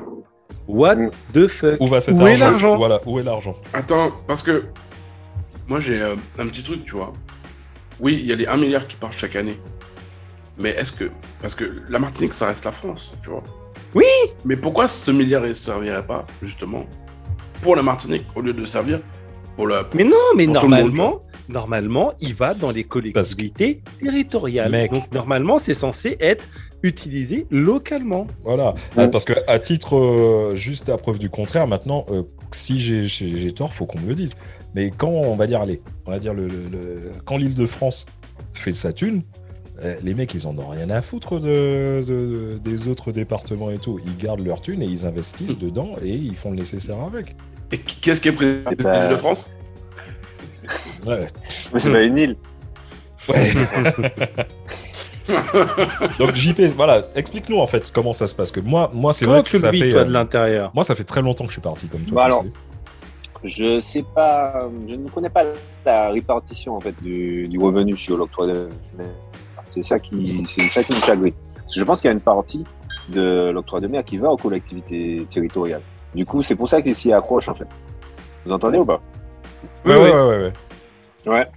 What 0.69 0.95
the 1.33 1.47
fuck? 1.47 1.75
Où 1.81 1.87
va 1.87 1.99
cet 1.99 2.17
Où 2.17 2.25
est 2.27 2.31
argent? 2.31 2.45
l'argent? 2.49 2.77
Voilà, 2.77 3.01
où 3.05 3.19
est 3.19 3.23
l'argent? 3.23 3.57
Attends, 3.73 4.13
parce 4.25 4.41
que 4.41 4.63
moi 5.67 5.81
j'ai 5.81 6.01
euh, 6.01 6.15
un 6.39 6.47
petit 6.47 6.63
truc, 6.63 6.85
tu 6.85 6.95
vois. 6.95 7.11
Oui, 7.99 8.17
il 8.21 8.25
y 8.25 8.31
a 8.31 8.37
les 8.37 8.47
1 8.47 8.55
milliard 8.55 8.87
qui 8.87 8.95
partent 8.95 9.17
chaque 9.17 9.35
année. 9.35 9.59
Mais 10.57 10.69
est-ce 10.69 10.93
que. 10.93 11.11
Parce 11.41 11.55
que 11.55 11.65
la 11.89 11.99
Martinique, 11.99 12.33
ça 12.33 12.47
reste 12.47 12.63
la 12.63 12.71
France, 12.71 13.13
tu 13.21 13.29
vois. 13.29 13.43
Oui 13.93 14.05
Mais 14.45 14.55
pourquoi 14.57 14.87
ce 14.87 15.11
milliard 15.11 15.41
ne 15.43 15.53
servirait 15.53 16.05
pas, 16.05 16.25
justement, 16.41 16.85
pour 17.61 17.75
la 17.75 17.83
Martinique, 17.83 18.25
au 18.35 18.41
lieu 18.41 18.53
de 18.53 18.65
servir 18.65 19.01
pour 19.55 19.67
la. 19.67 19.87
Mais 19.93 20.03
non, 20.03 20.15
mais 20.35 20.47
normalement, 20.47 21.21
normalement, 21.49 22.13
il 22.21 22.33
va 22.33 22.53
dans 22.53 22.71
les 22.71 22.83
collectivités 22.85 23.81
territoriales. 24.01 24.71
Donc 24.89 25.11
normalement, 25.13 25.59
c'est 25.59 25.73
censé 25.73 26.15
être 26.19 26.47
utilisé 26.83 27.45
localement. 27.51 28.25
Voilà, 28.43 28.73
parce 29.11 29.25
que 29.25 29.33
à 29.47 29.59
titre 29.59 29.95
euh, 29.97 30.55
juste 30.55 30.89
à 30.89 30.97
preuve 30.97 31.19
du 31.19 31.29
contraire, 31.29 31.67
maintenant, 31.67 32.05
euh, 32.09 32.23
si 32.51 32.79
j'ai 32.79 33.51
tort, 33.53 33.73
faut 33.73 33.85
qu'on 33.85 33.99
me 33.99 34.07
le 34.07 34.13
dise. 34.15 34.35
Mais 34.73 34.91
quand 34.95 35.09
on 35.09 35.35
va 35.35 35.47
dire, 35.47 35.61
allez, 35.61 35.81
on 36.05 36.11
va 36.11 36.17
dire 36.19 36.33
le, 36.33 36.47
le- 36.47 36.69
le- 36.71 37.11
quand 37.25 37.37
l'Île-de-France 37.37 38.05
fait 38.53 38.73
sa 38.73 38.93
thune, 38.93 39.21
les 40.03 40.13
mecs, 40.13 40.33
ils 40.33 40.45
en 40.47 40.57
ont 40.57 40.67
rien 40.69 40.89
à 40.89 41.01
foutre 41.01 41.39
de, 41.39 42.03
de- 42.07 42.59
des 42.63 42.87
autres 42.87 43.11
départements 43.11 43.69
et 43.71 43.77
tout. 43.79 43.99
Ils 44.05 44.17
gardent 44.17 44.45
leur 44.45 44.61
thune 44.61 44.81
et 44.81 44.85
ils 44.85 45.05
investissent 45.05 45.57
dedans 45.57 45.93
et 46.03 46.09
ils 46.13 46.35
font 46.35 46.51
le 46.51 46.57
nécessaire 46.57 46.99
avec. 47.01 47.35
Et 47.71 47.77
qu'est-ce 47.77 48.21
qui 48.21 48.29
est 48.29 48.31
président 48.33 48.69
Eh 48.71 48.75
ben, 48.75 49.09
de 49.11 49.15
France 49.15 49.49
Ouais. 51.05 51.27
Mais 51.73 51.79
c'est 51.79 51.91
pas 51.91 52.03
une 52.03 52.17
île. 52.17 52.35
Ouais. 53.27 53.51
Donc 56.19 56.35
JP, 56.35 56.61
voilà, 56.75 57.07
explique-nous 57.15 57.57
en 57.59 57.67
fait 57.67 57.89
comment 57.91 58.13
ça 58.13 58.27
se 58.27 58.35
passe. 58.35 58.51
Que 58.51 58.59
moi, 58.59 58.89
moi 58.93 59.13
c'est 59.13 59.25
vrai 59.25 59.43
que 59.43 59.57
ça 59.57 59.71
fait. 59.71 59.89
toi, 59.89 60.01
euh, 60.01 60.05
de 60.05 60.11
l'intérieur? 60.11 60.71
Moi, 60.73 60.83
ça 60.83 60.95
fait 60.95 61.03
très 61.03 61.21
longtemps 61.21 61.43
que 61.45 61.49
je 61.49 61.55
suis 61.55 61.61
parti 61.61 61.87
comme 61.87 62.01
toi. 62.01 62.15
Bah 62.15 62.25
alors, 62.25 62.43
sais. 62.43 62.49
je 63.43 63.79
sais 63.79 64.03
pas, 64.15 64.67
je 64.87 64.95
ne 64.95 65.07
connais 65.09 65.29
pas 65.29 65.43
la 65.85 66.09
répartition 66.09 66.75
en 66.75 66.79
fait 66.79 66.95
du, 67.01 67.47
du 67.47 67.59
revenu 67.59 67.95
sur 67.97 68.17
l'octroi 68.17 68.47
de 68.47 68.67
mer. 68.97 69.07
C'est 69.71 69.83
ça 69.83 69.99
qui, 69.99 70.43
c'est 70.47 70.61
ça 70.69 70.83
qui 70.83 70.91
me 70.93 70.97
chagrine. 70.97 71.33
Parce 71.55 71.73
que 71.75 71.79
je 71.79 71.85
pense 71.85 72.01
qu'il 72.01 72.09
y 72.09 72.11
a 72.11 72.13
une 72.13 72.21
partie 72.21 72.63
de 73.09 73.49
l'octroi 73.49 73.79
de 73.79 73.87
mer 73.87 74.03
qui 74.03 74.17
va 74.17 74.29
aux 74.29 74.37
collectivités 74.37 75.25
territoriales. 75.29 75.81
Du 76.13 76.25
coup, 76.25 76.43
c'est 76.43 76.55
pour 76.55 76.67
ça 76.69 76.81
qu'ils 76.81 76.95
s'y 76.95 77.11
accrochent 77.13 77.47
en 77.49 77.55
fait. 77.55 77.67
Vous 78.45 78.51
entendez 78.51 78.77
ou 78.77 78.85
pas? 78.85 79.01
Ouais, 79.85 79.95
ouais, 79.95 80.11
ouais, 80.11 80.37
ouais. 80.37 80.53
Ouais. 81.25 81.47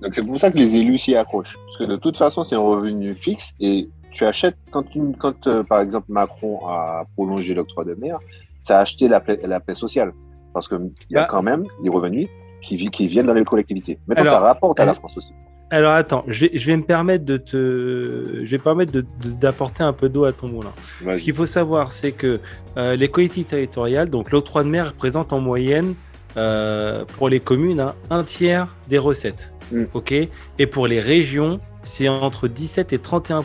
Donc 0.00 0.14
c'est 0.14 0.24
pour 0.24 0.38
ça 0.38 0.50
que 0.50 0.56
les 0.58 0.76
élus 0.76 0.98
s'y 0.98 1.14
accrochent. 1.14 1.56
Parce 1.66 1.76
que 1.78 1.84
de 1.84 1.96
toute 1.96 2.16
façon, 2.16 2.44
c'est 2.44 2.54
un 2.56 2.60
revenu 2.60 3.14
fixe 3.14 3.54
et 3.60 3.88
tu 4.10 4.24
achètes, 4.24 4.56
quand, 4.70 4.94
une- 4.94 5.16
quand 5.16 5.46
euh, 5.46 5.62
par 5.64 5.80
exemple 5.80 6.06
Macron 6.08 6.60
a 6.68 7.04
prolongé 7.16 7.52
l'octroi 7.54 7.84
de 7.84 7.94
mer, 7.96 8.18
ça 8.60 8.78
a 8.78 8.82
acheté 8.82 9.08
la 9.08 9.20
paix, 9.20 9.38
la 9.44 9.60
paix 9.60 9.74
sociale. 9.74 10.12
Parce 10.52 10.68
qu'il 10.68 10.78
y 11.10 11.16
a 11.16 11.22
Bah. 11.22 11.26
quand 11.28 11.42
même 11.42 11.64
des 11.82 11.90
revenus 11.90 12.28
qui, 12.62 12.76
vi- 12.76 12.90
qui 12.90 13.08
viennent 13.08 13.26
dans 13.26 13.34
les 13.34 13.44
collectivités. 13.44 13.98
Maintenant, 14.06 14.22
Alors, 14.22 14.34
ça 14.34 14.40
rapporte 14.40 14.78
à 14.80 14.84
la 14.86 14.94
France 14.94 15.16
aussi. 15.18 15.32
Alors 15.70 15.92
attends, 15.94 16.24
je 16.28 16.46
vais, 16.46 16.50
je 16.58 16.66
vais 16.66 16.76
me 16.76 16.82
permettre 16.84 17.24
de 17.24 17.36
te, 17.36 18.40
je 18.44 18.50
vais 18.50 18.58
permettre 18.58 18.92
de- 18.92 19.00
de- 19.00 19.30
d'apporter 19.30 19.82
un 19.82 19.92
peu 19.92 20.08
d'eau 20.08 20.24
à 20.24 20.32
ton 20.32 20.46
moulin. 20.48 20.72
Ce 21.16 21.22
qu'il 21.22 21.34
faut 21.34 21.46
savoir, 21.46 21.92
c'est 21.92 22.12
que 22.12 22.38
euh, 22.76 22.94
les 22.96 23.08
collectivités 23.08 23.50
territoriales, 23.56 24.08
donc 24.10 24.30
l'octroi 24.30 24.62
de 24.62 24.68
mer 24.68 24.88
représente 24.88 25.32
en 25.32 25.40
moyenne 25.40 25.94
euh, 26.36 27.04
pour 27.16 27.28
les 27.28 27.40
communes 27.40 27.80
hein, 27.80 27.94
un 28.10 28.22
tiers 28.24 28.74
des 28.88 28.98
recettes, 28.98 29.52
Mm. 29.72 29.84
ok? 29.94 30.12
Et 30.58 30.66
pour 30.66 30.86
les 30.86 31.00
régions, 31.00 31.58
c'est 31.82 32.06
entre 32.08 32.48
17 32.48 32.92
et 32.92 32.98
31 32.98 33.42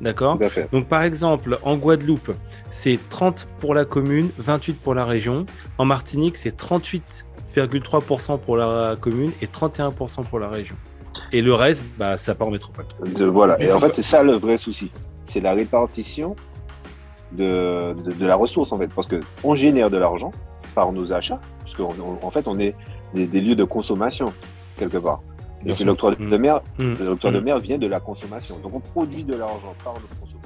D'accord? 0.00 0.38
Donc, 0.72 0.86
par 0.88 1.02
exemple, 1.02 1.58
en 1.62 1.76
Guadeloupe, 1.76 2.32
c'est 2.70 2.98
30 3.08 3.48
pour 3.58 3.74
la 3.74 3.84
commune, 3.84 4.28
28 4.38 4.74
pour 4.74 4.94
la 4.94 5.04
région. 5.04 5.46
En 5.78 5.84
Martinique, 5.86 6.36
c'est 6.36 6.56
38,3% 6.56 8.38
pour 8.38 8.56
la 8.56 8.96
commune 9.00 9.32
et 9.42 9.46
31% 9.46 10.24
pour 10.24 10.38
la 10.38 10.48
région. 10.48 10.76
Et 11.32 11.42
le 11.42 11.54
reste, 11.54 11.84
bah, 11.98 12.16
ça 12.18 12.34
part 12.34 12.48
en 12.48 12.50
métropole. 12.50 12.84
De, 13.16 13.24
voilà. 13.24 13.56
Mais 13.58 13.66
Et 13.66 13.72
en 13.72 13.80
fait, 13.80 13.94
c'est 13.94 14.02
ça 14.02 14.22
le 14.22 14.34
vrai 14.34 14.58
souci. 14.58 14.90
C'est 15.24 15.40
la 15.40 15.52
répartition 15.54 16.36
de, 17.32 17.94
de, 17.94 18.12
de 18.12 18.26
la 18.26 18.36
ressource, 18.36 18.72
en 18.72 18.78
fait. 18.78 18.88
Parce 18.88 19.06
que 19.06 19.20
on 19.44 19.54
génère 19.54 19.90
de 19.90 19.96
l'argent 19.98 20.32
par 20.74 20.92
nos 20.92 21.12
achats. 21.12 21.40
Parce 21.60 21.74
qu'en 21.74 21.92
en 22.22 22.30
fait, 22.30 22.46
on 22.48 22.58
est 22.58 22.74
des, 23.14 23.26
des 23.26 23.40
lieux 23.40 23.54
de 23.56 23.64
consommation, 23.64 24.32
quelque 24.78 24.98
part. 24.98 25.20
Et 25.66 25.84
l'octroi 25.84 26.14
de 26.14 26.22
Mm. 26.24 26.36
mer. 26.38 26.60
Mm. 26.78 26.94
L'octroi 27.04 27.32
de 27.32 27.40
Mm. 27.40 27.44
mer 27.44 27.58
vient 27.60 27.78
de 27.78 27.86
la 27.86 28.00
consommation. 28.00 28.56
Donc, 28.62 28.74
on 28.74 28.80
produit 28.80 29.24
de 29.24 29.34
l'argent 29.34 29.74
par 29.84 29.94
notre 29.94 30.08
consommation. 30.08 30.39